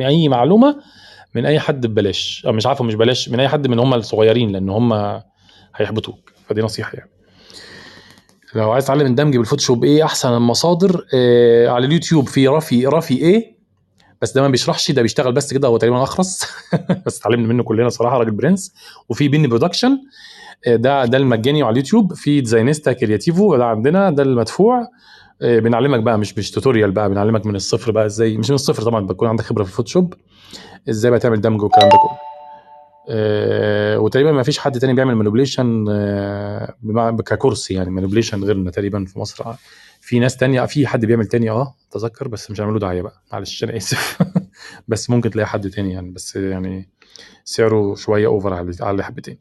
أي 0.00 0.28
معلومة 0.28 0.76
من 1.34 1.46
أي 1.46 1.60
حد 1.60 1.86
ببلاش. 1.86 2.42
أو 2.46 2.52
مش 2.52 2.66
عارفة 2.66 2.84
مش 2.84 2.94
بلاش 2.94 3.28
من 3.28 3.40
أي 3.40 3.48
حد 3.48 3.66
من 3.66 3.78
هم 3.78 3.94
الصغيرين 3.94 4.52
لأن 4.52 4.70
هم 4.70 4.92
هيحبطوك. 5.76 6.32
فدي 6.48 6.60
نصيحة 6.62 6.92
يعني. 6.94 7.10
لو 8.54 8.70
عايز 8.70 8.84
تتعلم 8.84 9.06
الدمج 9.06 9.36
بالفوتوشوب 9.36 9.84
إيه 9.84 10.04
أحسن 10.04 10.32
المصادر؟ 10.32 11.06
آه 11.14 11.68
على 11.68 11.86
اليوتيوب 11.86 12.28
في 12.28 12.48
Rafy 12.48 12.86
Rafy 12.86 13.16
إيه 13.16 13.60
بس 14.22 14.32
ده 14.32 14.42
ما 14.42 14.48
بيشرحش 14.48 14.90
ده 14.90 15.02
بيشتغل 15.02 15.32
بس 15.32 15.52
كده 15.54 15.68
هو 15.68 15.76
تقريبا 15.76 16.02
أخرس. 16.02 16.44
بس 17.06 17.18
اتعلمنا 17.18 17.48
منه 17.48 17.62
كلنا 17.62 17.88
صراحة 17.88 18.18
راجل 18.18 18.30
برنس. 18.30 18.74
وفي 19.08 19.28
Benny 19.28 19.46
Productions. 19.46 19.98
ده 20.66 21.04
ده 21.04 21.18
المجاني 21.18 21.62
على 21.62 21.72
اليوتيوب. 21.72 22.14
في 22.14 22.40
Designista 22.40 22.92
Creativo 22.92 23.56
ده 23.56 23.66
عندنا 23.66 24.10
ده 24.10 24.22
المدفوع. 24.22 24.88
آه، 25.42 25.58
بنعلمك 25.58 26.00
بقى 26.00 26.18
مش 26.18 26.38
مش 26.38 26.50
tutorial 26.50 26.90
بقى 26.90 27.10
بنعلمك 27.10 27.46
من 27.46 27.56
الصفر 27.56 27.90
بقى 27.92 28.06
إزاي. 28.06 28.36
مش 28.38 28.50
من 28.50 28.54
الصفر 28.54 28.82
طبعا 28.82 29.06
بتكون 29.06 29.28
عندك 29.28 29.44
خبرة 29.44 29.62
في 29.64 29.70
الفوتوشوب. 29.70 30.14
إزاي 30.90 31.10
بقى 31.10 31.20
تعمل 31.20 31.40
دمج 31.40 31.62
والكلام 31.62 31.88
ده 31.88 31.96
كله. 31.96 32.18
آه، 33.08 33.98
وتقريبا 33.98 34.32
ما 34.32 34.42
فيش 34.42 34.58
حد 34.58 34.78
تاني 34.78 34.94
بيعمل 34.94 35.14
manipulation 35.14 35.84
ك 37.26 37.32
course 37.32 37.70
يعني 37.70 37.90
manipulation 37.90 38.44
غيرنا 38.44 38.70
تقريبا 38.70 39.04
في 39.04 39.18
مصر. 39.18 39.44
في 40.00 40.18
ناس 40.18 40.36
تانية 40.36 40.66
في 40.66 40.86
حد 40.86 41.04
بيعمل 41.04 41.26
تاني 41.26 41.50
آه 41.50 41.74
أتذكر 41.90 42.28
بس 42.28 42.50
مش 42.50 42.60
هعمله 42.60 42.78
دعاية 42.78 43.02
بقى 43.02 43.22
معلش 43.32 43.64
أنا 43.64 43.76
آسف. 43.76 44.18
بس 44.88 45.10
ممكن 45.10 45.30
تلاقي 45.30 45.46
حد 45.46 45.70
تاني 45.70 45.92
يعني 45.92 46.10
بس 46.10 46.36
يعني 46.36 46.88
سعره 47.44 47.94
شوية 47.94 48.26
over 48.26 48.72
على 48.80 49.04
حبتين 49.04 49.38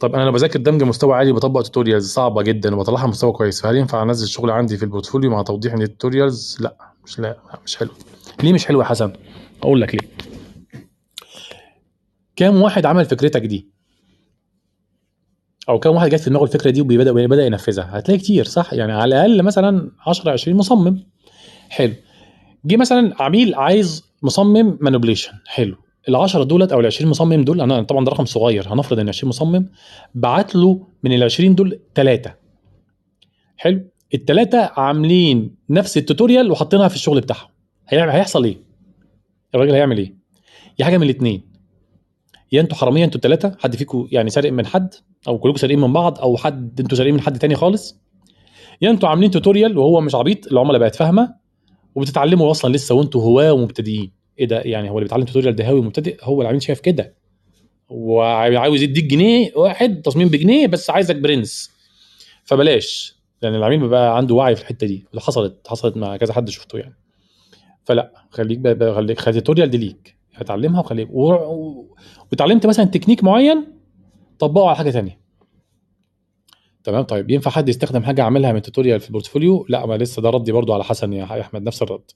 طب 0.00 0.14
أنا 0.14 0.24
لو 0.24 0.32
بذاكر 0.32 0.58
دمج 0.60 0.82
مستوى 0.82 1.14
عالي 1.14 1.32
بطبق 1.32 1.62
tutorials 1.62 2.12
صعبة 2.12 2.42
جدا 2.42 2.74
وبطلعها 2.74 3.06
مستوى 3.06 3.32
كويس 3.32 3.62
فهل 3.62 3.76
ينفع 3.76 4.02
أنزل 4.02 4.24
الشغل 4.24 4.50
عندي 4.50 4.76
في 4.76 4.82
ال 4.82 4.87
portfolio 4.87 5.30
مع 5.30 5.42
توضيح 5.42 5.72
إن 5.72 5.82
ال 5.82 5.89
tutorials 5.89 6.56
لا 6.60 6.76
مش 7.04 7.18
لا 7.18 7.38
مش 7.66 7.76
حلو. 7.76 7.90
ليه 8.42 8.52
مش 8.52 8.66
حلو 8.66 8.80
يا 8.80 8.84
حسن؟ 8.84 9.12
أقول 9.62 9.80
لك 9.80 9.94
ليه. 9.94 10.10
كام 12.36 12.62
واحد 12.62 12.86
عمل 12.86 13.04
فكرتك 13.04 13.40
دي؟ 13.42 13.68
أو 15.68 15.78
كام 15.78 15.94
واحد 15.94 16.10
جت 16.10 16.20
في 16.20 16.30
دماغه 16.30 16.44
الفكرة 16.44 16.70
دي 16.70 16.80
وبدا 16.80 17.12
بدا 17.26 17.46
ينفذها؟ 17.46 17.98
هتلاقي 17.98 18.18
كتير 18.18 18.44
صح؟ 18.44 18.72
يعني 18.72 18.92
على 18.92 19.14
الأقل 19.14 19.42
مثلا 19.42 19.90
10 20.06 20.30
20 20.32 20.56
مصمم. 20.56 21.04
حلو. 21.68 21.94
جه 22.64 22.76
مثلا 22.76 23.22
عميل 23.22 23.54
عايز 23.54 24.04
مصمم 24.22 24.78
مانيبيوليشن 24.80 25.32
حلو. 25.46 25.76
ال 26.08 26.16
10 26.16 26.42
دولت 26.42 26.72
أو 26.72 26.80
ال 26.80 26.86
20 26.86 27.10
مصمم 27.10 27.44
دول 27.44 27.60
أنا 27.60 27.82
طبعا 27.82 28.04
ده 28.04 28.10
رقم 28.12 28.24
صغير 28.24 28.72
هنفرض 28.74 28.98
إن 28.98 29.08
20 29.08 29.28
مصمم 29.28 29.68
بعت 30.14 30.54
له 30.54 30.86
من 31.02 31.12
ال 31.12 31.22
20 31.22 31.54
دول 31.54 31.80
ثلاثة 31.94 32.34
حلو؟ 33.56 33.84
الثلاثه 34.14 34.70
عاملين 34.76 35.54
نفس 35.70 35.96
ال 35.96 36.02
tutorial 36.02 36.50
وحاطينها 36.50 36.88
في 36.88 36.94
الشغل 36.94 37.20
بتاعهم. 37.20 37.48
هيحصل 37.88 38.44
إيه؟ 38.44 38.56
الراجل 39.54 39.72
هيعمل 39.72 39.98
إيه؟ 39.98 40.14
يا 40.78 40.84
حاجة 40.84 40.96
من 40.96 41.02
الاثنين 41.02 41.50
يا 42.52 42.60
أنتوا 42.60 42.76
حرامية 42.76 43.04
أنتوا 43.04 43.16
الثلاثه 43.16 43.56
حد 43.58 43.76
فيكم 43.76 44.08
يعني 44.12 44.30
سارق 44.30 44.52
من 44.52 44.66
حد 44.66 44.94
أو 45.28 45.38
كلكم 45.38 45.56
سارقين 45.56 45.80
من 45.80 45.92
بعض 45.92 46.18
أو 46.18 46.36
حد 46.36 46.80
أنتوا 46.80 46.96
سارقين 46.98 47.14
من 47.14 47.20
حد 47.20 47.38
تاني 47.38 47.54
خالص. 47.54 48.00
يا 48.82 48.90
أنتوا 48.90 49.08
عاملين 49.08 49.30
tutorial 49.30 49.78
وهو 49.78 50.00
مش 50.00 50.14
عبيط 50.14 50.46
العملاء 50.52 50.78
بقت 50.80 50.94
فاهمة 50.94 51.34
وبتتعلموا 51.94 52.50
أصلا 52.50 52.72
لسه 52.72 52.94
وأنتوا 52.94 53.22
هواة 53.22 53.52
ومبتدئين. 53.52 54.19
إيه 54.40 54.46
ده؟ 54.46 54.60
يعني 54.60 54.90
هو 54.90 54.98
اللي 54.98 55.04
بيتعلم 55.04 55.24
tutorial 55.24 55.56
ده 55.56 55.68
هاوي 55.68 55.80
مبتدئ 55.80 56.16
هو 56.22 56.42
العميل 56.42 56.62
شايف 56.62 56.80
كده. 56.80 57.14
وعاوز 57.88 58.82
يديك 58.82 59.04
جنيه 59.04 59.52
واحد 59.56 60.02
تصميم 60.02 60.28
بجنيه 60.28 60.66
بس 60.66 60.90
عايزك 60.90 61.16
برنس. 61.16 61.70
فبلاش. 62.44 63.16
يعني 63.42 63.56
العميل 63.56 63.80
بيبقى 63.80 64.16
عنده 64.16 64.34
وعي 64.34 64.56
في 64.56 64.62
الحتة 64.62 64.86
دي. 64.86 65.06
اللي 65.10 65.20
حصلت 65.20 65.68
حصلت 65.68 65.96
مع 65.96 66.16
كذا 66.16 66.32
حد 66.32 66.50
شفته 66.50 66.78
يعني. 66.78 66.94
فلا 67.84 68.12
خليك 68.30 68.58
بقى 68.58 68.94
خليك 68.94 69.20
خلي 69.20 69.38
ال 69.38 69.42
tutorial 69.42 69.70
دي 69.70 69.78
ليك. 69.78 70.16
هتعلمها 70.34 70.80
وخليك 70.80 71.08
و... 71.10 71.32
و... 71.32 71.96
وتعلمت 72.32 72.66
مثلا 72.66 72.84
تكنيك 72.84 73.24
معين 73.24 73.64
طبقه 74.38 74.66
على 74.66 74.76
حاجة 74.76 74.90
ثانية 74.90 75.19
تمام؟ 76.84 77.02
طيب 77.02 77.30
ينفع 77.30 77.50
حد 77.50 77.68
يستخدم 77.68 78.02
حاجة 78.02 78.22
عاملها 78.22 78.52
من 78.52 78.62
tutorial 78.62 79.00
في 79.00 79.06
ال 79.06 79.12
portfolio 79.12 79.66
لا 79.68 79.86
ما 79.86 79.96
لسه 79.96 80.22
ده 80.22 80.30
ردي 80.30 80.52
برضو 80.52 80.72
على 80.72 80.84
حسن 80.84 81.12
يا 81.12 81.40
أحمد 81.40 81.62
نفس 81.62 81.82
الرد. 81.82 82.10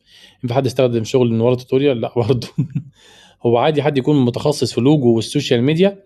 ينفع 0.45 0.57
حد 0.57 0.67
يستخدم 0.67 1.05
شغل 1.05 1.31
من 1.31 1.41
ورا 1.41 1.55
tutorial 1.55 2.01
لا 2.01 2.13
برضو. 2.17 2.47
هو 3.47 3.59
عادي 3.59 3.83
حد 3.83 3.99
يكون 3.99 4.25
متخصص 4.25 4.73
في 4.73 4.79
ال 4.79 4.86
logo 4.86 5.15
وال 5.15 5.27
social 5.27 5.63
media. 5.63 6.05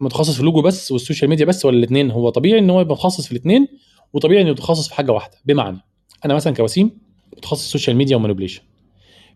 متخصص 0.00 0.34
في 0.34 0.40
اللوجو 0.40 0.62
بس 0.62 0.92
وال 0.92 1.02
social 1.02 1.30
media 1.30 1.46
بس 1.46 1.64
ولا 1.64 1.76
الاثنين 1.78 2.10
هو 2.10 2.28
طبيعي 2.28 2.58
إن 2.58 2.70
هو 2.70 2.80
يبقى 2.80 2.94
متخصص 2.94 3.26
في 3.26 3.32
الاثنين 3.32 3.68
وطبيعي 4.12 4.42
إنه 4.42 4.50
يتخصص 4.50 4.88
في 4.88 4.94
حاجة 4.94 5.12
واحدة. 5.12 5.36
بمعنى 5.44 5.78
أنا 6.24 6.34
مثلا 6.34 6.54
كوسيم 6.54 6.90
متخصص 7.36 7.72
social 7.72 7.96
media 7.96 8.16
و 8.16 8.20
manipulation 8.20 8.62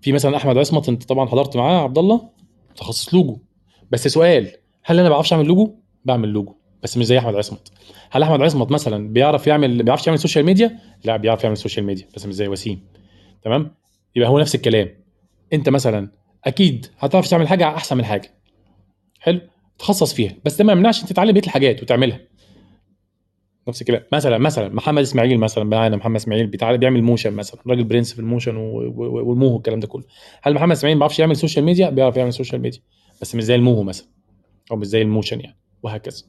في 0.01 0.13
مثلا 0.13 0.37
أحمد 0.37 0.59
عصمت 0.59 0.89
أنت 0.89 1.05
طبعا 1.05 1.29
حضرت 1.29 1.57
معاه 1.57 1.83
عبد 1.83 1.99
الله 1.99 2.29
متخصص 2.71 3.15
لوجو 3.15 3.39
بس 3.91 4.09
سؤال 4.09 4.53
هل 4.83 5.01
أنا 5.01 5.09
بعرفش 5.09 5.33
أعمل 5.33 5.47
لوجو 5.47 5.75
بعمل 6.05 6.29
لوجو 6.29 6.55
بس 6.83 6.97
مش 6.97 7.05
زي 7.07 7.19
أحمد 7.19 7.35
عصمت. 7.35 7.73
هل 8.11 8.23
أحمد 8.23 8.43
عصمت 8.43 8.71
مثلا 8.71 9.13
بيعرف 9.13 9.47
يعمل 9.47 9.83
بيعرفش 9.83 10.07
يعمل 10.07 10.19
social 10.19 10.45
media 10.45 10.79
لا 11.05 11.17
بيعرف 11.17 11.45
يعمل 11.45 11.57
social 11.57 11.87
media 11.87 12.09
بس 12.15 12.27
مش 12.27 12.35
زي 12.35 12.49
وسيم. 12.49 12.87
تمام؟ 13.43 13.75
يبقى 14.17 14.29
هو 14.29 14.39
نفس 14.39 14.55
الكلام. 14.55 14.89
أنت 15.53 15.69
مثلا 15.69 16.09
أكيد 16.45 16.87
هتعرف 16.99 17.29
تعمل 17.29 17.49
حاجة 17.49 17.69
أحسن 17.69 17.97
من 17.97 18.05
حاجة. 18.05 18.35
حلو؟ 19.21 19.41
تخصص 19.79 20.15
فيها. 20.15 20.35
بس 20.45 20.57
ده 20.57 20.65
ما 20.65 20.73
يمنعش 20.73 21.03
أنت 21.03 21.11
تتعلم 21.11 21.33
بقية 21.33 21.43
الحاجات 21.43 21.83
وتعملها. 21.83 22.21
نفس 23.69 23.81
الكلام. 23.81 24.03
مثلا 24.13 24.39
مثلا 24.39 24.75
محمد 24.75 25.03
إسماعيل 25.03 25.39
مثلا 25.39 25.65
معانا. 25.65 25.97
محمد 25.97 26.17
إسماعيل 26.17 26.47
بيعمل 26.47 27.03
motion 27.03 27.33
مثلا. 27.33 27.61
راجل 27.67 27.85
برنس 27.85 28.13
في 28.13 28.19
ال 28.19 28.24
motion 28.24 28.57
وال 28.57 28.89
Moho 28.89 29.55
والكلام 29.55 29.81
ده 29.81 29.87
كله. 29.87 30.05
هل 30.43 30.55
محمد 30.55 30.73
إسماعيل 30.73 30.97
ما 30.97 31.01
بيعرفش 31.01 31.19
يعمل 31.19 31.37
social 31.37 31.65
media 31.65 31.91
بيعرف 31.91 32.17
يعمل 32.17 32.33
social 32.33 32.63
media 32.63 32.81
بس 33.21 33.35
مش 33.35 33.43
زي 33.43 33.55
ال 33.55 33.60
Moho 33.60 33.83
مثلا. 33.83 34.07
أو 34.71 34.77
مش 34.77 34.87
زي 34.87 35.03
ال 35.03 35.08
motion 35.08 35.41
يعني. 35.41 35.59
وهكذا. 35.83 36.23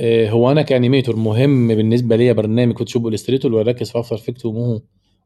هو 0.00 0.50
أنا 0.50 0.62
ك 0.62 0.68
animator 0.68 1.16
مهم 1.16 1.68
بالنسبة 1.68 2.16
ليا 2.16 2.32
برنامج 2.32 2.78
Photoshop 2.78 3.04
و 3.04 3.08
Illustrator 3.08 3.52
ولا 3.54 3.60
اركز 3.60 3.90
في 3.90 3.98
After 4.00 4.16
Effects 4.16 4.46
و 4.46 4.53
Moho 4.53 4.80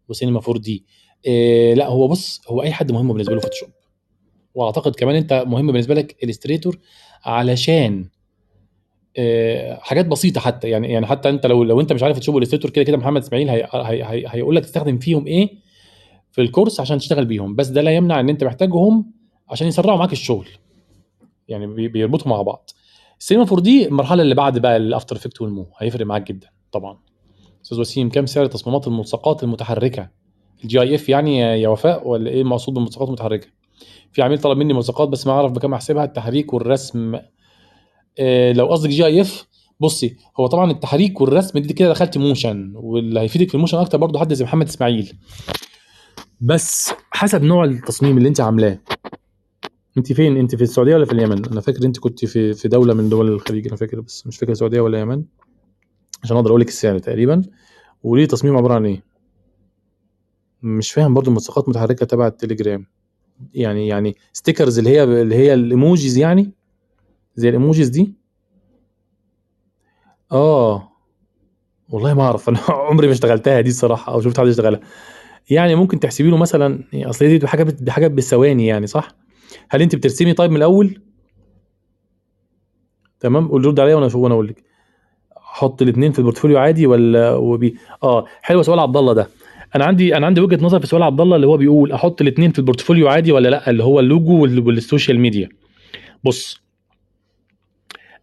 وسينما 0.09 0.41
4 0.49 0.59
دي. 0.59 0.85
إيه 1.27 1.75
لا 1.75 1.87
هو 1.89 2.09
بص 2.09 2.41
هو 2.49 2.63
أي 2.63 2.73
حد 2.73 2.93
مهم 2.93 3.13
بالنسبة 3.13 3.35
له 3.35 3.41
Photoshop. 3.41 3.69
وأعتقد 4.55 4.95
كمان 4.95 5.15
أنت 5.17 5.45
مهم 5.47 5.67
بالنسبة 5.67 5.95
لك 5.95 6.17
Illustrator 6.25 6.79
علشان 7.25 8.09
آه، 9.19 9.79
حاجات 9.83 10.07
بسيطة 10.07 10.41
حتى. 10.41 10.69
يعني 10.71 10.93
يعني 10.93 11.07
حتى 11.07 11.29
أنت 11.29 11.47
لو 11.47 11.65
لو 11.65 11.81
أنت 11.81 11.93
مش 11.93 12.03
عارف 12.03 12.15
Photoshop 12.15 12.35
و 12.35 12.38
Illustrator 12.38 12.71
كده 12.71 12.85
كده 12.85 12.97
محمد 12.97 13.23
إسماعيل 13.23 13.49
هي 13.51 13.69
هي 13.75 14.05
هي 14.05 14.25
هيقول 14.29 14.57
لك 14.57 14.65
تستخدم 14.65 14.99
فيهم 14.99 15.27
إيه 15.27 15.51
في 16.33 16.41
ال 16.41 16.46
course 16.46 16.81
عشان 16.81 16.99
تشتغل 16.99 17.25
بيهم. 17.25 17.57
بس 17.57 17.69
ده 17.69 17.83
لا 17.83 17.91
يمنع 17.97 18.21
إن 18.21 18.29
أنت 18.29 18.45
محتاجهم 18.45 19.13
عشان 19.49 19.67
يسرعوا 19.67 19.99
معاك 19.99 20.13
الشغل. 20.13 20.47
يعني 21.49 21.89
بيربطوا 21.89 22.29
مع 22.31 22.43
بعض. 22.43 22.71
السينما 23.21 23.45
4 23.45 23.61
دي 23.61 23.87
المرحلة 23.89 24.23
اللي 24.23 24.35
بعد 24.35 24.59
بقى 24.59 24.77
ال 24.77 24.83
After 24.83 25.17
Effects 25.17 25.41
وال 25.41 25.51
Mo. 25.51 25.67
هيفرق 25.79 26.07
معاك 26.07 26.29
جدا 26.29 26.49
طبعا. 26.73 26.99
أستاذ 27.65 27.81
وسيم 27.81 28.11
كم 28.11 28.27
سعر 28.27 28.47
تصميمات 28.47 28.87
الملصقات 28.87 29.43
المتحركة؟ 29.43 30.09
ال 30.65 30.81
GIF 30.81 31.09
يعني 31.09 31.39
يا 31.39 31.69
وفاء 31.69 32.09
ولا 32.09 32.31
إيه 32.31 32.43
المقصود 32.43 32.75
بالملصقات 32.75 33.09
المتحركة؟ 33.09 33.47
في 34.13 34.23
عميل 34.23 34.39
طلب 34.39 34.59
مني 34.59 34.73
ملصقات 34.73 35.09
بس 35.09 35.27
ما 35.27 35.33
أعرف 35.33 35.53
بكام 35.53 35.75
أحسبها 35.75 36.05
التحريك 36.05 36.55
والرسم. 36.55 37.19
إيه 38.19 38.53
لو 38.53 38.67
قصدك 38.67 38.91
GIF 38.91 39.47
بصي 39.81 40.17
هو 40.41 40.47
طبعا 40.47 40.71
التحريك 40.71 41.21
والرسم 41.21 41.59
دي 41.59 41.75
كده 41.75 41.89
دخلت 41.89 42.19
motion 42.19 42.73
واللي 42.75 43.21
هيفيدك 43.21 43.49
في 43.49 43.55
ال 43.55 43.58
motion 43.58 43.79
أكتر 43.79 43.99
برضه 43.99 44.21
حد 44.21 44.35
زي 44.35 44.45
محمد 44.45 44.67
إسماعيل. 44.69 45.13
بس 46.41 46.93
حسب 47.11 47.43
نوع 47.43 47.65
التصميم 47.65 48.19
اللي 48.19 48.29
أنت 48.29 48.41
عاملاه. 48.41 48.79
انت 49.99 50.13
فين؟ 50.13 50.37
انت 50.37 50.55
في 50.55 50.63
السعودية 50.63 50.95
ولا 50.95 51.05
في 51.05 51.13
اليمن؟ 51.13 51.45
أنا 51.47 51.61
فاكر 51.61 51.85
انت 51.85 51.99
كنت 51.99 52.25
في 52.25 52.55
في 52.55 52.69
دولة 52.69 52.95
من 52.95 53.09
دول 53.09 53.29
الخليج 53.29 53.67
أنا 53.67 53.77
فاكر 53.77 54.01
بس 54.01 54.27
مش 54.27 54.39
فاكر 54.39 54.53
السعودية 54.53 54.81
ولا 54.81 54.97
اليمن. 54.99 55.25
عشان 56.23 56.37
أقدر 56.37 56.51
أقول 56.51 56.61
لك 56.61 56.69
السعر 56.69 56.99
تقريبا. 56.99 57.43
وليه 58.03 58.27
تصميم 58.27 58.57
عبارة 58.57 58.75
عن 58.75 58.87
إيه؟ 58.87 59.03
مش 60.63 60.93
فاهم 60.93 61.15
برضو 61.15 61.31
ملصقات 61.31 61.69
متحركة 61.69 62.07
تبع 62.07 62.27
التليجرام. 62.27 62.87
يعني 63.55 63.89
يعني 63.89 64.17
ستيكرز 64.33 64.79
اللي 64.79 64.91
هي 64.91 65.03
اللي 65.05 65.35
هي 65.35 65.55
الإيموجيز 65.55 66.19
يعني؟ 66.19 66.53
زي 67.37 67.49
الإيموجيز 67.49 67.89
دي؟ 67.89 68.15
آه. 70.33 70.89
والله 71.89 72.15
ما 72.15 72.23
أعرف. 72.23 72.49
أنا 72.51 72.59
عمري 72.69 73.07
ما 73.07 73.13
اشتغلتها 73.13 73.61
دي 73.61 73.71
الصراحة 73.71 74.13
أو 74.13 74.21
شفت 74.21 74.41
حد 74.41 74.47
يشتغلها. 74.47 74.81
يعني 75.51 75.75
ممكن 75.75 76.01
تحسبي 76.01 76.31
له 76.31 76.37
مثلا 76.37 76.85
أصل 76.95 77.39
دي 77.39 77.47
حاجة 77.47 77.91
حاجة 77.91 78.07
بالثواني 78.07 78.67
يعني 78.67 78.87
صح؟ 78.87 79.18
هل 79.71 79.83
انت 79.83 79.95
بترسمي 79.97 80.33
طيب 80.33 80.51
من 80.51 80.57
الأول؟ 80.57 81.01
تمام 83.21 83.49
قول 83.49 83.67
رد 83.67 83.81
عليا 83.81 83.95
وأنا 83.95 84.17
وأنا 84.17 84.35
أقول 84.35 84.49
لك. 84.49 84.65
أحط 85.37 85.83
الاثنين 85.83 86.13
في 86.13 86.19
ال 86.19 86.23
portfolio 86.23 86.59
عادي 86.59 86.87
ولا 86.87 87.35
وبي 87.35 87.77
آه 88.03 88.25
حلو 88.43 88.63
سؤال 88.63 88.79
عبد 88.79 88.97
الله 88.97 89.13
ده. 89.13 89.29
أنا 89.77 89.85
عندي 89.85 90.17
أنا 90.17 90.27
عندي 90.27 90.41
وجهة 90.41 90.65
نظر 90.65 90.81
في 90.81 90.87
سؤال 90.87 91.03
عبد 91.03 91.21
الله 91.21 91.37
اللي 91.37 91.47
هو 91.47 91.57
بيقول 91.57 91.93
أحط 91.93 92.21
الاثنين 92.21 92.53
في 92.53 92.59
ال 92.59 92.64
portfolio 92.64 93.09
عادي 93.09 93.33
ولا 93.33 93.49
لأ؟ 93.49 93.71
اللي 93.71 93.85
هو 93.85 94.01
اللوجو 94.01 94.43
وال- 94.43 94.67
وال 94.67 94.80
social 94.80 95.21
media. 95.21 95.49
بص 96.25 96.61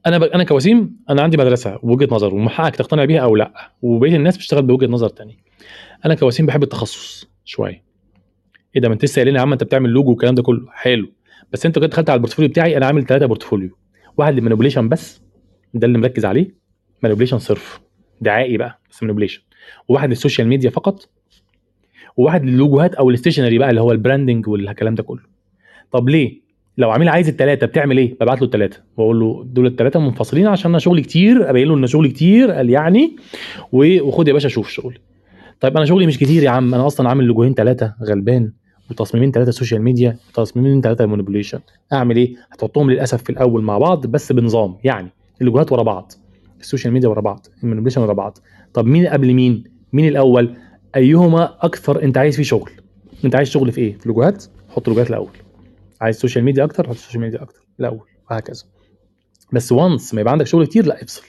أنا 0.06 0.18
ب... 0.18 0.24
أنا 0.24 0.44
كوسيم 0.44 0.98
أنا 1.10 1.22
عندي 1.22 1.38
مدرسة 1.38 1.80
وجهة 1.84 2.08
نظر 2.16 2.34
ومن 2.34 2.50
حقك 2.50 2.76
تقتنع 2.76 3.06
بيها 3.06 3.20
أو 3.22 3.36
لأ 3.36 3.72
وبقية 3.82 4.16
الناس 4.16 4.38
بتشتغل 4.38 4.62
بوجهة 4.62 4.88
نظر 4.88 5.10
تانية. 5.10 5.36
أنا 6.06 6.16
كوسيم 6.16 6.46
بحب 6.46 6.64
التخصص 6.64 7.30
شوية. 7.46 7.84
إيه 8.76 8.82
ده 8.82 8.88
ما 8.88 8.94
أنت 8.94 9.04
لسه 9.04 9.16
قايل 9.16 9.34
لي 9.34 9.38
يا 9.38 9.42
عم 9.42 9.52
أنت 9.52 9.64
بتعمل 9.64 9.90
لوجو 9.90 10.10
والكلام 10.10 10.36
ده 10.36 10.44
كله. 10.44 10.68
حلو. 10.72 11.12
بس 11.54 11.66
انت 11.66 11.80
كده 11.80 11.88
دخلت 11.88 12.10
على 12.10 12.18
ال 12.18 12.21
portfolio 12.21 12.50
بتاعي 12.50 12.78
أنا 12.78 12.86
عامل 12.86 13.06
ثلاثة 13.06 13.26
portfolio. 13.26 13.70
واحد 14.18 14.34
لل 14.34 14.42
manipulation 14.42 14.90
بس 14.90 15.22
ده 15.74 15.88
اللي 15.88 15.98
مركز 15.98 16.26
عليه. 16.26 16.56
manipulation 17.04 17.40
صرف. 17.40 17.82
دعائي 18.22 18.58
بقى 18.58 18.80
بس 18.92 19.04
manipulation. 19.04 19.42
وواحد 19.88 20.10
لل 20.10 20.19
social 20.19 20.48
media 20.48 20.70
فقط 20.70 21.10
وواحد 22.18 22.46
للوجوهات 22.46 22.96
أو 22.96 23.10
ال 23.10 23.14
stationery 23.14 23.58
بقى 23.58 23.70
اللي 23.70 23.82
هو 23.82 23.92
ال 23.92 23.98
branding 23.98 24.48
والكلام 24.48 24.96
ده 24.96 25.04
كله. 25.04 25.24
طب 25.92 26.10
ليه؟ 26.10 26.46
لو 26.78 26.92
عميل 26.92 27.10
عايز 27.10 27.28
الثلاثه 27.28 27.68
بتعمل 27.68 27.98
إيه؟ 27.98 28.18
ببعت 28.22 28.42
له 28.42 28.46
الثلاثه 28.46 28.84
بقول 28.98 29.20
له 29.20 29.44
دول 29.48 29.66
الثلاثه 29.66 30.00
منفصلين 30.00 30.48
عشان 30.48 30.72
أنا 30.72 30.80
شغلي 30.80 31.02
كتير 31.02 31.50
ابين 31.50 31.68
له 31.68 31.76
ان 31.76 31.88
شغلي 31.88 32.10
كتير 32.10 32.52
قال 32.52 32.70
يعني 32.70 33.16
وخد 33.72 34.28
يا 34.28 34.34
باشا 34.34 34.50
شوف 34.50 34.70
شغلي. 34.70 34.98
طيب 35.60 35.78
أنا 35.78 35.86
شغلي 35.86 36.08
مش 36.08 36.18
كتير 36.18 36.44
يا 36.44 36.50
عم 36.50 36.74
أنا 36.74 36.88
أصلا 36.88 37.10
عامل 37.10 37.26
لوجوهين 37.26 37.54
ثلاثة 37.54 37.96
غلبان. 38.04 38.52
وتصميمين 38.92 39.32
ثلاثة 39.32 39.52
social 39.52 39.82
media 39.82 40.18
وتصميمين 40.30 40.82
ثلاثة 40.82 41.06
manipulation 41.06 41.60
أعمل 41.94 42.18
إيه؟ 42.18 42.36
هتحطهم 42.52 42.92
للأسف 42.92 43.24
في 43.24 43.30
الأول 43.30 43.64
مع 43.64 43.78
بعض 43.78 44.08
بس 44.08 44.32
بنظام 44.32 44.76
يعني 44.84 45.10
اللوجوهات 45.42 45.72
ورا 45.72 45.84
بعض 45.84 46.12
ال 46.60 46.65
social 46.65 46.94
media 46.94 47.10
ورا 47.10 47.22
بعض 47.22 47.46
ال 47.64 47.67
manipulation 47.67 48.02
ورا 48.02 48.14
بعض. 48.14 48.38
طب 48.74 48.86
مين 48.86 49.08
قبل 49.08 49.34
مين؟ 49.34 49.64
مين 49.94 50.08
الأول؟ 50.08 50.56
أيهما 50.96 51.58
أكثر 51.62 52.04
أنت 52.04 52.18
عايز 52.18 52.36
فيه 52.36 52.44
شغل؟ 52.44 52.72
أنت 53.26 53.36
عايز 53.36 53.50
شغل 53.50 53.72
في 53.72 53.82
إيه؟ 53.82 53.98
في 53.98 54.10
لوجوهات 54.10 54.46
حط 54.70 54.88
لوجوهات 54.88 55.10
الأول. 55.10 55.32
عايز 56.02 56.18
social 56.18 56.44
media 56.46 56.64
أكتر؟ 56.64 56.88
حط 56.88 56.96
social 56.96 57.22
media 57.22 57.42
أكتر. 57.42 57.68
الأول 57.80 58.08
وهكذا. 58.32 58.64
بس 59.54 59.72
once 59.72 60.14
ما 60.14 60.22
يبقى 60.22 60.32
عندك 60.32 60.46
شغل 60.48 60.66
كتير 60.66 60.86
لا 60.86 61.04
افصل. 61.04 61.24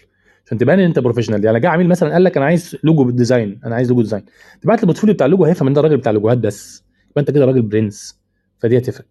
عشان 0.47 0.59
تبان 0.59 0.79
إن 0.79 0.85
أنت 0.85 0.99
professional 0.99 1.45
يعني 1.45 1.61
جه 1.61 1.69
عميل 1.69 1.89
مثلا 1.89 2.13
قال 2.13 2.25
لك 2.25 2.37
أنا 2.37 2.47
عايز 2.47 2.77
logo 2.85 3.05
بال 3.05 3.19
design 3.19 3.61
أنا 3.65 3.75
عايز 3.75 3.89
logo 3.89 4.03
design 4.03 4.25
تبعت 4.61 4.81
ال 4.81 4.84
portfolio 4.84 5.15
بتاع 5.15 5.27
اللوجو 5.27 5.45
هيفهم 5.45 5.69
إن 5.69 5.75
ده 5.75 5.81
الراجل 5.81 5.97
بتاع 5.97 6.11
اللوجوهات 6.11 6.39
بس. 6.39 6.86
يبقى 7.17 7.21
انت 7.29 7.31
كده 7.31 7.45
راجل 7.45 7.63
برنس 7.63 8.21
فدي 8.59 8.79
هتفرق. 8.79 9.07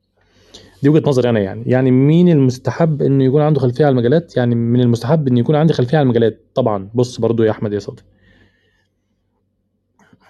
دي 0.83 0.89
وجهة 0.89 1.09
نظري 1.09 1.29
أنا 1.29 1.39
يعني. 1.39 1.63
يعني 1.65 1.91
مين 1.91 2.29
المستحب 2.29 3.01
إنه 3.01 3.23
يكون 3.23 3.41
عنده 3.41 3.59
خلفية 3.59 3.85
على 3.85 3.91
المجالات؟ 3.91 4.37
يعني 4.37 4.55
من 4.55 4.81
المستحب 4.81 5.27
ان 5.27 5.37
يكون 5.37 5.55
عندي 5.55 5.73
خلفية 5.73 5.97
على 5.97 6.03
المجالات. 6.03 6.45
طبعا. 6.55 6.89
بص 6.93 7.19
برضو 7.19 7.43
يا 7.43 7.51
أحمد 7.51 7.73
يا 7.73 7.79
صادق. 7.79 8.03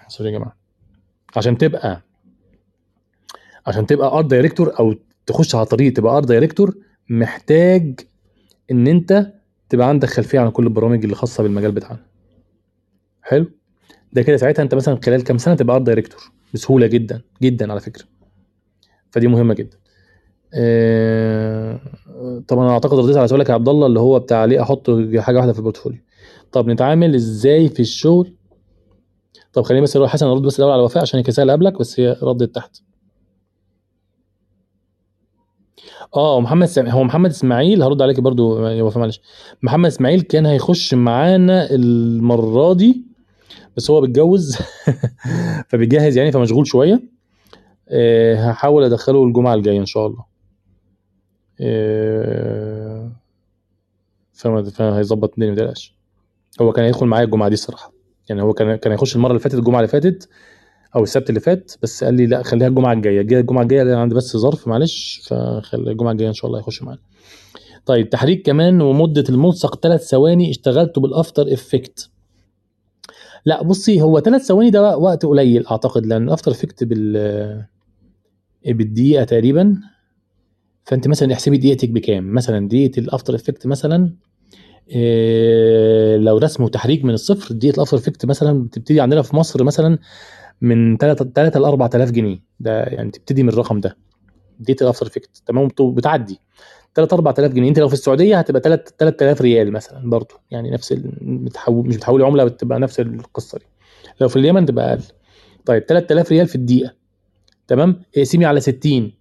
sorry 0.08 0.32
يا 0.32 0.38
جماعة. 0.38 0.56
عشان 1.36 1.58
تبقى 1.58 2.02
عشان 3.66 3.86
تبقى 3.86 4.18
art 4.18 4.26
director 4.26 4.78
أو 4.80 4.94
تخش 5.26 5.54
على 5.54 5.66
طريق 5.66 5.92
تبقى 5.92 6.16
art 6.16 6.26
director 6.28 6.74
محتاج 7.10 8.00
إن 8.70 8.86
أنت 8.86 9.32
تبقى 9.68 9.88
عندك 9.88 10.08
خلفية 10.08 10.40
عن 10.40 10.50
كل 10.50 10.64
البرامج 10.64 11.02
اللي 11.04 11.14
خاصة 11.16 11.42
بالمجال 11.42 11.72
بتاعنا. 11.72 12.06
حلو؟ 13.22 13.50
ده 14.16 14.22
كده 14.22 14.36
ساعتها 14.36 14.62
انت 14.62 14.74
مثلا 14.74 14.98
خلال 15.04 15.24
كام 15.24 15.38
سنة 15.38 15.54
تبقى 15.54 15.76
art 15.76 15.86
director 15.86 16.32
بسهولة 16.54 16.86
جدا 16.86 17.22
جدا 17.42 17.70
على 17.70 17.80
فكرة. 17.80 18.04
فدي 19.10 19.26
مهمة 19.28 19.54
جدا. 19.54 19.76
آه، 20.54 21.80
طبعا 22.48 22.64
أنا 22.64 22.72
أعتقد 22.72 22.98
رديت 22.98 23.16
على 23.16 23.28
سؤالك 23.28 23.48
يا 23.48 23.54
عبد 23.54 23.68
الله 23.68 23.86
اللي 23.86 24.00
هو 24.00 24.18
بتاع 24.18 24.44
ليه 24.44 24.62
أحط 24.62 24.90
حاجة 25.18 25.36
واحدة 25.36 25.52
في 25.52 25.58
ال 25.58 25.62
portfolio 25.62 25.98
طب 26.52 26.68
نتعامل 26.68 27.14
إزاي 27.14 27.68
في 27.68 27.80
الشغل؟ 27.80 28.34
طب 29.52 29.62
خليني 29.62 29.82
بس 29.82 29.96
أروح 29.96 30.12
حسن 30.12 30.26
أرد 30.26 30.42
بس 30.42 30.58
الأول 30.58 30.72
على 30.72 30.82
وفاء 30.82 31.02
عشان 31.02 31.22
هي 31.38 31.50
قبلك 31.50 31.78
بس 31.78 32.00
هي 32.00 32.16
ردت 32.22 32.54
تحت. 32.54 32.76
آه 36.16 36.40
محمد 36.40 36.66
سم... 36.66 36.86
هو 36.86 37.04
محمد 37.04 37.30
إسماعيل 37.30 37.82
هرد 37.82 38.02
عليك 38.02 38.20
برضو 38.20 38.66
يا 38.66 38.82
وفاء 38.82 38.98
معلش. 39.00 39.20
محمد 39.62 39.86
إسماعيل 39.86 40.20
كان 40.20 40.46
هيخش 40.46 40.94
معانا 40.94 41.70
المرة 41.70 42.72
دي 42.72 43.15
بس 43.76 43.90
هو 43.90 44.00
بيتجوز 44.00 44.58
فبيجهز 45.68 46.16
يعني 46.16 46.32
فمشغول 46.32 46.66
شوية. 46.66 47.02
آه، 47.88 48.50
هحاول 48.50 48.84
أدخله 48.84 49.24
الجمعة 49.24 49.54
الجاية 49.54 49.80
إن 49.80 49.86
شاء 49.86 50.06
الله. 50.06 50.24
آه، 51.60 53.12
فما 54.32 54.62
فهيظبط 54.62 55.32
الدنيا 55.38 55.74
ما 56.60 56.66
هو 56.66 56.72
كان 56.72 56.84
هيدخل 56.84 57.06
معايا 57.06 57.24
الجمعة 57.24 57.48
دي 57.48 57.54
الصراحة. 57.54 57.92
يعني 58.28 58.42
هو 58.42 58.52
كان 58.52 58.76
كان 58.76 58.92
هيخش 58.92 59.16
المرة 59.16 59.30
اللي 59.30 59.40
فاتت 59.40 59.54
الجمعة 59.54 59.78
اللي 59.78 59.88
فاتت 59.88 60.28
أو 60.96 61.02
السبت 61.02 61.28
اللي 61.28 61.40
فات 61.40 61.72
بس 61.82 62.04
قال 62.04 62.14
لي 62.14 62.26
لأ 62.26 62.42
خليها 62.42 62.68
الجمعة 62.68 62.92
الجاية. 62.92 63.22
جاية 63.22 63.40
الجمعة 63.40 63.62
الجاية 63.62 63.82
لأن 63.82 63.98
عندي 63.98 64.14
بس 64.14 64.36
ظرف 64.36 64.68
معلش 64.68 65.22
فخلي 65.26 65.90
الجمعة 65.90 66.12
الجاية 66.12 66.28
إن 66.28 66.34
شاء 66.34 66.46
الله 66.46 66.58
يخش 66.58 66.82
معانا. 66.82 67.00
طيب 67.86 68.10
تحريك 68.10 68.46
كمان 68.46 68.80
ومدة 68.80 69.24
الملصق 69.28 69.80
ثلاث 69.80 70.08
ثواني 70.08 70.50
اشتغلته 70.50 71.00
بال 71.00 71.15
After 71.15 71.52
Effect. 71.52 72.10
لا 73.46 73.62
بصي 73.62 74.02
هو 74.02 74.20
ثلاث 74.20 74.42
ثواني 74.42 74.70
ده 74.70 74.96
وقت 74.98 75.26
قليل 75.26 75.66
أعتقد 75.66 76.06
لأن 76.06 76.22
ال 76.22 76.27
After 76.27 76.50
Effect 76.50 76.84
بال 76.84 77.64
بالدقيقة 78.66 79.24
تقريبا. 79.24 79.76
فأنت 80.84 81.08
مثلا 81.08 81.32
احسبي 81.32 81.56
دقيقتك 81.58 81.88
بكام؟ 81.90 82.34
مثلا 82.34 82.68
دقيقة 82.68 83.00
ال 83.00 83.06
After 83.06 83.34
Effect 83.34 83.66
مثلا 83.66 84.12
إيه 84.90 86.16
لو 86.16 86.38
رسم 86.38 86.64
وتحريك 86.64 87.04
من 87.04 87.14
الصفر 87.14 87.54
دقيقة 87.54 87.74
ال 87.76 87.79
After 87.79 87.96
Effect 87.96 88.26
مثلا 88.26 88.62
بتبتدي 88.64 89.00
عندنا 89.00 89.22
في 89.22 89.36
مصر 89.36 89.64
مثلا 89.64 89.98
من 90.60 90.96
3 90.96 91.24
3 91.34 91.60
ل 91.60 91.64
4000 91.64 92.10
جنيه. 92.10 92.38
ده 92.60 92.82
يعني 92.82 93.10
تبتدي 93.10 93.42
من 93.42 93.48
الرقم 93.48 93.80
ده. 93.80 93.96
دقيقة 94.60 94.84
ال 94.84 94.88
After 94.88 95.06
Effect 95.06 95.42
تمام 95.46 95.68
بت- 95.68 95.82
بتعدي. 95.82 96.40
3 96.96 97.14
4000 97.14 97.52
جنيه. 97.52 97.68
أنت 97.68 97.78
لو 97.78 97.88
في 97.88 97.94
السعودية 97.94 98.38
هتبقى 98.38 98.60
3 98.60 98.92
3000 98.98 99.40
ريال 99.40 99.72
مثلا 99.72 100.10
برضو. 100.10 100.34
يعني 100.50 100.70
نفس 100.70 100.94
بتحول 101.22 101.86
مش 101.86 101.96
بتحولي 101.96 102.24
عملة 102.24 102.44
بتبقى 102.44 102.80
نفس 102.80 103.00
القصة 103.00 103.58
دي. 103.58 103.64
لو 104.20 104.28
في 104.28 104.36
اليمن 104.36 104.66
تبقى 104.66 104.92
أقل. 104.92 105.02
طيب 105.66 105.86
3000 105.86 106.30
ريال 106.32 106.46
في 106.46 106.54
الدقيقة. 106.54 106.92
تمام؟ 107.68 108.02
اقسمي 108.16 108.44
على 108.44 108.60
60 108.60 109.12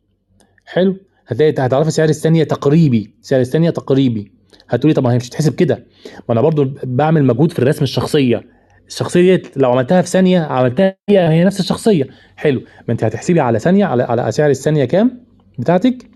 حلو؟ 0.66 0.96
هتلاقي 1.28 1.52
هتعرفي 1.66 1.92
سعر 1.92 2.10
الثانية 2.10 2.44
تقريبي. 2.44 3.14
سعر 3.22 3.40
الثانية 3.42 3.70
تقريبي. 3.70 4.32
هتقولي 4.70 4.94
طب 4.94 5.04
ما 5.04 5.14
هي 5.14 5.18
مش 5.18 5.30
هتحسب 5.30 5.56
كده. 5.56 5.86
ما 6.30 6.34
أنا 6.34 6.42
برضو 6.42 6.70
بعمل 6.84 7.24
مجهود 7.26 7.52
في 7.52 7.60
الرسم 7.60 7.84
الشخصية. 7.84 8.44
الشخصية 8.88 9.36
دي 9.36 9.50
لو 9.56 9.72
عملتها 9.72 10.02
في 10.02 10.08
ثانية 10.10 10.40
عملتها 10.42 10.96
هي 11.10 11.44
نفس 11.44 11.60
الشخصية. 11.60 12.08
حلو. 12.36 12.60
ما 12.60 12.92
أنت 12.92 13.04
هتحسبي 13.04 13.40
على 13.40 13.60
ثانية 13.60 13.86
على 13.86 14.04
على 14.04 14.32
سعر 14.32 14.50
الثانية 14.50 14.86
كام 14.86 15.26
بتاعتك؟ 15.60 16.15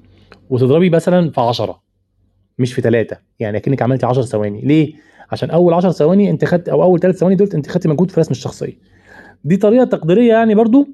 وتضربي 0.49 0.89
مثلا 0.89 1.31
في 1.31 1.41
10 1.41 1.81
مش 2.59 2.73
في 2.73 2.81
3 2.81 3.17
يعني 3.39 3.57
أكنك 3.57 3.81
عملتي 3.81 4.05
10 4.05 4.21
ثواني. 4.21 4.61
ليه؟ 4.61 4.93
عشان 5.31 5.49
أول 5.49 5.73
10 5.73 5.91
ثواني 5.91 6.29
أنت 6.29 6.45
خدت 6.45 6.69
أو 6.69 6.83
أول 6.83 6.99
3 6.99 7.17
ثواني 7.17 7.35
دول 7.35 7.49
أنت 7.55 7.69
خدت 7.69 7.87
مجهود 7.87 8.11
في 8.11 8.19
رسم 8.19 8.31
الشخصية. 8.31 8.73
دي 9.43 9.57
طريقة 9.57 9.85
تقديرية 9.85 10.29
يعني 10.33 10.55
برضو 10.55 10.87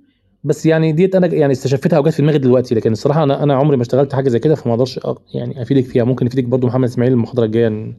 بس 0.43 0.65
يعني 0.65 0.91
ديت 0.91 1.15
أنا 1.15 1.27
يعني 1.27 1.51
استشفتها 1.53 1.99
وجت 1.99 2.13
في 2.13 2.21
دماغي 2.21 2.37
دلوقتي. 2.37 2.75
لكن 2.75 2.91
الصراحة 2.91 3.23
أنا 3.23 3.43
أنا 3.43 3.55
عمري 3.55 3.77
ما 3.77 3.83
اشتغلت 3.83 4.15
حاجة 4.15 4.29
زي 4.29 4.39
كده 4.39 4.55
فما 4.55 4.73
أقدرش 4.73 4.99
يعني 5.33 5.61
أفيدك 5.61 5.85
فيها. 5.85 6.03
ممكن 6.03 6.25
يفيدك 6.27 6.43
برضو 6.43 6.67
محمد 6.67 6.89
إسماعيل 6.89 7.13
المحاضرة 7.13 7.45
الجاية 7.45 7.95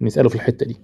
نسأله 0.00 0.28
في 0.28 0.34
الحتة 0.34 0.66
دي. 0.66 0.76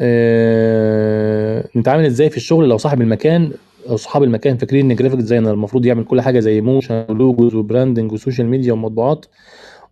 آه، 0.00 1.68
نتعامل 1.76 2.06
إزاي 2.06 2.30
في 2.30 2.36
الشغل 2.36 2.68
لو 2.68 2.76
صاحب 2.76 3.00
المكان 3.00 3.52
أو 3.88 3.96
صحاب 3.96 4.22
المكان 4.22 4.56
فاكرين 4.56 4.90
إن 4.90 4.96
graphic 4.96 5.18
designer 5.18 5.50
المفروض 5.52 5.86
يعمل 5.86 6.04
كل 6.04 6.20
حاجة 6.20 6.40
زي 6.40 6.60
motion 6.60 7.04
و 7.08 7.16
logos 7.16 7.54
و 7.54 7.60
branding 7.60 8.12
و 8.12 8.17
social 8.17 8.46
media 8.46 8.72
ومطبوعات. 8.72 9.26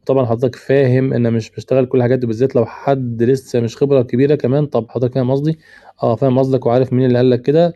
طبعا 0.07 0.27
حضرتك 0.27 0.57
فاهم 0.57 1.13
إن 1.13 1.33
مش 1.33 1.51
بشتغل 1.51 1.87
كل 1.87 1.99
الحاجات 1.99 2.19
دي 2.19 2.27
بالذات 2.27 2.57
لو 2.57 2.67
حد 2.67 3.23
لسه 3.23 3.61
مش 3.61 3.77
خبرة 3.77 4.03
كبيرة 4.03 4.35
كمان. 4.35 4.67
طب 4.67 4.91
حضرتك 4.91 5.15
فاهم 5.15 5.31
قصدي؟ 5.31 5.59
آه 6.03 6.17
فاهم 6.17 6.39
قصدك 6.39 6.67
وعارف 6.67 6.93
مين 6.93 7.07
اللي 7.07 7.19
قال 7.19 7.31
لك 7.31 7.43
كده 7.43 7.75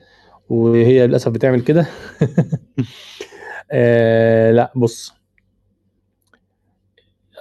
وهي 0.48 1.06
للأسف 1.06 1.28
بتعمل 1.28 1.60
كده. 1.60 1.86
آه 3.72 4.52
لا 4.52 4.72
بص. 4.76 5.14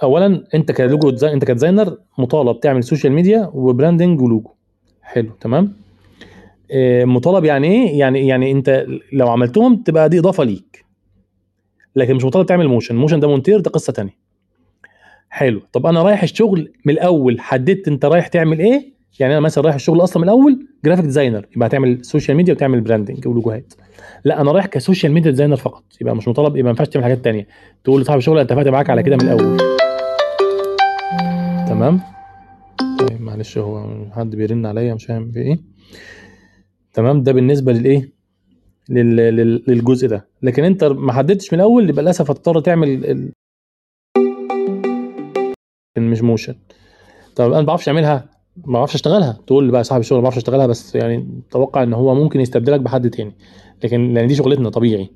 اولا 0.02 0.44
أنت 0.54 0.72
كلوجو 0.72 1.26
أنت 1.26 1.44
ك 1.44 1.50
designer 1.50 1.98
مطالب 2.18 2.60
تعمل 2.60 2.84
social 2.84 3.12
media 3.12 3.50
و 3.54 3.61
branding 3.61 4.20
و 4.20 4.25
logo. 4.25 4.50
حلو 5.02 5.32
تمام؟ 5.40 5.83
مطالب 7.04 7.44
يعني 7.44 7.66
إيه؟ 7.68 7.98
يعني 7.98 8.26
يعني 8.26 8.52
أنت 8.52 8.86
لو 9.12 9.28
عملتهم 9.28 9.76
تبقى 9.76 10.08
دي 10.08 10.18
إضافة 10.18 10.44
ليك. 10.44 10.84
لكن 11.96 12.14
مش 12.14 12.24
مطالب 12.24 12.46
تعمل 12.46 12.68
motion. 12.68 12.96
motion 12.96 13.20
ده 13.20 13.28
مونتير 13.28 13.60
ده 13.60 13.70
قصة 13.70 13.92
تانية. 13.92 14.16
حلو. 15.28 15.62
طب 15.72 15.86
أنا 15.86 16.02
رايح 16.02 16.22
الشغل 16.22 16.72
من 16.84 16.94
الأول 16.94 17.40
حددت 17.40 17.88
أنت 17.88 18.04
رايح 18.04 18.26
تعمل 18.26 18.58
إيه؟ 18.58 18.94
يعني 19.20 19.32
أنا 19.32 19.40
مثلا 19.40 19.64
رايح 19.64 19.74
الشغل 19.74 20.00
أصلا 20.02 20.22
من 20.22 20.28
الأول 20.28 20.66
graphic 20.84 21.04
designer 21.04 21.46
يبقى 21.56 21.68
هتعمل 21.68 22.04
social 22.04 22.36
media 22.36 22.54
وتعمل 22.54 22.80
branding 22.80 23.28
ولوجوهات 23.28 23.74
لا 24.24 24.40
أنا 24.40 24.52
رايح 24.52 24.66
ك 24.66 24.73
social 24.73 25.12
media 25.12 25.30
designer 25.30 25.56
فقط. 25.56 25.84
يبقى 26.00 26.16
مش 26.16 26.28
مطالب 26.28 26.48
يبقى 26.56 26.62
ما 26.62 26.70
ينفعش 26.70 26.88
تعمل 26.88 27.04
حاجات 27.04 27.24
تانية. 27.24 27.46
تقول 27.84 28.00
لصاحب 28.02 28.18
الشغل 28.18 28.38
أنا 28.38 28.46
اتفقت 28.46 28.68
معاك 28.68 28.90
على 28.90 29.02
كده 29.02 29.16
من 29.16 29.22
الأول. 29.22 29.56
تمام؟ 31.68 32.00
طيب 32.98 33.20
معلش 33.20 33.58
هو 33.58 33.86
حد 34.12 34.36
بيرن 34.36 34.66
عليا 34.66 34.94
مش 34.94 35.04
فاهم 35.04 35.30
في 35.32 35.38
إيه. 35.38 35.58
تمام؟ 36.94 37.22
ده 37.22 37.32
بالنسبة 37.32 37.72
للإيه؟ 37.72 38.12
لل... 38.88 39.16
لل... 39.16 39.64
للجزء 39.68 40.08
ده. 40.08 40.28
لكن 40.42 40.64
أنت 40.64 40.84
ما 40.84 41.12
حددتش 41.12 41.52
من 41.52 41.60
الأول 41.60 41.88
يبقى 41.90 42.02
للأسف 42.02 42.30
هتضطر 42.30 42.60
تعمل 42.60 42.88
ال... 42.88 43.32
مش 45.98 46.22
motion. 46.22 46.54
طب 47.36 47.44
أنا 47.52 47.60
ما 47.60 47.66
بعرفش 47.66 47.88
أعملها 47.88 48.30
ما 48.56 48.72
بعرفش 48.72 48.94
أشتغلها. 48.94 49.40
تقول 49.46 49.70
بقى 49.70 49.84
صاحب 49.84 50.00
الشغل 50.00 50.18
ما 50.18 50.22
بعرفش 50.22 50.36
أشتغلها 50.36 50.66
بس 50.66 50.94
يعني 50.94 51.28
توقع 51.50 51.82
إن 51.82 51.92
هو 51.92 52.14
ممكن 52.14 52.40
يستبدلك 52.40 52.80
بحد 52.80 53.10
تاني. 53.10 53.32
لكن 53.84 54.14
لأن 54.14 54.26
دي 54.26 54.34
شغلتنا 54.34 54.70
طبيعي. 54.70 55.10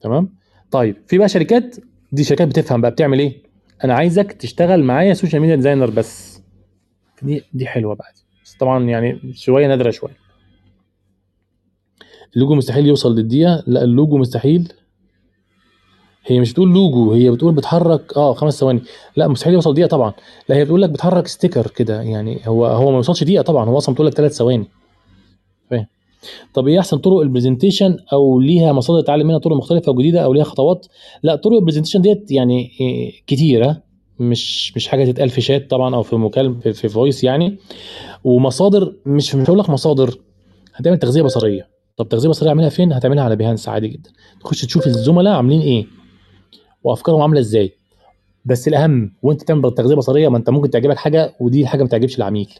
تمام؟ 0.00 0.34
طيب 0.70 0.96
في 1.06 1.18
بقى 1.18 1.28
شركات 1.28 1.76
دي 2.12 2.24
شركات 2.24 2.48
بتفهم 2.48 2.80
بقى 2.80 2.90
بتعمل 2.90 3.18
إيه؟ 3.18 3.42
أنا 3.84 3.94
عايزك 3.94 4.32
تشتغل 4.32 4.82
معايا 4.84 5.14
social 5.14 5.40
media 5.42 5.56
designer 5.56 5.90
بس. 5.90 6.42
دي 7.22 7.42
دي 7.52 7.66
حلوة 7.66 7.94
بقى. 7.94 8.12
بس 8.44 8.54
طبعا 8.54 8.84
يعني 8.84 9.32
شوية 9.34 9.66
نادرة 9.68 9.90
شوية. 9.90 10.25
اللوجو 12.34 12.54
مستحيل 12.54 12.86
يوصل 12.86 13.14
للدقيقة؟ 13.14 13.62
لا 13.66 13.84
اللوجو 13.84 14.18
مستحيل. 14.18 14.72
هي 16.26 16.40
مش 16.40 16.52
بتقول 16.52 16.68
لوجو 16.74 17.12
هي 17.12 17.30
بتقول 17.30 17.54
بتحرك 17.54 18.16
آه 18.16 18.34
خمس 18.34 18.60
ثواني. 18.60 18.82
لا 19.16 19.28
مستحيل 19.28 19.54
يوصل 19.54 19.74
دقيقة 19.74 19.88
طبعا. 19.88 20.12
لا 20.48 20.56
هي 20.56 20.64
بتقول 20.64 20.82
لك 20.82 20.90
بتحرك 20.90 21.26
sticker 21.26 21.66
كده 21.66 22.02
يعني 22.02 22.40
هو 22.46 22.66
هو 22.66 22.90
ما 22.90 22.96
يوصلش 22.96 23.24
دقيقة 23.24 23.42
طبعا 23.42 23.68
هو 23.68 23.78
أصلا 23.78 23.92
بتقول 23.92 24.06
لك 24.06 24.14
ثلاث 24.14 24.32
ثواني. 24.32 24.68
فاهم؟ 25.70 25.86
طب 26.54 26.68
إيه 26.68 26.78
أحسن 26.78 26.98
طرق 26.98 27.20
ال 27.20 27.26
presentation 27.26 27.96
أو 28.12 28.40
ليها 28.40 28.72
مصادر 28.72 29.00
تتعلم 29.00 29.26
منها 29.26 29.38
طرق 29.38 29.56
مختلفة 29.56 29.92
وجديدة 29.92 30.20
أو 30.20 30.32
ليها 30.32 30.44
خطوات؟ 30.44 30.86
لا 31.22 31.36
طرق 31.36 31.52
ال 31.52 31.56
presentation 31.56 32.02
ديت 32.02 32.30
يعني 32.30 32.70
إيه، 32.80 33.12
كتيرة. 33.26 33.82
مش 34.18 34.76
مش 34.76 34.88
حاجة 34.88 35.04
تتقال 35.10 35.28
في 35.28 35.40
شات 35.40 35.70
طبعا 35.70 35.94
أو 35.94 36.02
في 36.02 36.16
مكالمة 36.16 36.60
في, 36.60 36.72
في 36.72 36.88
voice 36.88 37.24
يعني. 37.24 37.56
ومصادر 38.24 38.94
مش 39.06 39.34
مش 39.34 39.50
هقول 39.50 39.58
لك 39.58 39.70
مصادر 39.70 40.18
هتعمل 40.74 40.98
تغذية 40.98 41.22
بصرية. 41.22 41.75
طب 41.96 42.08
تغذية 42.08 42.28
بصريه 42.28 42.48
اعملها 42.48 42.68
فين؟ 42.68 42.92
هتعملها 42.92 43.24
على 43.24 43.36
Behance 43.36 43.68
عادي 43.68 43.88
جدا. 43.88 44.10
تخش 44.40 44.64
تشوف 44.64 44.86
الزملاء 44.86 45.34
عاملين 45.34 45.60
إيه 45.60 45.86
وأفكارهم 46.84 47.22
عاملة 47.22 47.40
إزاي. 47.40 47.72
بس 48.44 48.68
الأهم 48.68 49.12
وأنت 49.22 49.42
تعمل 49.42 49.74
تغذية 49.74 49.94
بصرية 49.94 50.28
ما 50.28 50.36
أنت 50.38 50.50
ممكن 50.50 50.70
تعجبك 50.70 50.96
حاجة 50.96 51.34
ودي 51.40 51.66
حاجة 51.66 51.82
ما 51.82 51.88
تعجبش 51.88 52.18
العميل. 52.18 52.54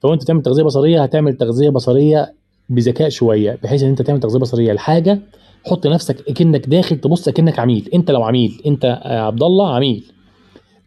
فوانت 0.00 0.22
تعمل 0.22 0.42
تغذية 0.42 0.62
بصرية 0.62 1.02
هتعمل 1.02 1.36
تغذية 1.36 1.68
بصرية 1.68 2.34
بذكاء 2.68 3.08
شوية 3.08 3.58
بحيث 3.62 3.82
إن 3.82 3.88
أنت 3.88 4.02
تعمل 4.02 4.20
تغذية 4.20 4.38
بصرية. 4.38 4.72
لحاجه 4.72 5.20
حط 5.66 5.86
نفسك 5.86 6.28
أكنك 6.28 6.68
داخل 6.68 6.96
تبص 7.00 7.28
أكنك 7.28 7.58
عميل. 7.58 7.90
أنت 7.94 8.10
لو 8.10 8.22
عميل 8.22 8.62
أنت 8.66 9.00
عبد 9.04 9.42
الله 9.42 9.74
عميل. 9.74 10.12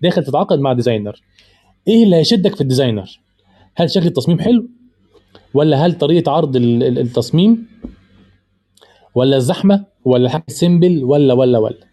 داخل 0.01 0.23
تتعاقد 0.23 0.59
مع 0.59 0.73
designer 0.73 1.21
إيه 1.87 2.03
اللي 2.03 2.15
هيشدك 2.15 2.55
في 2.55 2.61
ال 2.61 2.68
designer 2.68 3.19
هل 3.75 3.89
شكل 3.91 4.05
التصميم 4.07 4.39
حلو؟ 4.39 4.67
ولا 5.53 5.85
هل 5.85 5.93
طريقة 5.97 6.31
عرض 6.31 6.55
ال- 6.55 6.83
ال- 6.83 6.99
التصميم 6.99 7.67
ولا 9.15 9.37
الزحمة 9.37 9.85
ولا 10.05 10.29
حاجة 10.29 10.43
simple 10.47 11.03
ولا 11.03 11.33
ولا 11.33 11.59
ولا. 11.59 11.87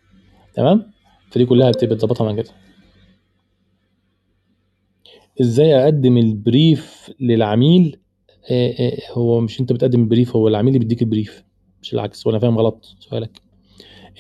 تمام؟ 0.55 0.93
فدي 1.31 1.47
كلها 1.47 1.71
بتبقى 1.71 1.97
تظبطها 1.97 2.33
من 2.33 2.37
كده. 2.43 2.51
إزاي 5.41 5.75
أقدم 5.85 6.17
ال 6.19 6.34
brief 6.34 7.11
للعميل؟ 7.21 7.97
آه، 8.51 8.71
آه، 8.79 8.99
هو 9.13 9.41
مش 9.41 9.61
أنت 9.61 9.73
بتقدم 9.73 10.01
ال 10.01 10.07
brief 10.07 10.37
هو 10.37 10.49
العميل 10.49 10.69
اللي 10.69 10.79
بيديك 10.79 11.03
ال 11.03 11.10
brief 11.10 11.45
مش 11.83 11.95
العكس. 11.95 12.27
وأنا 12.27 12.39
فاهم 12.39 12.59
غلط 12.59 12.97
سؤالك. 13.01 13.41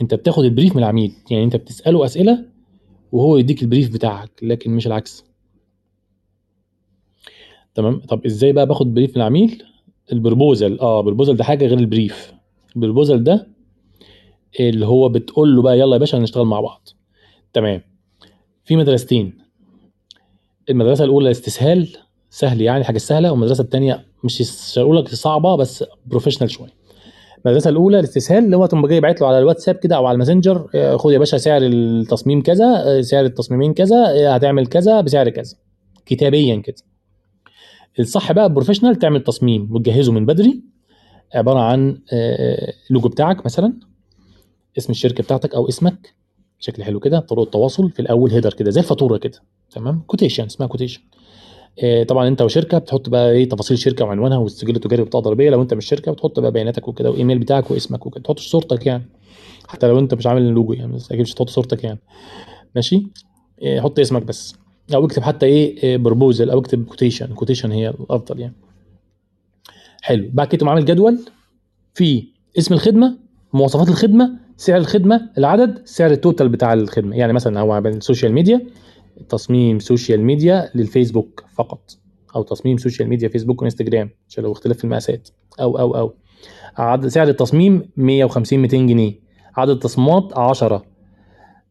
أنت 0.03 0.15
بتاخد 0.15 0.45
ال 0.45 0.49
brief 0.49 0.73
من 0.77 0.83
العميل 0.83 1.13
يعني 1.31 1.45
أنت 1.45 1.57
بتسأله 1.57 2.05
أسئلة 2.05 2.45
وهو 3.13 3.37
يديك 3.37 3.63
ال 3.63 3.68
brief 3.68 3.93
بتاعك 3.93 4.31
لكن 4.43 4.71
مش 4.71 4.87
العكس. 4.87 5.25
تمام؟ 7.75 8.01
طب 8.01 8.27
إزاي 8.27 8.53
بقى 8.53 8.67
باخد 8.67 8.95
brief 8.95 9.11
من 9.11 9.17
العميل؟ 9.17 9.63
ال 10.13 10.20
proposal 10.20 10.79
آه 10.81 11.01
ال 11.01 11.05
proposal 11.05 11.37
ده 11.37 11.45
حاجة 11.45 11.67
غير 11.67 11.79
ال 11.79 11.86
brief. 11.86 12.33
ال 12.77 12.82
proposal 12.82 13.25
ده 13.25 13.47
اللي 14.61 14.87
هو 14.87 15.09
بتقول 15.09 15.57
له 15.57 15.63
بقى 15.63 15.79
يلا 15.79 15.93
يا 15.95 15.99
باشا 15.99 16.19
هنشتغل 16.19 16.45
مع 16.45 16.61
بعض. 16.61 16.89
تمام. 17.53 17.83
في 18.65 18.77
مدرستين. 18.77 19.39
المدرسة 20.71 21.05
الأولى 21.05 21.31
استسهال 21.31 21.89
سهل 22.31 22.61
يعني 22.61 22.85
حاجة 22.85 22.99
سهلة 22.99 23.31
والمدرسة 23.33 23.63
الثانية 23.65 24.05
مش 24.25 24.43
هقول 24.79 24.97
لك 24.97 25.09
صعبة 25.09 25.57
بس 25.57 25.85
professional 26.07 26.51
شوية. 26.51 26.81
المدرسة 27.47 27.71
الأولى 27.71 27.99
الاستسهال 27.99 28.45
اللي 28.45 28.57
هو 28.57 28.67
تقوم 28.67 28.87
جاي 28.87 29.01
باعت 29.01 29.21
له 29.21 29.27
على 29.27 29.39
الواتساب 29.39 29.75
كده 29.75 29.97
أو 29.97 30.07
على 30.07 30.15
الماسنجر 30.15 30.71
آه، 30.75 30.97
خد 30.97 31.13
يا 31.13 31.19
باشا 31.19 31.37
سعر 31.39 31.63
التصميم 31.63 32.43
كذا 32.43 32.83
آه، 32.87 33.01
سعر 33.01 33.25
التصميمين 33.25 33.75
كذا 33.75 33.97
آه، 33.97 34.35
هتعمل 34.35 34.67
كذا 34.67 35.01
بسعر 35.01 35.29
كذا. 35.29 35.55
كتابيا 36.07 36.57
كده. 36.57 36.77
الصح 38.01 38.33
بقى 38.33 38.53
professional 38.53 38.97
تعمل 38.97 39.21
تصميم 39.25 39.69
وتجهزه 39.71 40.13
من 40.13 40.27
بدري. 40.27 40.63
عبارة 41.35 41.59
عن 41.59 41.99
آه، 42.13 42.73
لوجو 42.91 43.09
بتاعك 43.09 43.45
مثلا 43.45 43.73
اسم 44.79 44.91
الشركة 44.91 45.23
بتاعتك 45.23 45.55
أو 45.55 45.69
اسمك 45.69 46.15
بشكل 46.61 46.85
حلو 46.85 47.01
كده 47.01 47.19
طرق 47.21 47.41
التواصل 47.43 47.91
في 47.91 48.01
الأول 48.01 48.31
header 48.31 48.55
كده 48.55 48.71
زي 48.71 48.81
الفاتورة 48.81 49.17
كده 49.17 49.39
تمام؟ 49.71 50.03
quotation 50.07 50.45
اسمها 50.45 50.69
quotation 50.69 51.01
آه، 51.83 52.03
طبعا 52.03 52.29
أنت 52.29 52.43
وشركة 52.43 52.79
بتحط 52.79 53.09
بقى 53.09 53.31
إيه 53.31 53.49
تفاصيل 53.49 53.77
الشركة 53.77 54.05
وعنوانها 54.05 54.39
والسجل 54.39 54.77
التجاري 54.77 55.03
وبطاقة 55.03 55.23
ضريبية. 55.23 55.51
لو 55.51 55.63
أنت 55.63 55.75
مش 55.75 55.87
شركة 55.87 56.13
بتحط 56.13 56.41
بقى 56.41 56.53
بياناتك 56.53 56.89
وكده 56.89 57.11
وإيميل 57.11 57.39
بتاعك 57.39 57.71
واسمك 57.71 58.07
وكده. 58.07 58.23
تحط 58.23 58.39
صورتك 58.39 58.87
يعني. 58.87 59.05
حتى 59.69 59.89
لو 59.89 59.99
أنت 59.99 60.15
مش 60.15 60.27
عامل 60.27 60.43
اللوجو 60.43 60.73
يعني 60.73 60.93
بس 60.93 61.13
أكيد 61.13 61.21
مش 61.21 61.35
صورتك 61.35 61.85
يعني. 61.85 61.99
ماشي؟ 62.75 63.07
آه، 63.63 63.81
حط 63.81 63.99
اسمك 63.99 64.23
بس. 64.23 64.55
أو 64.95 65.05
اكتب 65.05 65.23
حتى 65.23 65.47
إيه 65.47 65.97
proposal 65.97 66.51
أو 66.51 66.59
اكتب 66.59 66.85
quotation 66.85 67.27
quotation 67.27 67.73
هي 67.73 67.89
الأفضل 67.89 68.41
يعني. 68.41 68.55
حلو. 70.03 70.31
بعد 70.33 70.47
كده 70.47 70.57
تقوم 70.59 70.69
عامل 70.69 70.85
جدول 70.85 71.19
فيه 71.95 72.25
اسم 72.59 72.75
الخدمة 72.75 73.19
مواصفات 73.53 73.89
الخدمة 73.89 74.39
سعر 74.57 74.77
الخدمة 74.77 75.31
العدد 75.39 75.83
سعر 75.85 76.11
ال 76.11 76.17
total 76.17 76.49
بتاع 76.49 76.73
الخدمة. 76.73 77.17
يعني 77.17 77.33
مثلا 77.33 77.61
هو 77.61 77.79
ال 77.79 77.86
social 77.86 78.33
media 78.33 78.67
تصميم 79.29 79.79
social 79.79 80.21
media 80.21 80.71
للفيسبوك 80.75 81.45
فقط 81.55 81.97
أو 82.37 82.43
تصميم 82.43 82.79
social 82.79 83.09
media 83.09 83.29
فيسبوك 83.29 83.63
وإنستجرام 83.63 84.11
عشان 84.29 84.45
لو 84.45 84.53
اختلاف 84.53 84.77
في 84.77 84.85
المقاسات. 84.85 85.29
أو 85.61 85.79
أو 85.79 85.97
أو. 85.97 86.15
عدد 86.77 87.09
سعر 87.09 87.29
التصميم 87.29 87.91
150 87.97 88.59
200 88.59 88.77
جنيه. 88.77 89.15
عدد 89.57 89.71
التصميمات 89.71 90.39
10 90.39 90.85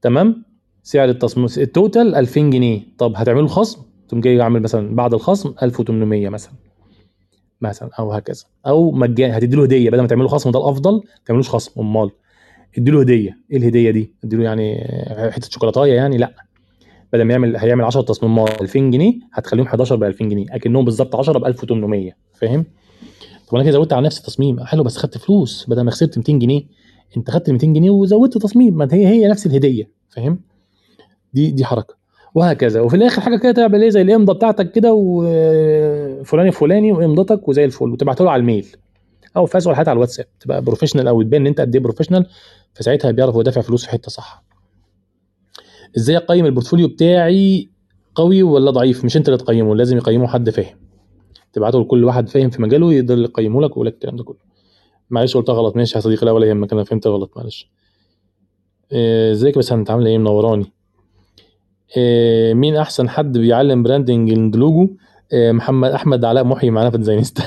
تمام؟ 0.01 0.48
سعر 0.83 1.09
التصميم 1.09 1.47
ال 1.57 1.67
total 1.67 2.15
2000 2.15 2.49
جنيه. 2.49 2.81
طب 2.97 3.13
هتعمل 3.15 3.38
له 3.38 3.47
خصم 3.47 3.81
تقوم 4.07 4.21
جاي 4.21 4.41
عامل 4.41 4.61
مثلا 4.61 4.95
بعد 4.95 5.13
الخصم 5.13 5.53
1800 5.63 6.29
مثلا. 6.29 6.53
مثلا 7.61 7.89
أو 7.99 8.11
هكذا. 8.11 8.43
أو 8.67 8.91
مجاني 8.91 9.37
هتدي 9.37 9.55
له 9.55 9.63
هدية. 9.63 9.89
بدل 9.89 10.01
ما 10.01 10.07
تعملوا 10.07 10.29
خصم 10.29 10.51
ده 10.51 10.59
الأفضل 10.59 10.93
ما 10.93 11.01
تعملوش 11.25 11.49
خصم. 11.49 11.81
أمال. 11.81 12.11
ادي 12.77 12.91
له 12.91 13.01
هدية. 13.01 13.39
إيه 13.51 13.57
الهدية 13.57 13.91
دي؟ 13.91 14.13
ادي 14.23 14.35
له 14.35 14.43
يعني 14.43 14.87
حتة 15.31 15.49
شوكولاتاية 15.49 15.93
يعني؟ 15.93 16.17
لا. 16.17 16.33
بدل 17.13 17.23
ما 17.23 17.33
يعمل 17.33 17.57
هيعمل 17.57 17.83
10 17.83 18.01
تصميمات 18.01 18.61
2000 18.61 18.79
جنيه 18.91 19.13
هتخليهم 19.33 19.65
11 19.65 19.95
ب 19.95 20.03
2000 20.03 20.25
جنيه. 20.25 20.45
أكنهم 20.51 20.85
بالظبط 20.85 21.15
10 21.15 21.39
ب 21.39 21.45
1800 21.45 22.11
فاهم؟ 22.33 22.65
طب 23.47 23.55
أنا 23.55 23.63
كده 23.63 23.71
زودت 23.73 23.93
على 23.93 24.05
نفسي 24.05 24.23
تصميم. 24.23 24.63
حلو 24.63 24.83
بس 24.83 24.97
خدت 24.97 25.17
فلوس. 25.17 25.65
بدل 25.69 25.81
ما 25.81 25.91
خسرت 25.91 26.17
200 26.17 26.39
جنيه 26.39 26.61
أنت 27.17 27.31
خدت 27.31 27.49
200 27.49 27.67
جنيه 27.73 27.89
وزودت 27.89 28.37
تصميم. 28.37 28.77
ما 28.77 28.87
هي 28.91 29.07
هي 29.07 29.27
نفس 29.27 29.45
الهدية. 29.45 29.89
فاهم؟ 30.09 30.39
دي 31.33 31.51
دي 31.51 31.65
حركة. 31.65 31.95
وهكذا. 32.35 32.81
وفي 32.81 32.95
الآخر 32.95 33.21
حاجة 33.21 33.37
كده 33.37 33.51
تعمل 33.51 33.81
إيه؟ 33.81 33.89
زي 33.89 34.01
الإمضة 34.01 34.33
بتاعتك 34.33 34.71
كده 34.71 34.93
وفلان 34.93 36.51
فلاني 36.51 36.91
وإمضتك 36.91 37.47
وزي 37.47 37.65
الفل 37.65 37.91
وتبعته 37.91 38.25
له 38.25 38.31
على 38.31 38.39
ال 38.39 38.44
mail. 38.44 38.67
أو 39.37 39.45
فاس 39.45 39.67
ولا 39.67 39.75
حتى 39.75 39.89
على 39.89 39.97
الواتساب. 39.97 40.25
تبقى 40.39 40.61
professional 40.61 41.07
أو 41.07 41.21
تبان 41.21 41.41
إن 41.41 41.47
أنت 41.47 41.61
قد 41.61 41.75
إيه 41.75 41.83
professional 41.83 42.25
فساعتها 42.73 43.11
بيعرف 43.11 43.35
هو 43.35 43.41
دافع 43.41 43.61
فلوس 43.61 43.85
في 43.85 43.91
حتة 43.91 44.09
صح. 44.11 44.43
إزاي 45.97 46.17
أقيم 46.17 46.45
ال 46.45 46.50
portfolio 46.50 46.87
بتاعي 46.87 47.69
قوي 48.15 48.43
ولا 48.43 48.71
ضعيف؟ 48.71 49.05
مش 49.05 49.17
أنت 49.17 49.27
اللي 49.27 49.37
تقيمه 49.37 49.75
لازم 49.75 49.97
يقيمه 49.97 50.27
حد 50.27 50.49
فاهم. 50.49 50.77
تبعته 51.53 51.81
لكل 51.81 52.03
واحد 52.03 52.29
فاهم 52.29 52.49
في 52.49 52.61
مجاله 52.61 52.93
يقدر 52.93 53.17
يقيمه 53.17 53.61
لك 53.61 53.69
ويقول 53.71 53.87
لك 53.87 53.93
الكلام 53.93 54.15
ده 54.15 54.23
كله. 54.23 54.37
معلش 55.09 55.37
قلتها 55.37 55.53
غلط. 55.53 55.75
ماشي 55.75 55.95
يا 55.95 56.01
صديقي 56.01 56.25
لا 56.25 56.31
ولا 56.31 56.45
يهمك 56.45 56.73
أنا 56.73 56.83
فهمت 56.83 57.07
غلط 57.07 57.31
معلش. 57.37 57.69
آه، 58.91 59.31
إزيك 59.31 59.57
بس 59.57 59.71
انت 59.71 59.91
عامله 59.91 60.09
إيه؟ 60.09 60.17
منوراني. 60.17 60.73
مين 62.53 62.75
أحسن 62.75 63.09
حد 63.09 63.37
بيعلم 63.37 63.83
branding 63.83 64.55
logo 64.55 64.89
آه، 65.33 65.51
محمد 65.51 65.91
أحمد 65.91 66.25
علاء 66.25 66.43
محي 66.43 66.69
معانا 66.69 66.89
في 66.89 66.97
ديزاينستا 66.97 67.43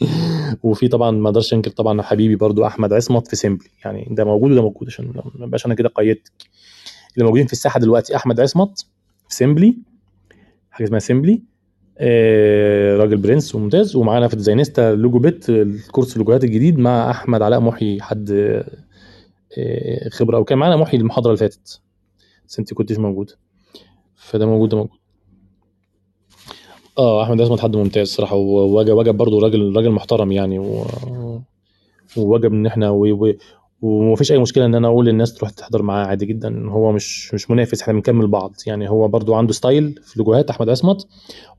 وفي 0.62 0.88
طبعا 0.88 1.10
ما 1.10 1.28
أقدرش 1.28 1.54
أنكر 1.54 1.70
طبعا 1.70 2.02
حبيبي 2.02 2.36
برضو 2.36 2.66
أحمد 2.66 2.92
عصمت 2.92 3.28
في 3.28 3.36
سيمبلي 3.36 3.68
يعني 3.84 4.08
ده 4.10 4.24
موجود 4.24 4.50
وده 4.52 4.62
موجود 4.62 4.88
عشان 4.88 5.12
ما 5.34 5.46
بقاش 5.46 5.66
أنا 5.66 5.74
كده 5.74 5.88
قيدت. 5.88 6.32
اللي 7.14 7.24
موجودين 7.24 7.46
في 7.46 7.52
الساحة 7.52 7.80
دلوقتي 7.80 8.16
أحمد 8.16 8.40
عصمت 8.40 8.78
في 9.28 9.34
سيمبلي 9.34 9.76
حاجة 10.70 10.86
اسمها 10.86 10.98
سيمبلي 10.98 11.42
آه 11.98 12.96
راجل 12.96 13.16
برنس 13.16 13.54
وممتاز 13.54 13.96
ومعانا 13.96 14.28
في 14.28 14.36
ديزاينستا 14.36 14.94
لوجو 14.94 15.18
بيت 15.18 15.50
ال 15.50 15.59
course 15.59 16.12
اللوجوهات 16.12 16.44
الجديد 16.44 16.78
مع 16.78 17.10
أحمد 17.10 17.42
علاء 17.42 17.60
محي 17.60 18.00
حد 18.00 18.30
آه 19.58 20.08
خبرة. 20.08 20.38
وكان 20.38 20.58
معانا 20.58 20.76
محي 20.76 20.96
المحاضرة 20.96 21.30
اللي 21.30 21.38
فاتت. 21.38 21.80
بس 22.48 22.58
أنت 22.58 22.74
كنتش 22.74 22.98
موجودة. 22.98 23.34
فده 24.20 24.46
موجود 24.46 24.68
ده 24.68 24.76
موجود. 24.76 24.98
آه 26.98 27.22
أحمد 27.22 27.40
عصمت 27.40 27.60
حد 27.60 27.76
ممتاز 27.76 28.08
صراحة 28.08 28.36
ووجب 28.36 28.96
وجب 28.96 29.16
برضه 29.16 29.40
راجل 29.40 29.76
راجل 29.76 29.90
محترم 29.90 30.32
يعني. 30.32 30.58
ووجب 32.16 32.52
إن 32.52 32.66
إحنا 32.66 32.90
و... 32.90 33.06
و... 33.06 33.32
ومفيش 33.82 34.32
أي 34.32 34.38
مشكلة 34.38 34.64
إن 34.64 34.74
أنا 34.74 34.88
أقول 34.88 35.06
للناس 35.06 35.34
تروح 35.34 35.50
تحضر 35.50 35.82
معاه 35.82 36.06
عادي 36.06 36.26
جدا. 36.26 36.70
هو 36.70 36.92
مش 36.92 37.34
مش 37.34 37.50
منافس 37.50 37.82
إحنا 37.82 37.92
بنكمل 37.92 38.26
بعض. 38.26 38.54
يعني 38.66 38.90
هو 38.90 39.08
برضو 39.08 39.34
عنده 39.34 39.52
style 39.52 40.00
في 40.04 40.18
لوجوهات 40.18 40.50
أحمد 40.50 40.68
عصمت 40.68 41.06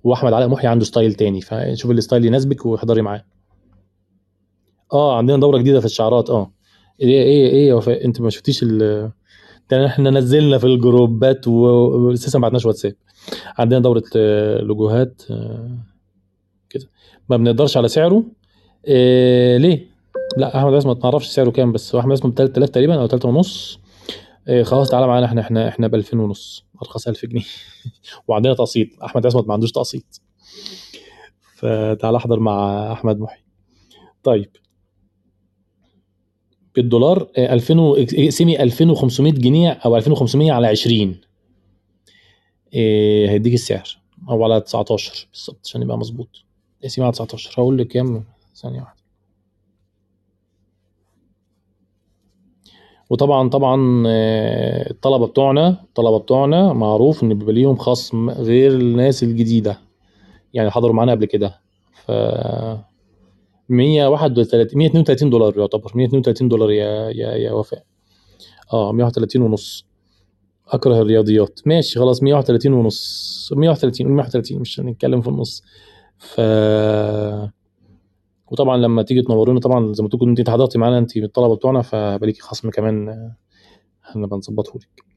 وأحمد 0.04 0.34
علاء 0.34 0.48
محي 0.48 0.68
عنده 0.68 0.86
style 0.86 1.14
تاني. 1.14 1.42
فشوف 1.42 1.92
ال 1.92 1.97
style 1.97 2.26
يناسبك 2.26 2.66
واحضري 2.66 3.02
معاه. 3.02 3.26
آه 4.94 5.18
عندنا 5.18 5.38
دورة 5.38 5.58
جديدة 5.58 5.80
في 5.80 5.86
الشعارات. 5.86 6.30
آه. 6.30 6.52
إيه 7.02 7.24
إيه 7.24 7.50
إيه 7.50 8.06
أنت 8.06 8.22
ما 8.22 8.30
شفتيش 8.30 8.64
ال 8.64 9.12
ده 9.72 9.86
إحنا 9.86 10.10
نزلنا 10.10 10.58
في 10.58 10.68
الجروبات 10.68 11.48
ولسه 11.48 12.40
ما 12.40 12.42
بعتناش 12.42 12.66
واتساب. 12.66 12.96
عندنا 13.58 13.80
دورة 13.80 14.04
آه، 14.16 14.62
لوجوهات 14.62 15.22
آه، 15.32 15.78
كده. 16.70 16.86
ما 17.30 17.38
بنقدرش 17.38 17.78
على 17.78 17.88
سعره. 17.88 18.24
إيه 18.88 19.58
ليه؟ 19.58 19.88
لا 20.38 20.58
أحمد 20.58 20.74
عصمت 20.74 20.98
ما 20.98 21.06
أعرفش 21.06 21.28
سعره 21.28 21.50
كام 21.50 21.72
بس. 21.72 21.96
احمد 21.96 22.12
عصمت 22.12 22.34
ب 22.34 22.36
3000 22.36 22.70
تقريبا 22.70 23.02
أو 23.02 23.08
3 23.08 23.30
ونص. 23.30 23.80
إيه 24.48 24.64
خلاص 24.64 24.90
تعالى 24.90 25.08
معانا 25.08 25.26
إحنا 25.26 25.42
إحنا 25.42 25.68
إحنا 25.68 25.88
ب 25.88 25.96
2000 25.96 26.20
ونص. 26.20 26.66
أرخص 26.82 27.08
1000 27.08 27.26
جنيه. 27.26 27.44
وعندنا 28.28 28.54
تقسيط. 28.54 28.88
أحمد 29.04 29.26
عصمت 29.26 29.48
ما 29.48 29.54
عندوش 29.54 29.72
تقسيط. 29.72 30.22
فتعالى 31.56 32.18
أحضر 32.18 32.40
مع 32.40 32.92
أحمد 32.92 33.20
محي. 33.20 33.44
طيب. 34.24 34.50
بالدولار 36.76 37.28
2000 37.38 37.80
اقسمي 37.98 38.64
2500 38.64 39.32
جنيه 39.34 39.70
أو 39.70 39.98
2500 39.98 40.52
على 40.52 40.68
20 40.68 41.22
إيه 42.74 43.30
هيديك 43.30 43.54
السعر. 43.54 43.98
أو 44.30 44.44
على 44.44 44.62
19 44.62 45.28
بالظبط 45.34 45.60
عشان 45.66 45.82
يبقى 45.82 45.98
مظبوط. 45.98 46.30
اقسمي 46.84 47.06
على 47.06 47.14
19 47.14 47.62
هقول 47.62 47.78
لك 47.78 47.88
كام؟ 47.88 48.24
ثانية 48.56 48.80
واحدة. 48.82 49.02
وطبعا 53.10 53.50
طبعا 53.50 54.04
آه، 54.08 54.90
الطلبة 54.92 55.28
بتوعنا 55.28 55.68
الطلبة 55.84 56.18
بتوعنا 56.20 56.74
معروف 56.74 57.24
إن 57.24 57.34
بيبقى 57.38 57.54
ليهم 57.54 57.76
خصم 57.76 58.30
غير 58.30 58.72
الناس 58.72 59.24
الجديدة. 59.24 59.78
يعني 60.54 60.70
حضروا 60.72 60.94
معانا 60.96 61.12
قبل 61.12 61.26
كده. 61.26 61.60
ف 62.06 62.12
131 63.72 64.78
132 64.78 65.30
دولار 65.30 65.58
يعتبر 65.60 65.92
132 65.96 66.48
دولار 66.50 66.72
يا 66.72 67.10
يا 67.10 67.32
يا 67.36 67.52
وفاء. 67.52 67.84
آه 68.74 68.92
131 68.92 69.42
ونص. 69.42 69.86
أكره 70.68 71.02
الرياضيات. 71.02 71.60
ماشي 71.66 72.00
خلاص 72.00 72.24
131 72.24 72.74
ونص. 72.74 73.50
130 73.56 74.08
130 74.08 74.60
مش 74.60 74.80
هنتكلم 74.80 75.22
في 75.22 75.28
النص. 75.28 75.64
ف 76.18 76.42
وطبعا 78.52 78.78
لما 78.78 79.04
تيجي 79.04 79.22
تنورونا 79.22 79.60
طبعا 79.60 79.94
زي 79.94 80.04
ما 80.04 80.10
تكون 80.10 80.30
أنت 80.30 80.50
حضرتي 80.50 80.78
معانا 80.78 80.98
أنت 80.98 81.18
من 81.18 81.24
الطلبة 81.24 81.56
بتوعنا 81.56 81.82
فبقى 81.82 82.34
خصم 82.40 82.70
كمان 82.70 83.10
هنبقى 84.04 84.38
نظبطه 84.38 84.74
لك 84.80 85.11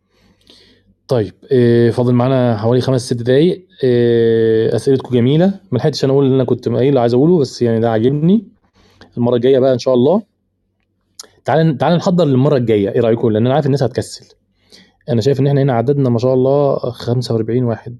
طيب 1.08 1.32
إيه 1.50 1.90
فاضل 1.90 2.14
معانا 2.14 2.56
حوالي 2.56 2.80
خمس 2.80 3.06
ست 3.06 3.22
دقايق. 3.22 3.66
إيه 3.84 4.76
أسئلتكم 4.76 5.14
جميلة. 5.14 5.60
ما 5.72 5.78
لحقتش 5.78 6.04
أنا 6.04 6.12
أقول 6.12 6.24
اللي 6.24 6.36
أنا 6.36 6.44
كنت 6.44 6.68
قايل 6.68 6.98
عايز 6.98 7.14
أقوله 7.14 7.38
بس 7.38 7.62
يعني 7.62 7.80
ده 7.80 7.90
عاجبني. 7.90 8.44
المرة 9.16 9.36
الجاية 9.36 9.58
بقى 9.58 9.72
إن 9.72 9.78
شاء 9.78 9.94
الله. 9.94 10.22
تعال 11.44 11.78
تعال 11.78 11.96
نحضر 11.96 12.24
للمرة 12.24 12.56
الجاية. 12.56 12.88
إيه 12.90 13.00
رأيكم؟ 13.00 13.30
لأن 13.30 13.46
أنا 13.46 13.54
عارف 13.54 13.66
الناس 13.66 13.82
هتكسل. 13.82 14.26
أنا 15.08 15.20
شايف 15.20 15.40
إن 15.40 15.46
إحنا 15.46 15.62
هنا 15.62 15.72
عددنا 15.72 16.10
ما 16.10 16.18
شاء 16.18 16.34
الله 16.34 16.76
45 16.76 17.64
واحد. 17.64 17.96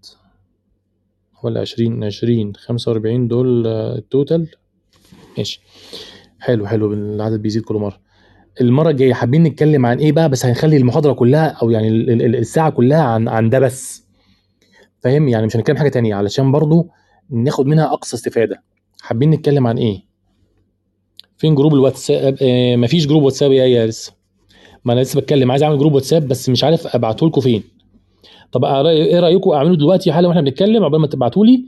ولا 1.42 1.60
20 1.60 2.04
20 2.04 2.52
45 2.56 3.28
دول 3.28 3.66
التوتال 3.66 4.48
ماشي. 5.38 5.60
حلو 6.40 6.66
حلو. 6.66 6.92
العدد 6.92 7.42
بيزيد 7.42 7.62
كل 7.62 7.74
مرة. 7.74 8.03
المرة 8.60 8.90
الجاية 8.90 9.12
حابين 9.12 9.42
نتكلم 9.42 9.86
عن 9.86 9.98
إيه 9.98 10.12
بقى؟ 10.12 10.28
بس 10.28 10.46
هنخلي 10.46 10.76
المحاضرة 10.76 11.12
كلها 11.12 11.46
أو 11.46 11.70
يعني 11.70 11.88
الساعة 12.38 12.70
كلها 12.70 13.02
عن 13.02 13.28
عن 13.28 13.50
ده 13.50 13.58
بس. 13.58 14.04
فاهم؟ 15.00 15.28
يعني 15.28 15.46
مش 15.46 15.56
هنتكلم 15.56 15.76
حاجة 15.76 15.88
تانية 15.88 16.14
علشان 16.14 16.52
برضو 16.52 16.88
ناخد 17.30 17.66
منها 17.66 17.92
أقصى 17.92 18.16
استفادة. 18.16 18.62
حابين 19.02 19.30
نتكلم 19.30 19.66
عن 19.66 19.78
إيه؟ 19.78 20.02
فين 21.36 21.54
group 21.54 21.74
الواتساب؟ 21.74 22.36
آه 22.42 22.76
مفيش 22.76 23.06
group 23.06 23.22
واتساب 23.22 23.52
يا 23.52 23.64
يا 23.64 23.86
لسه؟ 23.86 24.12
ما 24.84 24.92
أنا 24.92 25.00
لسه 25.00 25.20
بتكلم 25.20 25.50
عايز 25.50 25.62
أعمل 25.62 25.78
group 25.78 25.94
واتساب 25.94 26.28
بس 26.28 26.48
مش 26.48 26.64
عارف 26.64 26.86
ابعته 26.96 27.26
لكم 27.26 27.40
فين. 27.40 27.62
طب 28.52 28.64
إيه 28.64 29.20
رايكم 29.20 29.50
أعمله 29.50 29.76
دلوقتي 29.76 30.12
حالا 30.12 30.28
وإحنا 30.28 30.40
بنتكلم 30.42 30.84
قبل 30.84 30.98
ما 30.98 31.06
تبعتوا 31.06 31.46
لي 31.46 31.64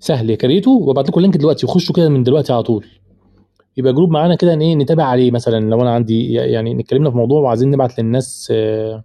سهل 0.00 0.34
كريته 0.34 0.70
وابعت 0.70 1.08
لكم 1.08 1.18
ال 1.18 1.22
link 1.22 1.36
دلوقتي 1.36 1.66
وخشوا 1.66 1.94
كده 1.94 2.08
من 2.08 2.22
دلوقتي 2.22 2.52
على 2.52 2.62
طول. 2.62 2.86
يبقى 3.76 3.92
جروب 3.92 4.10
معانا 4.10 4.34
كده 4.34 4.54
إيه 4.60 4.74
نتابع 4.74 5.04
عليه 5.04 5.30
مثلا 5.30 5.70
لو 5.70 5.82
أنا 5.82 5.94
عندي 5.94 6.32
يعني 6.32 6.74
نتكلمنا 6.74 7.10
في 7.10 7.16
موضوع 7.16 7.40
وعايزين 7.40 7.70
نبعت 7.70 7.98
للناس 8.00 8.48
آآ 8.54 9.02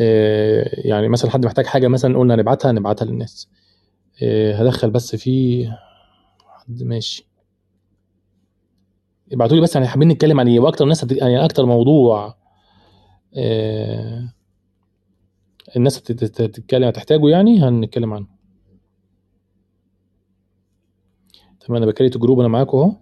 آآ 0.00 0.70
يعني 0.88 1.08
مثلا 1.08 1.30
حد 1.30 1.44
محتاج 1.46 1.66
حاجة 1.66 1.88
مثلا 1.88 2.18
قلنا 2.18 2.36
نبعتها 2.36 2.72
نبعتها 2.72 3.06
للناس. 3.06 3.48
هدخل 4.54 4.90
بس 4.90 5.16
في 5.16 5.66
حد 6.48 6.82
ماشي. 6.82 7.28
ابعتوا 9.32 9.56
لي 9.56 9.62
بس 9.62 9.74
يعني 9.74 9.88
حابين 9.88 10.08
نتكلم 10.08 10.40
عن 10.40 10.48
إيه؟ 10.48 10.60
وأكتر 10.60 10.84
ناس 10.84 11.04
هت... 11.04 11.12
يعني 11.12 11.44
أكتر 11.44 11.66
موضوع 11.66 12.34
الناس 15.76 15.98
هتتكلم 15.98 16.84
هتحتاجه 16.84 17.28
يعني 17.28 17.62
هنتكلم 17.62 18.14
عنه. 18.14 18.37
تمام 21.68 21.82
أنا 21.82 21.86
ب 21.86 21.91
create 21.91 22.18
group 22.18 22.40
أنا 22.40 22.48
معاكم 22.48 22.78
أهو. 22.78 22.92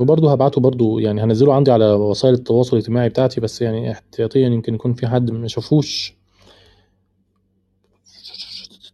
وبرضه 0.00 0.32
هبعته 0.32 0.60
برضه 0.60 1.00
يعني 1.00 1.22
هنزله 1.22 1.54
عندي 1.54 1.70
على 1.70 1.92
وسائل 1.92 2.34
التواصل 2.34 2.76
الاجتماعي 2.76 3.08
بتاعتي 3.08 3.40
بس 3.40 3.62
يعني 3.62 3.92
احتياطيا 3.92 4.48
يمكن 4.48 4.74
يكون 4.74 4.94
في 4.94 5.06
حد 5.06 5.30
ما 5.30 5.48
شافوش. 5.48 6.16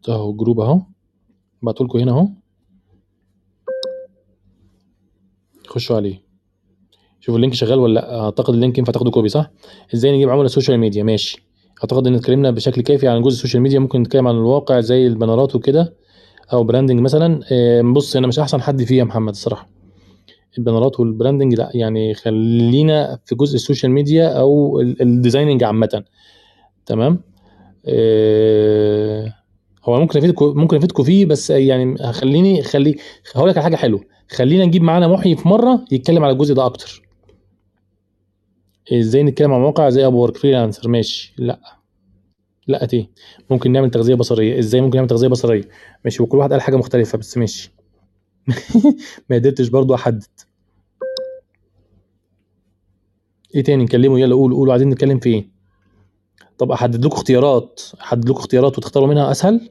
أهو 0.08 0.30
ال 0.30 0.35
group 0.35 0.60
أهو. 0.60 0.80
بعته 1.62 1.84
لكم 1.84 1.98
هنا 1.98 2.12
أهو. 2.12 2.28
خشوا 5.66 5.96
عليه. 5.96 6.22
شوفوا 7.20 7.36
ال 7.36 7.40
link 7.40 7.54
شغال 7.54 7.78
ولا 7.78 7.94
لأ؟ 7.94 8.20
أعتقد 8.20 8.54
ال 8.54 8.59
link 8.59 8.78
ينفع 8.78 8.92
تاخده 8.92 9.10
copy 9.10 9.28
صح؟ 9.28 9.50
إزاي 9.94 10.12
نجيب 10.12 10.28
عملاء 10.28 10.46
ال 10.46 10.51
social 10.51 10.78
media؟ 10.78 11.02
ماشي. 11.02 11.42
أعتقد 11.82 12.06
إن 12.06 12.14
اتكلمنا 12.14 12.50
بشكل 12.50 12.82
كافي 12.82 13.08
عن 13.08 13.22
جزء 13.22 13.36
ال 13.36 13.40
social 13.40 13.62
media 13.62 13.78
ممكن 13.78 14.00
نتكلم 14.00 14.28
عن 14.28 14.34
الواقع 14.34 14.80
زي 14.80 15.06
البنرات 15.06 15.56
وكده. 15.56 15.94
أو 16.52 16.64
branding 16.64 17.00
مثلا 17.00 17.40
بص 17.92 18.16
أنا 18.16 18.26
مش 18.26 18.38
أحسن 18.38 18.62
حد 18.62 18.82
فيه 18.84 18.98
يا 18.98 19.04
محمد 19.04 19.32
الصراحة. 19.32 19.68
البانرات 20.58 21.00
وال 21.00 21.11
branding 21.11 21.54
لأ 21.54 21.70
يعني 21.74 22.14
خلينا 22.14 23.18
في 23.24 23.34
جزء 23.34 23.54
ال 23.54 23.60
social 23.60 23.92
media 23.92 24.28
أو 24.28 24.80
ال- 24.80 25.02
ال 25.02 25.09
designing 25.09 25.64
عامة. 25.64 26.04
تمام؟ 26.86 27.20
آه، 27.86 29.34
هو 29.84 30.00
ممكن 30.00 30.18
افيدكم 30.18 30.52
ممكن 30.56 30.76
افيدكم 30.76 31.02
فيه 31.02 31.26
بس 31.26 31.50
يعني 31.50 32.12
خليني 32.12 32.62
خلي 32.62 32.96
هقول 33.34 33.48
لك 33.50 33.56
على 33.56 33.64
حاجة 33.64 33.76
حلوة. 33.76 34.00
خلينا 34.30 34.64
نجيب 34.64 34.82
معانا 34.82 35.08
محيي 35.08 35.36
في 35.36 35.48
مرة 35.48 35.84
يتكلم 35.92 36.24
على 36.24 36.32
الجزء 36.32 36.54
ده 36.54 36.66
أكتر. 36.66 37.02
إزاي 38.92 39.22
نتكلم 39.22 39.52
على 39.52 39.62
مواقع 39.62 39.88
زي 39.88 40.06
Upwork 40.06 40.36
Freelancer 40.36 40.88
ماشي. 40.88 41.34
لأ. 41.38 41.77
لا 42.68 42.86
تيه 42.86 43.10
ممكن 43.50 43.72
نعمل 43.72 43.90
تغذية 43.90 44.14
بصرية. 44.14 44.58
إزاي 44.58 44.80
ممكن 44.80 44.96
نعمل 44.96 45.08
تغذية 45.08 45.28
بصرية؟ 45.28 45.68
ماشي 46.04 46.22
وكل 46.22 46.38
واحد 46.38 46.52
قال 46.52 46.60
حاجة 46.62 46.76
مختلفة 46.76 47.18
بس 47.18 47.38
ماشي. 47.38 47.72
ما 49.30 49.36
قدرتش 49.36 49.68
برضو 49.68 49.94
أحدد. 49.94 50.24
إيه 53.54 53.62
تاني؟ 53.62 53.84
نكلمه 53.84 54.20
يلا 54.20 54.34
قول 54.34 54.52
قولوا 54.52 54.72
عايزين 54.72 54.88
نتكلم 54.88 55.18
في 55.18 55.28
إيه؟ 55.28 55.48
طب 56.58 56.72
أحدد 56.72 57.04
لكم 57.04 57.16
اختيارات. 57.16 57.80
أحدد 58.00 58.28
لكم 58.28 58.38
اختيارات 58.38 58.78
وتختاروا 58.78 59.08
منها 59.08 59.30
أسهل. 59.30 59.70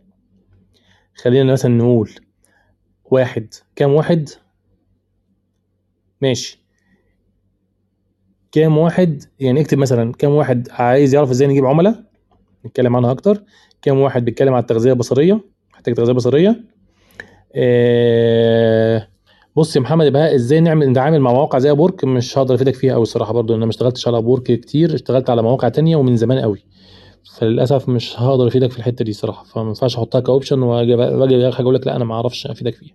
خلينا 1.15 1.53
مثلا 1.53 1.77
نقول 1.77 2.11
واحد. 3.05 3.53
كام 3.75 3.93
واحد؟ 3.93 4.29
ماشي. 6.21 6.63
كام 8.51 8.77
واحد؟ 8.77 9.23
يعني 9.39 9.61
اكتب 9.61 9.77
مثلا 9.77 10.13
كام 10.13 10.31
واحد 10.31 10.67
عايز 10.71 11.13
يعرف 11.13 11.29
إزاي 11.29 11.47
نجيب 11.47 11.65
عملاء؟ 11.65 12.06
نتكلم 12.67 12.95
عنها 12.95 13.11
أكتر. 13.11 13.43
كام 13.81 13.99
واحد 13.99 14.25
بيتكلم 14.25 14.53
على 14.53 14.61
التغذية 14.61 14.91
البصرية؟ 14.91 15.41
محتاج 15.73 15.93
تغذية 15.95 16.13
بصرية. 16.13 16.63
آه 17.55 19.07
بص 19.55 19.75
يا 19.75 19.81
محمد 19.81 20.05
يبقى 20.05 20.35
إزاي 20.35 20.59
نعمل 20.59 20.89
نتعامل 20.89 21.19
مع 21.19 21.31
مواقع 21.33 21.59
زي 21.59 21.71
Upwork 21.71 22.03
مش 22.05 22.37
هقدر 22.37 22.55
أفيدك 22.55 22.75
فيها 22.75 22.93
قوي 22.93 23.01
الصراحة 23.03 23.33
برضو 23.33 23.55
أنا 23.55 23.65
ما 23.65 23.69
اشتغلتش 23.69 24.07
على 24.07 24.17
Upwork 24.17 24.43
كتير 24.43 24.93
اشتغلت 24.95 25.29
على 25.29 25.41
مواقع 25.43 25.69
تانية 25.69 25.95
ومن 25.95 26.15
زمان 26.17 26.39
قوي 26.39 26.63
فللأسف 27.37 27.89
مش 27.89 28.19
هقدر 28.19 28.47
أفيدك 28.47 28.71
في 28.71 28.77
الحتة 28.77 29.05
دي 29.05 29.13
صراحة 29.13 29.43
فما 29.43 29.67
ينفعش 29.67 29.95
أحطها 29.97 30.21
ك 30.21 30.27
option 30.27 30.61
وأجي 30.61 30.95
وأجي 30.95 31.47
أقول 31.47 31.75
لك 31.75 31.87
لا 31.87 31.95
أنا 31.95 32.05
ما 32.05 32.15
أعرفش 32.15 32.47
أفيدك 32.47 32.75
فيها. 32.75 32.93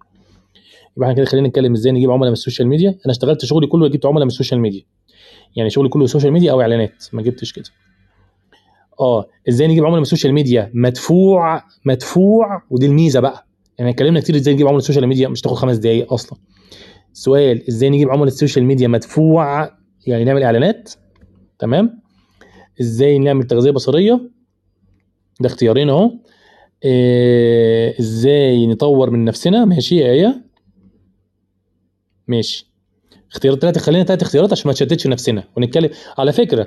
يبقى 0.97 1.09
إحنا 1.11 1.17
كده 1.17 1.25
خلينا 1.25 1.49
نتكلم 1.49 1.73
إزاي 1.73 1.93
نجيب 1.93 2.11
عملاء 2.11 2.29
من 2.29 2.33
ال 2.33 2.38
social 2.38 2.69
media. 2.69 2.89
أنا 2.89 3.11
اشتغلت 3.13 3.45
شغلي 3.45 3.67
كله 3.67 3.89
جبت 3.89 4.07
عملاء 4.07 4.25
من 4.25 4.31
ال 4.31 4.35
social 4.35 4.61
media. 4.61 4.83
يعني 5.57 5.71
شغلي 5.71 5.89
كله 5.89 6.07
social 6.07 6.33
media 6.33 6.53
أو 6.53 6.61
إعلانات 6.61 7.05
ما 7.13 7.23
جبتش 7.23 7.53
كده. 7.53 7.65
آه 9.01 9.29
إزاي 9.49 9.69
نجيب 9.69 9.85
عملاء 9.85 9.97
من 9.97 10.03
ال 10.03 10.07
social 10.07 10.33
media؟ 10.33 10.71
مدفوع 10.75 11.63
مدفوع 11.85 12.63
ودي 12.71 12.87
الميزة 12.87 13.21
بقى. 13.21 13.47
يعني 13.79 13.91
اتكلمنا 13.91 14.21
كتير 14.21 14.37
إزاي 14.37 14.55
نجيب 14.55 14.67
عملاء 14.67 14.79
ال 14.79 14.83
social 14.83 15.07
media 15.07 15.29
مش 15.29 15.41
تاخد 15.41 15.57
خمس 15.57 15.77
دقايق 15.77 16.13
أصلا. 16.13 16.39
سؤال 17.13 17.69
إزاي 17.69 17.91
نجيب 17.91 18.11
عملاء 18.11 18.27
ال 18.27 18.32
social 18.32 18.65
media 18.65 18.89
مدفوع؟ 18.89 19.71
يعني 20.07 20.25
نعمل 20.25 20.43
إعلانات 20.43 20.93
تمام؟ 21.59 22.03
إزاي 22.81 23.19
نعمل 23.19 23.45
تغذية 23.45 23.71
بصرية؟ 23.71 24.31
ده 25.41 25.47
اختيارين 25.47 25.89
أهو. 25.91 26.11
إيه 26.85 28.01
إزاي 28.01 28.67
نطور 28.67 29.11
من 29.11 29.25
نفسنا؟ 29.25 29.65
ماشي 29.65 30.11
آية. 30.11 30.45
ماشي. 32.29 32.72
اختيارات 33.33 33.61
ثلاثة 33.61 33.81
خلينا 33.81 34.05
ثلاث 34.05 34.23
اختيارات 34.23 34.53
عشان 34.53 34.69
ما 34.69 34.73
نشتتش 34.73 35.07
نفسنا. 35.07 35.45
ونتكلم 35.57 35.91
على 36.19 36.33
فكرة 36.33 36.67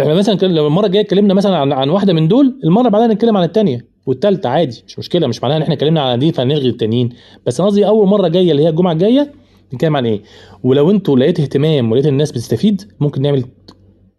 إحنا 0.00 0.14
مثلا 0.14 0.34
لو 0.46 0.66
المرة 0.66 0.86
الجاية 0.86 1.02
اتكلمنا 1.04 1.34
مثلا 1.34 1.56
عن 1.56 1.72
عن 1.72 1.88
واحدة 1.88 2.12
من 2.12 2.28
دول 2.28 2.60
اللي 2.64 2.90
بعدها 2.90 3.06
نتكلم 3.06 3.36
عن 3.36 3.44
الثانية 3.44 3.86
والثالثة 4.06 4.48
عادي 4.48 4.82
مش 4.86 4.98
مشكلة 4.98 5.26
مش 5.26 5.42
معناها 5.42 5.56
إن 5.56 5.62
إحنا 5.62 5.74
اتكلمنا 5.74 6.00
عن 6.00 6.18
دي 6.18 6.32
فنلغي 6.32 6.68
التانيين. 6.68 7.08
بس 7.46 7.60
أنا 7.60 7.68
قصدي 7.68 7.86
أول 7.86 8.08
مرة 8.08 8.28
جاية 8.28 8.50
اللي 8.50 8.62
هي 8.62 8.68
الجمعة 8.68 8.92
الجاية 8.92 9.32
نتكلم 9.74 9.96
عن 9.96 10.06
إيه؟ 10.06 10.22
ولو 10.62 10.90
أنتوا 10.90 11.18
لقيت 11.18 11.40
اهتمام 11.40 11.92
ولقيت 11.92 12.06
الناس 12.06 12.32
بتستفيد 12.32 12.92
ممكن 13.00 13.22
نعمل 13.22 13.44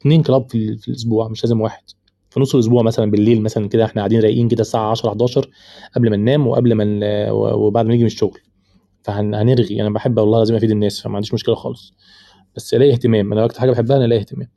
اثنين 0.02 0.24
كلاب 0.24 0.50
في, 0.50 0.78
في 0.78 0.88
الأسبوع 0.88 1.28
مش 1.28 1.44
لازم 1.44 1.62
واحد. 1.62 1.84
في 2.30 2.39
نص 2.39 2.54
الأسبوع 2.56 2.84
مثلا 2.84 3.12
بالليل 3.12 3.42
مثلا 3.42 3.70
كده 3.70 3.86
إحنا 3.86 4.02
قاعدين 4.02 4.22
رايقين 4.22 4.48
كده 4.48 4.62
الساعة 4.62 4.92
10 4.92 5.10
11 5.10 5.50
قبل 5.96 6.10
ما 6.10 6.18
ننام 6.18 6.48
وقبل 6.48 6.74
ما 6.74 7.32
وبعد 7.32 7.86
ما 7.86 7.92
نيجي 7.92 8.04
من 8.04 8.08
الشغل. 8.08 8.39
فهنرغي 9.04 9.82
أنا 9.82 9.89
بحب 9.89 10.20
والله 10.20 10.39
لازم 10.39 10.56
أفيد 10.56 10.72
الناس 10.72 11.02
فما 11.02 11.16
عنديش 11.16 11.34
مشكلة 11.34 11.56
خالص. 11.56 11.93
بس 12.56 12.74
الاقي 12.74 12.91
اهتمام. 12.91 13.34
أنا 13.34 13.45
أكتر 13.45 13.60
حاجة 13.60 13.72
بحبها 13.72 13.97
أنا 13.97 14.06
الاقي 14.06 14.20
اهتمام. 14.20 14.49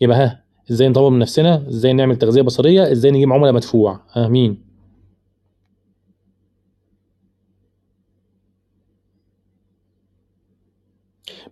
يبقى 0.00 0.16
ها 0.18 0.44
إزاي 0.70 0.88
نطور 0.88 1.10
من 1.10 1.18
نفسنا؟ 1.18 1.68
إزاي 1.68 1.92
نعمل 1.92 2.16
تغذية 2.16 2.42
بصرية؟ 2.42 2.92
إزاي 2.92 3.10
نجيب 3.10 3.32
عملاء 3.32 3.52
مدفوع 3.52 4.00
ها 4.12 4.28
مين 4.28 4.70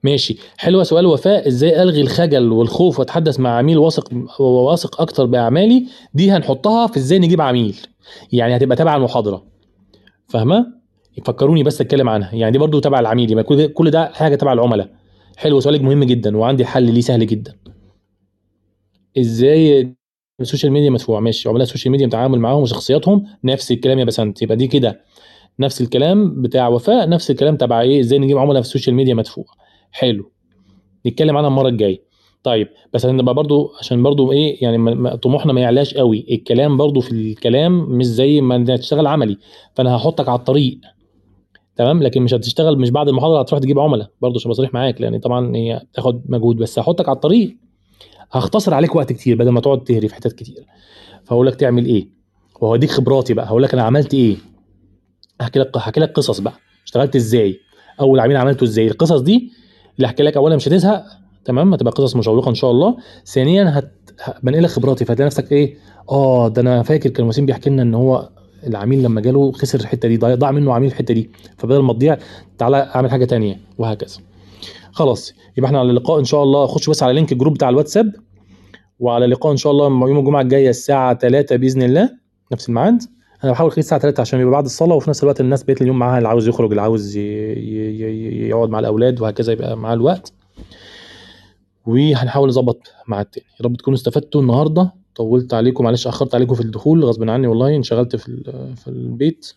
ماشي. 0.03 0.37
حلوة 0.57 0.83
سؤال 0.83 1.07
وفاء. 1.07 1.49
إزاي 1.49 1.83
ألغي 1.83 2.01
الخجل 2.01 2.53
والخوف 2.53 2.99
وأتحدث 2.99 3.41
مع 3.41 3.51
عميل 3.59 3.79
واثق 3.79 4.11
وواثق 4.41 5.01
أكتر 5.01 5.27
بأعمالي؟ 5.27 5.87
دي 6.15 6.31
هنحطها 6.31 6.87
في 6.87 6.97
إزاي 6.97 7.19
نجيب 7.19 7.41
عميل. 7.41 7.77
يعني 8.33 8.57
هتبقى 8.57 8.77
تبع 8.77 8.97
المحاضرة. 8.97 9.47
فاهمة؟ 10.29 10.78
فكروني 11.25 11.63
بس 11.63 11.81
اتكلم 11.81 12.09
عنها. 12.09 12.35
يعني 12.35 12.53
دي 12.53 12.59
برضو 12.59 12.81
تبع 12.81 13.01
العميل. 13.01 13.31
يبقى 13.31 13.45
كل 13.69 13.91
ده 13.91 14.09
حاجة 14.13 14.35
تبع 14.35 14.53
العملاء. 14.53 14.91
حلو 15.37 15.61
سؤالك 15.61 15.81
مهم 15.81 16.05
جدا 16.05 16.37
وعندي 16.37 16.65
حل 16.65 16.93
ليه 16.93 17.01
سهل 17.01 17.27
جدا. 17.27 17.55
إزاي 19.19 19.95
ال 20.41 20.46
social 20.46 20.73
media 20.73 20.91
مدفوع 20.91 21.21
ماشي. 21.21 21.49
عملاء 21.49 21.63
ال 21.63 21.67
social 21.67 21.93
media 21.93 22.07
بتعامل 22.07 22.39
معاهم 22.39 22.63
وشخصياتهم 22.63 23.25
نفس 23.45 23.73
الكلام 23.73 23.99
يا 23.99 24.05
بسنت. 24.05 24.43
يبقى 24.43 24.57
دي 24.57 24.67
كده 24.67 25.01
نفس 25.61 25.81
الكلام 25.81 26.43
بتاع 26.43 26.69
وفاء 26.69 27.09
نفس 27.09 27.31
الكلام 27.31 27.57
تبع 27.57 27.81
إيه؟ 27.81 28.01
إزاي 28.01 28.19
نجيب 28.19 28.39
عملاء 28.39 28.63
في 28.63 28.69
ال 28.69 28.73
social 28.73 28.97
media 28.97 29.15
مدفوع 29.15 29.45
حلو. 29.91 30.33
نتكلم 31.07 31.37
عنها 31.37 31.49
المرة 31.49 31.69
الجاية. 31.69 32.09
طيب 32.43 32.69
بس 32.93 33.07
هنبقى 33.07 33.35
برضو 33.35 33.73
عشان 33.81 34.03
برضو 34.03 34.33
إيه؟ 34.33 34.65
يعني 34.65 35.17
طموحنا 35.17 35.53
ما 35.53 35.61
يعلاش 35.61 35.95
قوي. 35.95 36.27
الكلام 36.31 36.77
برضو 36.77 37.01
في 37.01 37.13
الكلام 37.13 37.73
مش 37.99 38.07
زي 38.07 38.41
ما 38.41 38.77
تشتغل 38.77 39.07
عملي. 39.07 39.39
فأنا 39.75 39.97
هحطك 39.97 40.29
على 40.29 40.39
الطريق. 40.39 40.81
تمام؟ 41.79 42.03
لكن 42.03 42.23
مش 42.23 42.35
هتشتغل 42.35 42.79
مش 42.79 42.91
بعد 42.91 43.09
المحاضرة 43.09 43.41
هتروح 43.41 43.61
تجيب 43.61 43.79
عملاء 43.79 44.11
برضو 44.23 44.39
عشان 44.39 44.51
بصريح 44.51 44.75
معاك 44.75 45.01
لأن 45.01 45.19
طبعا 45.19 45.57
هي 45.57 45.83
تاخد 45.95 46.23
مجهود. 46.29 46.57
بس 46.57 46.79
هحطك 46.79 47.09
على 47.09 47.17
الطريق 47.17 47.57
هختصر 48.33 48.75
عليك 48.75 48.95
وقت 48.97 49.13
كتير 49.13 49.37
بدل 49.37 49.51
ما 49.51 49.61
تقعد 49.61 49.85
تهري 49.85 50.09
في 50.09 50.15
حتت 50.15 50.33
كتير. 50.33 50.67
فهقول 51.25 51.47
لك 51.47 51.55
تعمل 51.55 51.87
إيه؟ 51.87 52.09
وهوديك 52.61 52.91
خبراتي 52.91 53.35
بقى. 53.35 53.47
هقول 53.47 53.63
لك 53.63 53.73
أنا 53.75 53.83
عملت 53.83 54.15
إيه؟ 54.15 54.37
هحكي 55.41 55.59
لك 55.59 55.77
هحكي 55.77 56.01
لك 56.01 56.13
قصص 56.13 56.41
بقى. 56.41 56.55
اشتغلت 56.85 57.17
إزاي؟ 57.17 57.61
أول 58.01 58.21
عميل 58.21 58.37
عملته 58.37 58.65
إزاي؟ 58.65 58.87
القصص 58.87 59.21
دي 59.21 59.53
اللي 59.97 60.07
هحكي 60.07 60.23
لك 60.23 60.37
اولا 60.37 60.57
مش 60.57 60.69
هتزهق 60.69 61.05
تمام؟ 61.45 61.75
هتبقى 61.75 61.93
قصص 61.93 62.17
مشوقة 62.17 62.49
إن 62.49 62.55
شاء 62.55 62.71
الله. 62.71 62.97
ثانيا 63.27 63.79
هت... 63.79 63.93
بنقل 64.43 64.63
لك 64.63 64.71
خبراتي. 64.71 65.05
فهتلاقي 65.05 65.27
نفسك 65.27 65.53
إيه؟ 65.53 65.77
آه 66.11 66.49
ده 66.49 66.63
أنا 66.63 66.83
فاكر 66.83 67.11
كان 67.11 67.27
وسيم 67.27 67.47
بيحكي 67.47 67.71
لنا 67.71 67.83
إن 67.83 67.95
هو 67.95 68.29
العميل 68.67 69.03
لما 69.03 69.21
جاله 69.21 69.53
خسر 69.53 69.81
الحتة 69.81 70.09
دي 70.09 70.17
ضاع 70.17 70.51
منه 70.51 70.75
عميل 70.75 70.91
الحتة 70.91 71.15
دي. 71.15 71.31
فبدل 71.59 71.79
ما 71.83 71.93
تضيع 71.93 72.19
تعالى 72.59 72.77
اعمل 72.77 73.11
حاجة 73.11 73.25
تانية 73.25 73.61
وهكذا. 73.79 74.17
خلاص 74.93 75.35
يبقى 75.57 75.67
إحنا 75.69 75.79
على 75.79 75.91
اللقاء 75.91 76.19
إن 76.19 76.25
شاء 76.25 76.43
الله. 76.43 76.67
خش 76.67 76.91
بس 76.91 77.03
على 77.03 77.13
link 77.13 77.33
ال 77.33 77.37
group 77.37 77.55
بتاع 77.55 77.69
الواتساب 77.69 78.13
وعلى 78.99 79.25
اللقاء 79.25 79.53
إن 79.53 79.57
شاء 79.57 79.73
الله 79.73 79.87
يوم 79.87 80.19
الجمعة 80.19 80.41
الجاية 80.41 80.69
الساعة 80.69 81.19
3 81.19 81.57
بإذن 81.57 81.83
الله 81.83 82.11
نفس 82.53 82.69
الميعاد. 82.69 83.03
أنا 83.45 83.53
بحاول 83.53 83.69
اخليه 83.69 83.83
الساعة 83.83 84.01
3 84.01 84.21
عشان 84.21 84.41
يبقى 84.41 84.53
بعد 84.53 84.65
الصلاة 84.65 84.95
وفي 84.95 85.11
نفس 85.11 85.23
الوقت 85.23 85.41
الناس 85.41 85.63
بقيت 85.63 85.83
اليوم 85.83 85.99
معاها 85.99 86.19
اللي 86.19 86.29
عاوز 86.29 86.49
يخرج 86.49 86.71
اللي 86.71 86.83
عاوز 86.83 87.17
يقعد 87.17 88.69
مع 88.69 88.79
الأولاد 88.79 89.21
وهكذا 89.21 89.53
يبقى 89.53 89.77
معاه 89.77 89.95
الوقت. 89.95 90.33
وهنحاول 91.87 92.49
نظبط 92.49 92.93
مع 93.09 93.21
التاني 93.21 93.47
يا 93.61 93.65
رب 93.65 93.77
تكونوا 93.77 93.99
استفدتوا 93.99 94.41
النهارده. 94.41 94.93
طولت 95.19 95.55
عليكم 95.55 95.85
معلش 95.85 96.07
أخرت 96.07 96.35
عليكم 96.35 96.55
في 96.55 96.61
الدخول 96.61 97.05
غصب 97.05 97.31
عني 97.31 97.47
والله 97.47 97.77
انشغلت 97.77 98.17
في 98.17 98.43
في 98.77 98.89
البيت. 98.89 99.53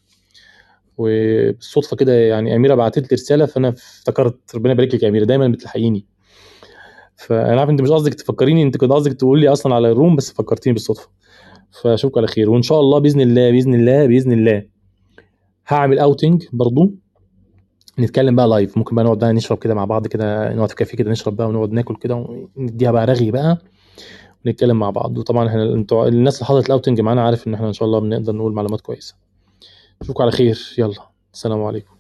وبالصدفة 0.98 1.98
كده 1.98 2.14
يعني 2.14 2.56
أميرة 2.56 2.76
بعتت 2.76 3.02
لي 3.02 3.08
رسالة 3.16 3.46
فأنا 3.46 3.70
افتكرت 3.70 4.56
ربنا 4.56 4.74
يبارك 4.74 4.96
لك 4.96 5.04
يا 5.04 5.10
أميرة 5.10 5.26
دايما 5.26 5.48
بتلحقيني. 5.48 6.06
فأنا 7.16 7.60
عارف 7.60 7.70
أنت 7.70 7.82
مش 7.82 7.90
قصدك 7.90 8.14
تفكريني 8.14 8.64
أنت 8.64 8.78
كنت 8.78 8.92
قصدك 8.92 9.14
تقول 9.14 9.40
لي 9.40 9.48
أصلا 9.48 9.76
على 9.76 9.92
الروم 9.92 10.16
بس 10.16 10.32
فكرتيني 10.32 10.74
بالصدفة. 10.74 11.10
فأشوفكم 11.82 12.20
على 12.20 12.28
خير 12.28 12.50
وإن 12.50 12.62
شاء 12.62 12.80
الله 12.80 13.00
بإذن 13.00 13.22
الله 13.22 13.52
بإذن 13.52 13.74
الله 13.74 14.08
بإذن 14.08 14.32
الله. 14.32 14.64
هعمل 15.68 16.00
outing 16.00 16.44
برضو. 16.54 16.92
نتكلم 18.00 18.36
بقى 18.36 18.48
live 18.48 18.78
ممكن 18.78 18.96
بقى 18.96 19.06
نقعد 19.06 19.20
بقى 19.20 19.34
نشرب 19.34 19.58
كده 19.58 19.74
مع 19.74 19.86
بعض 19.86 20.08
كده 20.08 20.54
نقعد 20.54 20.70
في 20.70 20.76
كافيه 20.76 20.98
كده 20.98 21.12
نشرب 21.12 21.36
بقى 21.36 21.48
ونقعد 21.48 21.72
ناكل 21.72 21.96
كده 21.96 22.16
ونديها 22.56 22.92
بقى 22.92 23.06
رغي 23.06 23.32
بقى. 23.32 23.58
ونتكلم 24.46 24.80
مع 24.80 24.90
بعض. 24.90 25.18
وطبعا 25.18 25.48
إحنا 25.48 25.64
أنتوا 25.64 26.08
الناس 26.08 26.36
اللي 26.36 26.46
حضرت 26.46 26.66
ال 26.66 26.71
outing 26.71 27.02
معانا 27.02 27.26
عارف 27.26 27.48
إن 27.48 27.54
إحنا 27.54 27.68
إن 27.68 27.74
شاء 27.74 27.86
الله 27.86 28.00
بنقدر 28.00 28.36
نقول 28.36 28.54
معلومات 28.54 28.82
كويسه 28.82 29.16
أشوفكم 30.02 30.24
على 30.24 30.32
خير. 30.32 30.76
يلا 30.78 31.10
السلام 31.34 31.64
عليكم. 31.64 31.91